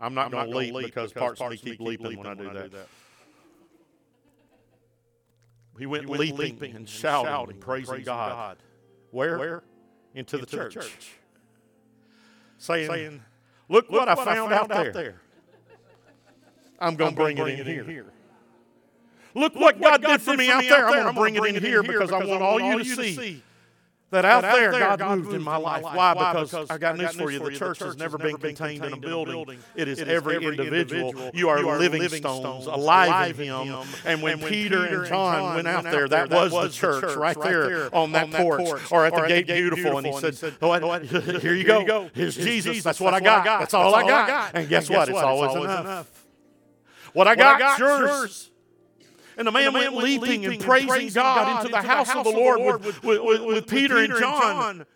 I'm 0.00 0.14
not 0.14 0.30
going 0.30 0.50
to 0.50 0.56
leap 0.56 0.74
because 0.84 1.12
parts 1.12 1.40
of 1.40 1.50
me 1.50 1.56
keep 1.56 1.80
leaping 1.80 2.18
when 2.18 2.26
I 2.26 2.34
do 2.34 2.50
that. 2.52 2.70
He 5.78 5.86
went, 5.86 6.04
he 6.04 6.10
went 6.10 6.20
leaping, 6.20 6.38
leaping, 6.38 6.76
and 6.76 6.88
shouting, 6.88 7.50
and 7.50 7.60
praising, 7.60 7.86
praising 7.86 8.04
God. 8.04 8.32
God. 8.32 8.58
Where? 9.10 9.38
Where? 9.38 9.62
Into, 10.14 10.36
Into 10.36 10.38
the, 10.38 10.56
church. 10.56 10.74
the, 10.74 10.80
church. 10.80 11.12
Saying, 12.58 12.90
Saying 12.90 13.22
look, 13.68 13.90
look, 13.90 14.00
what, 14.00 14.08
I, 14.08 14.14
found, 14.14 14.50
found 14.50 14.52
out, 14.52 14.70
out, 14.70 14.92
there. 14.92 15.20
I'm 16.78 16.96
going 16.96 17.12
to 17.12 17.16
bring, 17.16 17.36
bring, 17.36 17.58
it 17.58 17.60
in, 17.60 17.74
here. 17.74 17.84
here. 17.84 18.12
Look, 19.34 19.54
look 19.54 19.76
what 19.76 19.80
God, 19.80 20.02
God 20.02 20.08
did 20.08 20.22
for 20.22 20.36
me 20.36 20.50
out 20.50 20.62
there. 20.62 20.86
I'm 20.86 20.92
going 20.92 21.14
to 21.14 21.20
bring 21.20 21.34
it 21.36 21.44
in 21.44 21.62
here 21.62 21.82
because 21.82 22.12
I 22.12 22.24
want 22.24 22.42
all 22.42 22.60
you 22.60 22.78
to 22.78 22.84
see 22.84 23.42
that 24.12 24.24
out, 24.24 24.44
out 24.44 24.54
there, 24.54 24.70
God, 24.70 24.98
God 24.98 25.18
moved, 25.18 25.34
in 25.34 25.42
my 25.42 25.56
life. 25.56 25.82
life. 25.82 25.96
Why? 25.96 26.14
Because, 26.14 26.50
because 26.50 26.70
I 26.70 26.78
got 26.78 26.96
news 26.96 27.12
for 27.14 27.30
you. 27.30 27.38
The 27.38 27.50
church 27.50 27.80
has 27.80 27.96
never 27.96 28.18
been 28.18 28.36
contained 28.36 28.84
in 28.84 28.92
a 28.92 28.96
building. 28.96 29.58
It 29.74 29.88
is 29.88 30.00
every 30.00 30.44
individual. 30.44 31.30
You 31.34 31.48
are 31.48 31.78
living 31.78 32.08
stones, 32.08 32.66
alive 32.66 33.40
in 33.40 33.66
Him. 33.66 33.86
And 34.04 34.22
when 34.22 34.38
Peter 34.40 34.84
and 34.84 35.06
John 35.08 35.56
went 35.56 35.68
out 35.68 35.84
there, 35.84 36.08
that 36.08 36.30
was 36.30 36.52
the 36.52 36.68
church 36.68 37.16
right 37.16 37.38
there 37.40 37.94
on 37.94 38.12
that 38.12 38.30
porch 38.30 38.92
or 38.92 39.06
at 39.06 39.14
the 39.14 39.26
gate 39.26 39.46
beautiful. 39.46 39.98
And 39.98 40.06
he 40.06 40.12
said, 40.20 41.40
Here 41.42 41.54
you 41.54 41.64
go. 41.64 42.10
Here's 42.14 42.36
Jesus. 42.36 42.82
That's 42.82 43.00
what 43.00 43.14
I 43.14 43.20
got. 43.20 43.44
That's 43.44 43.74
all 43.74 43.94
I 43.94 44.06
got. 44.06 44.54
And 44.54 44.68
guess 44.68 44.88
what? 44.88 45.08
It's 45.08 45.18
always 45.18 45.54
enough. 45.54 46.08
What 47.12 47.28
I 47.28 47.34
got, 47.34 47.78
yours. 47.78 48.50
And 49.36 49.46
the 49.46 49.52
man, 49.52 49.66
and 49.66 49.74
the 49.74 49.80
man 49.80 49.94
went, 49.94 50.04
leaping, 50.04 50.42
leaping 50.42 50.44
and 50.44 50.60
praising, 50.60 50.88
praising 50.88 51.22
God, 51.22 51.46
God 51.46 51.64
into, 51.64 51.72
the 51.72 51.82
house, 51.82 52.08
house 52.08 52.26
of 52.26 52.32
the 52.32 52.38
Lord, 52.38 52.60
Lord 52.60 52.84
with, 52.84 53.02
with, 53.02 53.22
with, 53.22 53.42
with, 53.42 53.66
Peter, 53.66 53.98
and 53.98 54.14
John. 54.18 54.86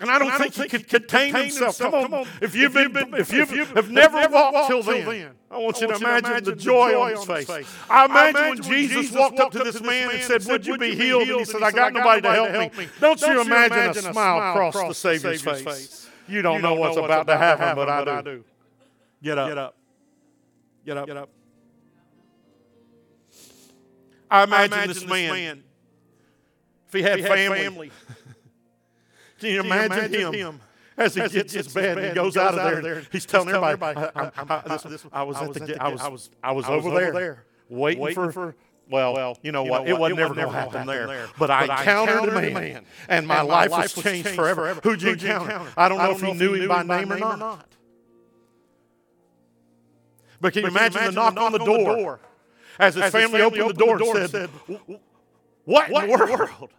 And 0.00 0.10
I 0.10 0.18
don't, 0.18 0.28
and 0.28 0.38
think, 0.38 0.58
I 0.58 0.58
don't 0.58 0.70
think 0.70 0.72
he 0.72 0.78
could 0.78 0.88
contain, 0.88 1.32
contain 1.32 1.42
himself. 1.50 1.78
himself. 1.78 2.02
Come, 2.02 2.14
on. 2.14 2.26
If 2.40 2.54
you've, 2.54 2.72
been, 2.72 3.14
if 3.14 3.32
you've, 3.32 3.52
if 3.52 3.70
have 3.74 3.90
never, 3.90 4.20
never 4.20 4.34
walked 4.34 4.68
till 4.68 4.82
then, 4.82 5.06
then, 5.06 5.30
I 5.50 5.58
want 5.58 5.80
you 5.80 5.86
to 5.86 5.94
imagine, 5.94 6.30
imagine 6.30 6.44
the 6.44 6.56
joy, 6.56 6.90
joy 6.90 7.00
on 7.00 7.10
his 7.12 7.24
face. 7.24 7.46
face. 7.46 7.74
I, 7.88 8.06
imagine 8.06 8.16
I 8.16 8.28
imagine 8.28 8.48
when 8.48 8.62
Jesus, 8.62 8.96
Jesus 8.96 9.16
walked 9.16 9.38
up 9.38 9.52
to 9.52 9.58
this 9.60 9.80
man 9.80 10.10
and 10.10 10.22
said, 10.22 10.44
Would 10.46 10.66
you 10.66 10.78
be 10.78 10.96
healed? 10.96 11.28
And 11.28 11.38
he 11.38 11.44
said, 11.44 11.62
I 11.62 11.70
got 11.70 11.92
nobody 11.92 12.22
to 12.22 12.32
help 12.32 12.76
me. 12.76 12.88
Don't 13.00 13.20
you 13.20 13.40
imagine 13.40 14.04
a 14.04 14.12
smile 14.12 14.50
across 14.50 14.74
the 14.74 14.94
Savior's 14.94 15.42
face? 15.42 16.10
You 16.26 16.42
don't 16.42 16.62
know 16.62 16.74
what's 16.74 16.96
about 16.96 17.26
to 17.28 17.36
happen, 17.36 17.76
but 17.76 17.88
I 17.88 18.22
do. 18.22 18.44
Get 19.22 19.38
up. 19.38 19.48
Get 19.48 19.58
up. 19.58 19.76
Get 20.84 20.96
up. 20.96 21.06
Get 21.06 21.16
up. 21.16 21.30
I 24.30 24.44
imagine, 24.44 24.72
I 24.72 24.76
imagine 24.76 24.94
this, 24.94 25.06
man, 25.06 25.32
man, 25.32 25.64
if 26.86 26.92
he 26.92 27.02
had, 27.02 27.18
if 27.18 27.26
he 27.26 27.30
family, 27.30 27.58
family 27.58 27.90
can 29.38 29.50
you 29.50 29.60
imagine, 29.60 29.90
can 29.90 30.12
you 30.12 30.18
imagine 30.18 30.34
him, 30.34 30.54
him 30.54 30.60
as 30.96 31.14
he 31.14 31.20
as 31.20 31.32
gets 31.32 31.52
his 31.52 31.68
bed 31.72 31.98
and 31.98 32.14
goes, 32.14 32.34
goes 32.34 32.36
out, 32.36 32.58
of 32.58 32.82
there? 32.82 33.00
He's, 33.00 33.08
he's 33.12 33.26
telling 33.26 33.48
everybody, 33.48 33.98
I, 33.98 34.10
I, 34.14 34.30
I, 34.36 34.76
this, 34.88 35.04
I, 35.12 35.22
was 35.22 35.36
at 35.36 35.54
the, 35.54 35.82
I 35.82 35.88
was, 35.88 36.00
I 36.00 36.08
was, 36.08 36.30
I 36.42 36.52
was 36.52 36.64
over, 36.66 36.88
over 36.88 37.12
there, 37.12 37.44
waiting, 37.68 38.02
waiting 38.02 38.30
for, 38.30 38.54
well, 38.90 39.14
well, 39.14 39.38
you 39.42 39.52
know 39.52 39.64
you 39.64 39.70
what? 39.70 39.86
Know 39.86 39.94
it 39.94 39.98
wasn't 39.98 40.18
never 40.18 40.34
going 40.34 40.46
to 40.46 40.52
happen, 40.52 40.86
there. 40.86 41.06
there. 41.06 41.26
But, 41.38 41.48
but 41.48 41.50
I 41.50 41.80
encountered, 41.80 42.28
a 42.28 42.50
man, 42.50 42.84
and 43.08 43.26
my, 43.26 43.40
and 43.40 43.48
life, 43.48 43.70
life 43.70 43.96
was 43.96 44.04
changed, 44.04 44.24
changed 44.24 44.36
forever. 44.36 44.62
forever. 44.62 44.80
Who'd 44.82 45.02
you 45.02 45.12
encounter? 45.12 45.62
I 45.76 45.88
don't 45.88 45.98
know 45.98 46.10
if 46.10 46.20
he 46.20 46.32
knew 46.32 46.54
him 46.54 46.68
by 46.68 46.82
name 46.82 47.12
or 47.12 47.18
not. 47.18 47.66
But 50.40 50.52
can 50.52 50.62
you 50.62 50.68
imagine 50.68 51.04
the 51.04 51.10
knock 51.12 51.36
on 51.38 51.52
the 51.52 51.58
door? 51.58 52.20
As 52.78 52.94
his, 52.94 53.04
as 53.04 53.12
family, 53.12 53.40
his 53.40 53.50
family, 53.50 53.60
opened, 53.60 53.78
the 53.78 53.84
door, 53.84 53.98
the 53.98 54.04
door 54.04 54.18
and 54.18 54.30
said, 54.30 54.50
What, 55.64 55.90
what 55.90 56.04
in 56.04 56.10
the 56.10 56.16
world? 56.16 56.30
world? 56.30 56.70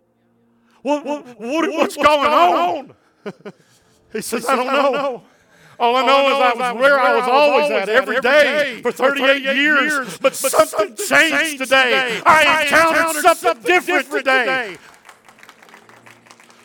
What, 0.81 1.05
what, 1.05 1.25
what, 1.25 1.39
what's, 1.39 1.97
what's 1.97 2.07
going, 2.07 2.31
on? 2.31 2.95
on? 3.25 3.53
he 4.13 4.21
says, 4.21 4.45
I 4.45 4.55
don't 4.55 4.67
know. 4.67 5.23
All 5.77 5.95
I 5.95 6.05
know, 6.05 6.13
All 6.13 6.25
I 6.25 6.29
know 6.29 6.35
is 6.35 6.59
I 6.59 6.71
was 6.71 6.81
where 6.81 6.99
I 6.99 7.15
was 7.15 7.27
always 7.27 7.71
at 7.71 7.89
every 7.89 8.19
day 8.21 8.79
for 8.81 8.91
38 8.91 9.55
years, 9.55 10.17
but 10.19 10.35
something 10.35 10.95
changed 10.95 11.57
today. 11.57 12.21
I 12.25 12.63
encountered 12.63 13.21
something 13.21 13.63
different 13.63 14.11
today. 14.11 14.77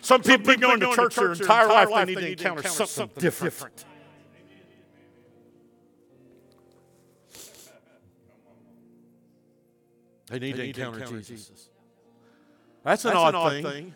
Some 0.01 0.23
people 0.23 0.47
been 0.47 0.61
going 0.61 0.81
to 0.81 0.93
church 0.93 1.17
their 1.17 1.33
entire 1.33 1.69
life, 1.69 1.89
they 2.07 2.15
need 2.15 2.39
to 2.39 2.49
encounter 2.49 2.69
something 2.69 3.11
different. 3.21 3.85
They 10.31 10.39
need, 10.39 10.53
they 10.53 10.59
to, 10.59 10.63
need 10.63 10.79
encounter 10.79 10.99
to, 10.99 11.05
encounter 11.05 11.23
Jesus. 11.23 11.49
Jesus. 11.49 11.69
That's, 12.85 13.05
an, 13.05 13.11
That's 13.11 13.19
odd, 13.19 13.35
an 13.35 13.41
odd 13.41 13.53
thing. 13.53 13.65
thing. 13.65 13.95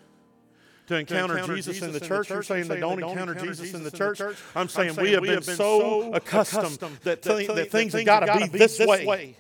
To 0.89 0.97
encounter, 0.97 1.35
to 1.35 1.41
encounter 1.41 1.57
Jesus, 1.57 1.77
Jesus 1.77 1.89
in 1.89 1.93
the 1.95 2.01
church, 2.01 2.29
you're 2.29 2.43
saying 2.43 2.69
they 2.69 2.81
don't 2.81 3.03
encounter 3.03 3.35
Jesus 3.35 3.73
in 3.73 3.85
the 3.85 3.91
church. 3.91 4.21
I'm 4.21 4.69
saying, 4.69 4.91
I'm 4.91 4.95
saying 4.97 5.23
we 5.23 5.29
have 5.31 5.47
been 5.47 5.57
so 5.57 6.13
accustomed 6.13 6.79
that, 7.05 7.23
th- 7.23 7.49
that 7.49 7.71
things 7.71 7.95
have 7.95 8.05
got 8.05 8.21
to 8.21 8.49
be 8.51 8.59
this 8.59 8.79
way, 8.81 9.37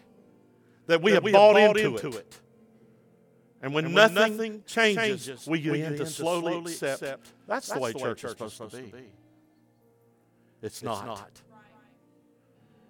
that 0.87 1.03
we 1.03 1.13
have 1.13 1.25
bought 1.25 1.57
into 1.57 1.97
it. 1.97 2.41
And 3.61 3.75
when, 3.75 3.93
nothing 3.93 4.63
changes, 4.67 5.47
we 5.47 5.61
begin 5.61 5.99
to 5.99 6.07
slowly 6.07 6.73
accept 6.73 7.33
that's 7.47 7.69
the 7.69 7.79
way 7.79 7.93
church 7.93 8.25
is 8.25 8.31
supposed 8.31 8.61
to 8.61 8.67
be. 8.69 8.93
It's 10.63 10.83
not. 10.83 11.31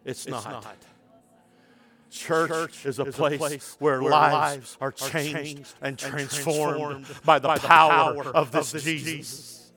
It's 0.04 0.28
not. 0.28 0.64
Church, 2.14 2.48
Church 2.48 2.86
is, 2.86 3.00
a, 3.00 3.06
is 3.06 3.16
place 3.16 3.34
a 3.34 3.38
place 3.38 3.76
where, 3.80 4.00
where 4.00 4.12
lives 4.12 4.78
are 4.80 4.92
changed, 4.92 5.32
changed 5.34 5.74
and, 5.82 5.98
transformed, 5.98 7.06
transformed 7.06 7.24
by, 7.24 7.40
the, 7.40 7.48
by 7.48 7.58
power, 7.58 8.22
power 8.22 8.36
of 8.36 8.52
this, 8.52 8.68
of 8.68 8.72
this 8.74 8.84
Jesus. 8.84 9.12
Jesus. 9.12 9.72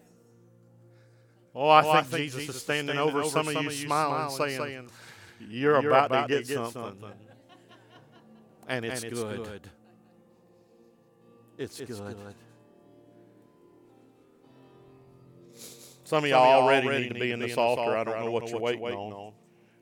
Oh, 1.55 1.67
I, 1.67 1.79
oh, 1.79 1.81
think, 1.81 1.95
I 1.95 2.01
think 2.03 2.23
Jesus, 2.23 2.39
Jesus 2.41 2.55
is 2.57 2.61
standing, 2.61 2.95
standing 2.95 3.15
over, 3.15 3.27
some, 3.27 3.47
some 3.47 3.57
of 3.57 3.63
you 3.63 3.71
smiling, 3.71 4.37
saying, 4.37 4.59
saying 4.59 4.89
You're, 5.49 5.81
you're 5.81 5.89
about, 5.89 6.05
about, 6.05 6.29
to 6.29 6.35
get, 6.35 6.45
to 6.45 6.47
get 6.47 6.55
something. 6.55 6.83
something. 6.83 7.11
And 8.67 8.85
it's, 8.85 9.01
and 9.01 9.11
it's 9.11 9.21
good. 9.23 9.43
good. 9.43 9.69
It's, 11.57 11.79
it's 11.79 11.99
good. 11.99 12.15
good. 12.17 12.35
Some 16.03 16.23
of 16.23 16.29
y'all 16.29 16.61
already 16.61 16.87
need 16.87 17.07
to 17.15 17.19
be 17.19 17.31
in 17.31 17.39
this 17.39 17.57
altar. 17.57 17.97
I 17.97 18.03
don't 18.03 18.25
know 18.25 18.31
what 18.31 18.47
you're 18.47 18.59
waiting 18.59 18.83
on. 18.83 19.33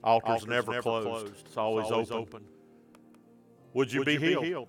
Altar's, 0.06 0.30
Altar's 0.30 0.48
never, 0.48 0.72
never 0.72 0.82
closed. 0.84 1.08
closed. 1.08 1.46
It's 1.46 1.58
always, 1.58 1.84
it's 1.86 1.92
always 1.92 2.12
open. 2.12 2.22
open. 2.22 2.44
Would 3.74 3.92
you, 3.92 4.00
Would 4.00 4.06
be, 4.06 4.14
you 4.14 4.20
healed? 4.20 4.42
be 4.44 4.48
healed? 4.48 4.68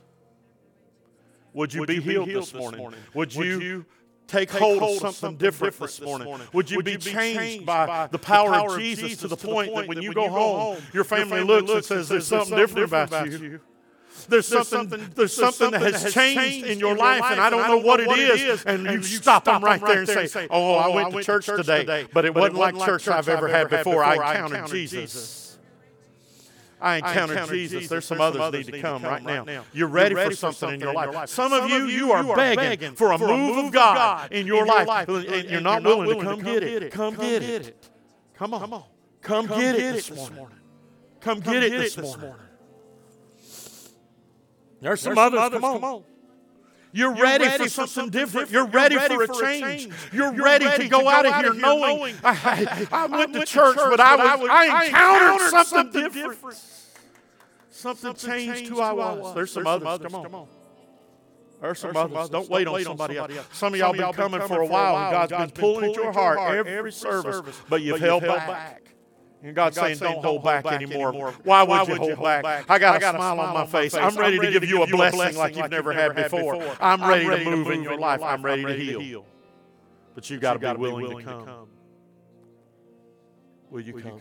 Would 1.52 1.74
you, 1.74 1.80
Would 1.80 1.86
be, 1.88 1.94
you 1.96 2.00
healed 2.00 2.24
be 2.26 2.30
healed 2.32 2.44
this 2.44 2.54
morning? 2.54 2.80
morning? 2.80 3.00
Would 3.14 3.34
you, 3.34 3.54
Would 3.54 3.62
you 3.62 3.84
take, 4.26 4.50
hold, 4.50 4.82
of 4.82 4.88
something, 4.88 5.12
something 5.12 5.36
different, 5.38 5.74
different 5.74 5.92
this 5.92 6.00
morning? 6.00 6.26
morning? 6.26 6.46
Would 6.52 6.70
you, 6.70 6.78
Would 6.78 6.84
be, 6.86 6.92
you 6.92 6.98
be 6.98 7.04
changed, 7.04 7.38
changed 7.40 7.66
by 7.66 8.08
the 8.10 8.18
power, 8.18 8.50
the 8.50 8.56
power 8.56 8.74
of 8.74 8.78
Jesus, 8.80 9.04
Jesus 9.04 9.20
to 9.20 9.28
the 9.28 9.36
point 9.36 9.74
that 9.74 9.86
when 9.86 10.02
you 10.02 10.12
go 10.12 10.28
home, 10.28 10.78
your 10.92 11.04
family, 11.04 11.42
looks 11.42 11.70
and 11.70 11.84
says, 11.84 12.08
There's 12.08 12.26
something 12.26 12.56
different 12.56 12.92
about 12.92 13.30
you? 13.30 13.60
There's, 14.24 14.48
there's 14.48 14.68
something, 14.68 14.98
there's, 14.98 15.14
there's 15.14 15.32
something, 15.32 15.70
something 15.70 15.80
that 15.80 16.00
has 16.00 16.12
changed 16.12 16.66
in 16.66 16.78
your 16.78 16.96
life, 16.96 17.22
and 17.24 17.40
I 17.40 17.50
don't 17.50 17.68
know 17.68 17.78
what 17.78 18.00
it 18.00 18.08
is. 18.08 18.64
And 18.64 18.84
you 18.84 19.02
stop 19.02 19.44
them 19.44 19.62
right 19.62 19.80
there 19.80 20.00
and 20.00 20.30
say, 20.30 20.46
"Oh, 20.50 20.74
oh 20.74 20.74
I 20.74 20.88
went 20.88 21.12
to 21.12 21.22
church 21.22 21.46
today, 21.46 22.06
but 22.12 22.24
it 22.24 22.34
wasn't 22.34 22.56
like 22.56 22.78
church 22.78 23.08
I've 23.08 23.28
ever 23.28 23.48
had 23.48 23.70
before. 23.70 24.04
I 24.04 24.14
encountered 24.14 24.66
Jesus." 24.68 25.46
I 26.78 26.96
encountered, 26.96 27.16
I 27.16 27.22
encountered 27.32 27.54
Jesus. 27.54 27.72
Jesus. 27.72 27.90
There's 27.90 28.04
some 28.04 28.18
There's 28.18 28.28
others, 28.28 28.40
others 28.42 28.66
need 28.66 28.72
to 28.72 28.80
come, 28.82 29.00
come 29.00 29.10
right, 29.10 29.22
now. 29.22 29.44
now. 29.44 29.64
You're, 29.72 29.88
ready 29.88 30.14
You're 30.14 30.24
ready, 30.24 30.34
for 30.34 30.52
something, 30.52 30.74
in, 30.74 30.80
your 30.80 30.92
life. 30.92 31.14
life. 31.14 31.28
Some, 31.30 31.50
some 31.50 31.64
of 31.64 31.70
you, 31.70 31.86
you 31.86 32.12
are, 32.12 32.36
begging, 32.36 32.94
for 32.94 33.12
a 33.12 33.18
move 33.18 33.64
of 33.64 33.72
God 33.72 34.30
in 34.30 34.46
your, 34.46 34.66
life, 34.66 35.08
and 35.08 35.50
you're 35.50 35.62
not 35.62 35.82
willing, 35.82 36.18
to 36.18 36.24
come, 36.24 36.42
get 36.42 36.62
it. 36.62 36.92
Come, 36.92 37.14
get 37.14 37.42
it. 37.42 37.88
Come 38.34 38.52
on. 38.52 38.60
Come 38.60 38.72
on. 38.74 38.84
Come, 39.22 39.46
get, 39.46 39.74
it 39.74 39.94
this 39.94 40.30
morning. 40.30 40.58
Come 41.20 41.40
get 41.40 41.62
it 41.62 41.72
this 41.72 41.96
morning. 41.96 42.34
There's 44.86 45.00
some 45.00 45.16
There's 45.16 45.26
others. 45.26 45.40
others. 45.40 45.60
Come, 45.60 45.64
on. 45.64 45.80
Come 45.80 45.94
on. 45.94 46.04
You're, 46.92 47.12
You're 47.16 47.24
ready, 47.24 47.44
ready, 47.44 47.64
for 47.64 47.70
something, 47.70 47.92
something 47.92 48.10
different. 48.12 48.50
different. 48.50 48.52
You're, 48.52 48.80
ready, 48.80 48.94
You're 48.94 49.02
ready, 49.02 49.26
for, 49.26 49.42
a 49.42 49.44
change. 49.44 49.82
change. 49.82 49.94
You're, 50.12 50.32
You're 50.32 50.44
ready, 50.44 50.64
ready, 50.64 50.84
to 50.84 50.88
go, 50.88 50.98
to 50.98 51.04
go 51.04 51.10
out, 51.10 51.26
of 51.26 51.34
here 51.34 51.54
knowing, 51.54 51.96
knowing 51.98 52.14
I, 52.22 52.86
I, 52.92 53.04
I, 53.04 53.06
went 53.06 53.32
to 53.32 53.44
church, 53.44 53.74
but 53.74 53.98
I, 53.98 54.36
was, 54.36 54.48
I 54.48 54.84
encountered 54.84 55.50
something 55.50 55.86
different. 55.90 56.30
different. 56.30 56.58
Something, 57.70 58.16
something 58.16 58.30
changed, 58.30 58.54
changed 58.54 58.70
who 58.70 58.80
I 58.80 58.92
was. 58.92 59.34
There's 59.34 59.50
some 59.50 59.64
There's 59.64 59.82
others. 59.82 60.12
Come 60.12 60.34
on. 60.36 60.46
There's 61.60 61.78
some, 61.80 61.92
There's 61.92 62.12
others. 62.12 62.28
Don't, 62.28 62.48
wait 62.48 62.68
on 62.68 62.80
somebody, 62.84 63.16
else. 63.16 63.30
Some 63.54 63.74
of 63.74 63.80
y'all 63.80 63.92
been 63.92 64.12
coming 64.12 64.40
for 64.42 64.60
a 64.60 64.66
while, 64.66 64.96
and 64.96 65.28
God's 65.30 65.52
been 65.52 65.60
pulling 65.60 65.90
at 65.90 65.96
your 65.96 66.12
heart 66.12 66.68
every 66.68 66.92
service, 66.92 67.42
but 67.68 67.82
you've 67.82 67.98
held 67.98 68.22
back. 68.22 68.82
And 69.46 69.54
God's, 69.54 69.76
saying, 69.76 69.98
don't, 69.98 70.24
hold 70.24 70.42
back, 70.42 70.64
back 70.64 70.82
anymore. 70.82 71.10
anymore. 71.10 71.32
Why, 71.44 71.62
would, 71.62 71.68
Why 71.68 71.82
you, 71.82 71.94
hold 71.94 72.10
you 72.10 72.16
hold 72.16 72.26
back? 72.26 72.42
back? 72.42 72.64
I 72.68 72.80
got, 72.80 72.96
I 72.96 72.98
got 72.98 73.14
a, 73.14 73.18
smile, 73.18 73.38
on 73.38 73.54
my 73.54 73.64
face. 73.64 73.94
I'm, 73.94 74.16
ready 74.16 74.38
I'm 74.38 74.40
ready 74.40 74.54
to 74.54 74.60
give 74.60 74.68
you 74.68 74.82
a 74.82 74.88
blessing, 74.88 75.18
blessing 75.18 75.38
like 75.38 75.56
you've 75.56 75.70
never 75.70 75.92
had 75.92 76.16
before. 76.16 76.60
I'm 76.80 77.00
ready, 77.08 77.44
to 77.44 77.48
move 77.48 77.70
in 77.70 77.84
your 77.84 77.96
life. 77.96 78.20
I'm 78.24 78.44
ready 78.44 78.64
to 78.64 78.74
heal. 78.74 79.24
But 80.16 80.28
you've 80.28 80.40
got 80.40 80.54
to 80.54 80.58
be 80.58 80.80
willing, 80.80 81.18
to 81.18 81.22
come. 81.22 81.68
Will 83.70 83.80
you 83.82 83.92
come? 83.92 84.20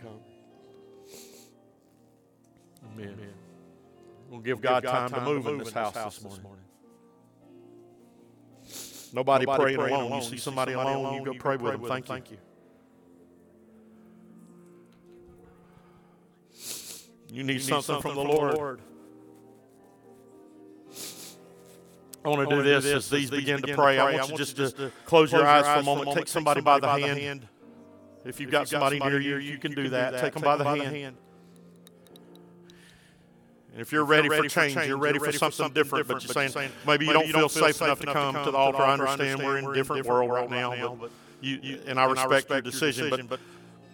Amen. 2.94 3.18
We'll 4.30 4.38
give 4.38 4.60
God 4.60 4.84
time 4.84 5.10
to 5.10 5.20
move 5.22 5.44
in 5.48 5.58
this 5.58 5.72
house 5.72 5.94
this 5.94 6.22
morning. 6.22 6.62
Nobody 9.12 9.44
praying 9.44 9.80
alone. 9.80 10.12
You 10.12 10.22
see 10.22 10.36
somebody 10.36 10.74
alone, 10.74 11.14
you 11.14 11.24
go 11.24 11.34
pray 11.34 11.56
with 11.56 11.82
them. 11.82 12.02
Thank 12.02 12.30
you. 12.30 12.38
You 17.36 17.44
need, 17.44 17.52
you 17.52 17.58
something, 17.58 17.82
something, 17.82 18.14
from, 18.14 18.26
the, 18.26 18.32
Lord. 18.32 18.54
Lord. 18.54 18.80
I 22.24 22.28
want 22.30 22.48
to 22.48 22.56
do 22.56 22.62
this 22.62 22.86
as 22.86 23.10
these 23.10 23.30
begin 23.30 23.60
to 23.60 23.74
pray. 23.74 23.98
I 23.98 24.14
want 24.14 24.30
you 24.30 24.38
just 24.38 24.56
to 24.56 24.90
close 25.04 25.32
your 25.32 25.46
eyes 25.46 25.66
for 25.66 25.80
a 25.80 25.82
moment. 25.82 26.16
Take 26.16 26.28
somebody 26.28 26.62
by 26.62 26.80
the 26.80 26.88
hand. 26.88 27.46
If 28.24 28.40
you've 28.40 28.50
got 28.50 28.70
somebody 28.70 28.98
near 29.00 29.20
you, 29.20 29.36
you 29.36 29.58
can 29.58 29.72
do 29.72 29.90
that. 29.90 30.18
Take 30.18 30.32
them 30.32 30.44
by 30.44 30.56
the 30.56 30.64
hand. 30.64 31.18
And 33.72 33.82
if 33.82 33.92
you're 33.92 34.06
ready 34.06 34.30
for 34.30 34.48
change, 34.48 34.86
you're 34.86 34.96
ready 34.96 35.18
for 35.18 35.30
something 35.30 35.74
different, 35.74 36.08
but 36.08 36.24
you're 36.24 36.48
saying 36.48 36.70
maybe 36.86 37.04
you 37.04 37.12
don't 37.12 37.30
feel 37.30 37.50
safe 37.50 37.82
enough 37.82 38.00
to 38.00 38.14
come 38.14 38.34
to 38.44 38.50
the 38.50 38.56
altar. 38.56 38.80
I 38.80 38.94
understand 38.94 39.42
we're 39.42 39.58
in 39.58 39.66
a 39.66 39.74
different 39.74 40.06
world 40.06 40.30
right 40.30 40.48
now, 40.48 40.96
but 40.98 41.10
you, 41.42 41.80
and 41.86 42.00
I 42.00 42.06
respect 42.06 42.48
your 42.48 42.62
decision, 42.62 43.26
but 43.26 43.40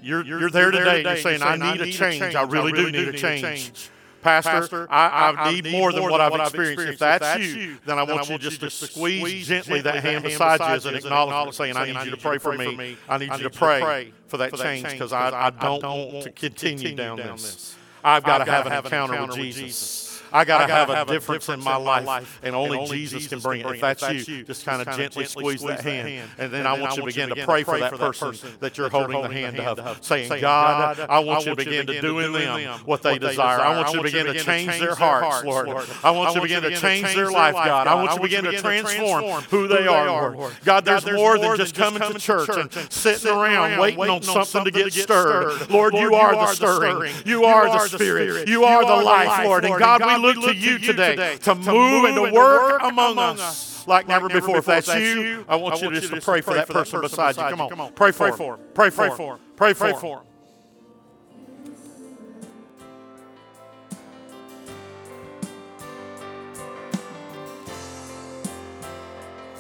you're, 0.03 0.25
you're 0.25 0.51
there 0.51 0.71
today 0.71 0.97
and 0.99 1.07
you're 1.07 1.17
saying, 1.17 1.43
I 1.43 1.57
need 1.57 1.81
a 1.81 1.91
change. 1.91 2.35
I 2.35 2.43
really 2.43 2.73
do 2.73 2.91
need 2.91 3.09
a 3.09 3.13
change. 3.13 3.91
Pastor, 4.23 4.87
I, 4.89 5.09
I, 5.09 5.35
I 5.37 5.53
need, 5.53 5.65
need 5.65 5.73
more 5.73 5.93
than 5.93 6.05
what 6.05 6.21
I've 6.21 6.33
experienced. 6.33 6.93
If 6.93 6.99
that's 7.01 7.45
you, 7.45 7.77
then 7.85 7.99
I 7.99 8.05
want 8.05 8.29
you 8.29 8.39
just 8.39 8.61
to 8.61 8.71
squeeze 8.71 9.49
gently 9.49 9.81
that 9.81 10.03
hand 10.05 10.23
beside 10.23 10.61
you 10.61 10.67
as 10.67 10.87
an 10.87 10.95
acknowledgement, 10.95 11.55
saying, 11.57 11.77
I 11.77 11.87
need 11.87 12.05
you 12.05 12.13
to 12.13 12.17
pray 12.17 12.39
for 12.39 12.57
me. 12.57 12.97
I 13.09 13.19
need 13.19 13.33
you 13.33 13.43
to 13.43 13.51
pray 13.51 14.13
for 14.29 14.37
that 14.37 14.55
change 14.55 14.89
because 14.91 15.13
I, 15.13 15.47
I 15.47 15.51
don't 15.51 15.83
want 15.83 16.25
to 16.25 16.31
continue 16.31 16.95
down 16.95 17.17
this. 17.19 17.77
I've 18.05 18.25
got 18.25 18.45
to 18.45 18.51
have 18.51 18.67
an 18.67 18.73
encounter 18.73 19.21
with 19.21 19.37
Jesus. 19.37 20.12
I 20.33 20.45
got 20.45 20.67
to 20.67 20.73
have, 20.73 20.89
have, 20.89 21.09
a 21.09 21.13
difference, 21.13 21.49
in 21.49 21.61
my, 21.61 21.77
life, 21.77 22.07
life, 22.07 22.41
and 22.43 22.55
only, 22.55 22.79
and 22.79 22.87
only 22.87 22.99
Jesus, 22.99 23.29
can 23.29 23.41
bring 23.41 23.61
it. 23.61 23.67
If 23.67 23.81
that's, 23.81 24.01
that's 24.01 24.29
you, 24.29 24.45
just 24.45 24.65
kind 24.65 24.87
of 24.87 24.97
gently 24.97 25.25
squeeze 25.25 25.63
that 25.63 25.81
hand, 25.81 26.09
hand, 26.09 26.31
and 26.39 26.53
then 26.53 26.67
I 26.67 26.81
want 26.81 26.97
you 26.97 27.03
to 27.03 27.07
begin 27.07 27.29
to 27.31 27.45
pray 27.45 27.63
for 27.63 27.79
that 27.79 27.93
person 27.93 28.51
that 28.61 28.79
you're 28.79 28.89
holding 28.89 29.21
the 29.21 29.29
hand 29.29 29.59
of, 29.61 30.05
saying, 30.05 30.41
God, 30.41 31.01
I 31.01 31.19
want 31.21 31.45
you 31.45 31.51
to 31.51 31.57
begin 31.57 31.87
to 31.87 32.01
do 32.01 32.19
in 32.21 32.33
them 32.33 32.81
what 32.85 33.03
they 33.03 33.19
desire. 33.19 33.61
I 33.61 33.77
want 33.77 33.93
you 33.93 33.99
to 33.99 34.05
begin 34.05 34.27
to 34.27 34.35
change 34.43 34.79
their 34.79 34.95
hearts, 34.95 35.45
Lord. 35.45 35.69
I 36.03 36.11
want 36.11 36.35
you 36.35 36.41
to 36.41 36.47
begin 36.47 36.63
to 36.63 36.77
change 36.77 37.15
their 37.15 37.31
life, 37.31 37.55
God. 37.55 37.87
I 37.87 37.95
want 37.95 38.11
you 38.11 38.17
to 38.17 38.23
begin 38.23 38.45
to 38.45 38.59
transform 38.59 39.43
who 39.45 39.69
they 39.69 39.87
are, 39.87 40.33
Lord. 40.33 40.55
God, 40.65 40.85
there's 40.85 41.07
more 41.07 41.39
than 41.39 41.57
just 41.57 41.75
coming 41.75 42.03
to 42.03 42.19
church 42.19 42.49
and 42.51 42.93
sitting 42.93 43.31
around 43.31 43.79
waiting 43.79 44.09
on 44.09 44.23
something 44.23 44.65
to 44.65 44.71
get 44.71 44.93
stirred. 44.93 45.71
Lord, 45.71 45.95
you 45.95 46.15
are 46.15 46.35
the 46.35 46.47
stirring. 46.55 47.15
You 47.25 47.45
are 47.45 47.67
the 47.67 47.89
Spirit. 47.89 48.49
You 48.49 48.65
are 48.65 48.85
the 48.85 49.05
life, 49.05 49.45
Lord. 49.45 49.65
And 49.65 49.79
God, 49.79 50.05
we 50.05 50.22
look 50.23 50.37
to 50.45 50.55
you 50.55 50.79
today 50.79 51.37
to 51.43 51.55
move 51.55 52.05
and 52.05 52.15
to 52.17 52.33
work 52.33 52.83
among 52.83 53.19
us 53.19 53.87
like 53.87 54.09
never 54.09 54.29
before. 54.29 54.59
If 54.59 54.67
that's 54.67 54.95
you, 54.95 55.45
I 55.49 55.57
want 55.57 55.81
you 55.83 55.91
just 55.91 56.13
to 56.13 56.21
pray 56.21 56.41
for 56.41 56.55
that 56.55 56.69
person 56.69 57.01
beside 57.01 57.37
you. 57.37 57.43
Come 57.43 57.81
on, 57.81 57.93
pray 57.93 58.13
for 58.13 58.35
him. 58.35 58.59
Pray 58.75 58.91
for 58.91 59.17
him. 59.17 59.39
Pray 59.57 59.73
for 59.73 60.01
him. 60.01 60.21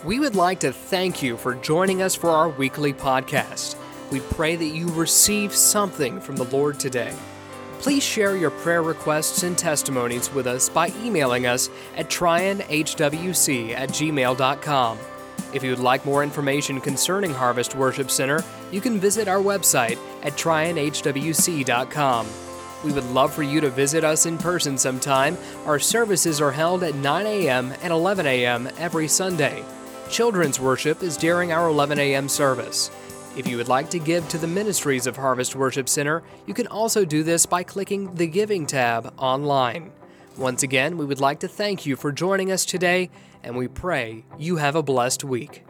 We 0.05 0.19
would 0.19 0.35
like 0.35 0.59
to 0.61 0.73
thank 0.73 1.23
you 1.23 1.37
for 1.37 1.55
joining 1.55 2.03
us 2.03 2.17
for 2.17 2.29
our 2.31 2.49
weekly 2.49 2.93
podcast. 2.93 3.77
We 4.11 4.19
pray 4.19 4.57
that 4.57 4.65
you 4.65 4.89
receive 4.89 5.55
something 5.55 6.21
from 6.21 6.35
the 6.35 6.45
Lord 6.45 6.81
today. 6.81 7.15
Please 7.83 8.05
share 8.05 8.37
your 8.37 8.53
prayer 8.53 8.81
requests 8.81 9.43
and 9.43 9.59
testimonies 9.59 10.33
with 10.33 10.47
us 10.47 10.69
by 10.69 10.93
emailing 11.03 11.47
us 11.47 11.69
at 11.97 12.09
trionhwc 12.09 13.73
at 13.73 13.89
gmail.com. 13.89 14.99
If 15.53 15.65
you 15.65 15.71
would 15.71 15.81
like 15.81 16.07
more 16.07 16.23
information 16.23 16.81
concerning 16.81 17.35
Harvest 17.35 17.75
Worship 17.75 18.09
Center, 18.09 18.45
you 18.71 18.81
can 18.81 19.01
visit 19.01 19.27
our 19.27 19.41
website 19.41 19.99
at 20.23 20.35
trionhwc.com. 20.35 22.27
We 22.85 22.93
would 22.93 23.11
love 23.11 23.35
for 23.35 23.43
you 23.43 23.61
to 23.61 23.69
visit 23.69 24.05
us 24.05 24.27
in 24.27 24.39
person 24.39 24.79
sometime. 24.79 25.37
Our 25.67 25.81
services 25.81 26.41
are 26.41 26.53
held 26.53 26.85
at 26.85 26.95
9 26.95 27.27
a.m. 27.27 27.73
and 27.83 27.93
11 27.93 28.27
a.m. 28.27 28.69
every 28.79 29.09
Sunday. 29.09 29.65
Children's 30.09 30.61
worship 30.61 31.03
is 31.03 31.17
during 31.17 31.51
our 31.51 31.69
11 31.69 31.99
a.m. 31.99 32.29
service. 32.29 32.93
If 33.35 33.47
you 33.47 33.57
would 33.57 33.69
like 33.69 33.89
to 33.91 33.99
give 33.99 34.29
to 34.29 34.37
the 34.37 34.47
ministries 34.47 35.07
of 35.07 35.17
Harvest 35.17 35.57
Worship 35.57 35.89
Center, 35.89 36.23
you 36.47 36.53
can 36.53 36.67
also 36.67 37.07
do 37.07 37.23
this 37.23 37.47
by 37.47 37.63
clicking 37.63 38.15
the 38.15 38.27
Giving 38.27 38.67
tab 38.67 39.15
online. 39.17 39.91
Once 40.37 40.63
again, 40.63 40.99
we 40.99 41.07
would 41.07 41.21
like 41.21 41.41
to 41.41 41.49
thank 41.49 41.87
you 41.87 41.97
for 41.97 42.13
joining 42.13 42.53
us 42.53 42.67
today, 42.67 43.09
and 43.43 43.57
we 43.57 43.69
pray 43.69 44.27
you 44.39 44.57
have 44.57 44.77
a 44.77 44.83
blessed 44.83 45.25
week. 45.25 45.65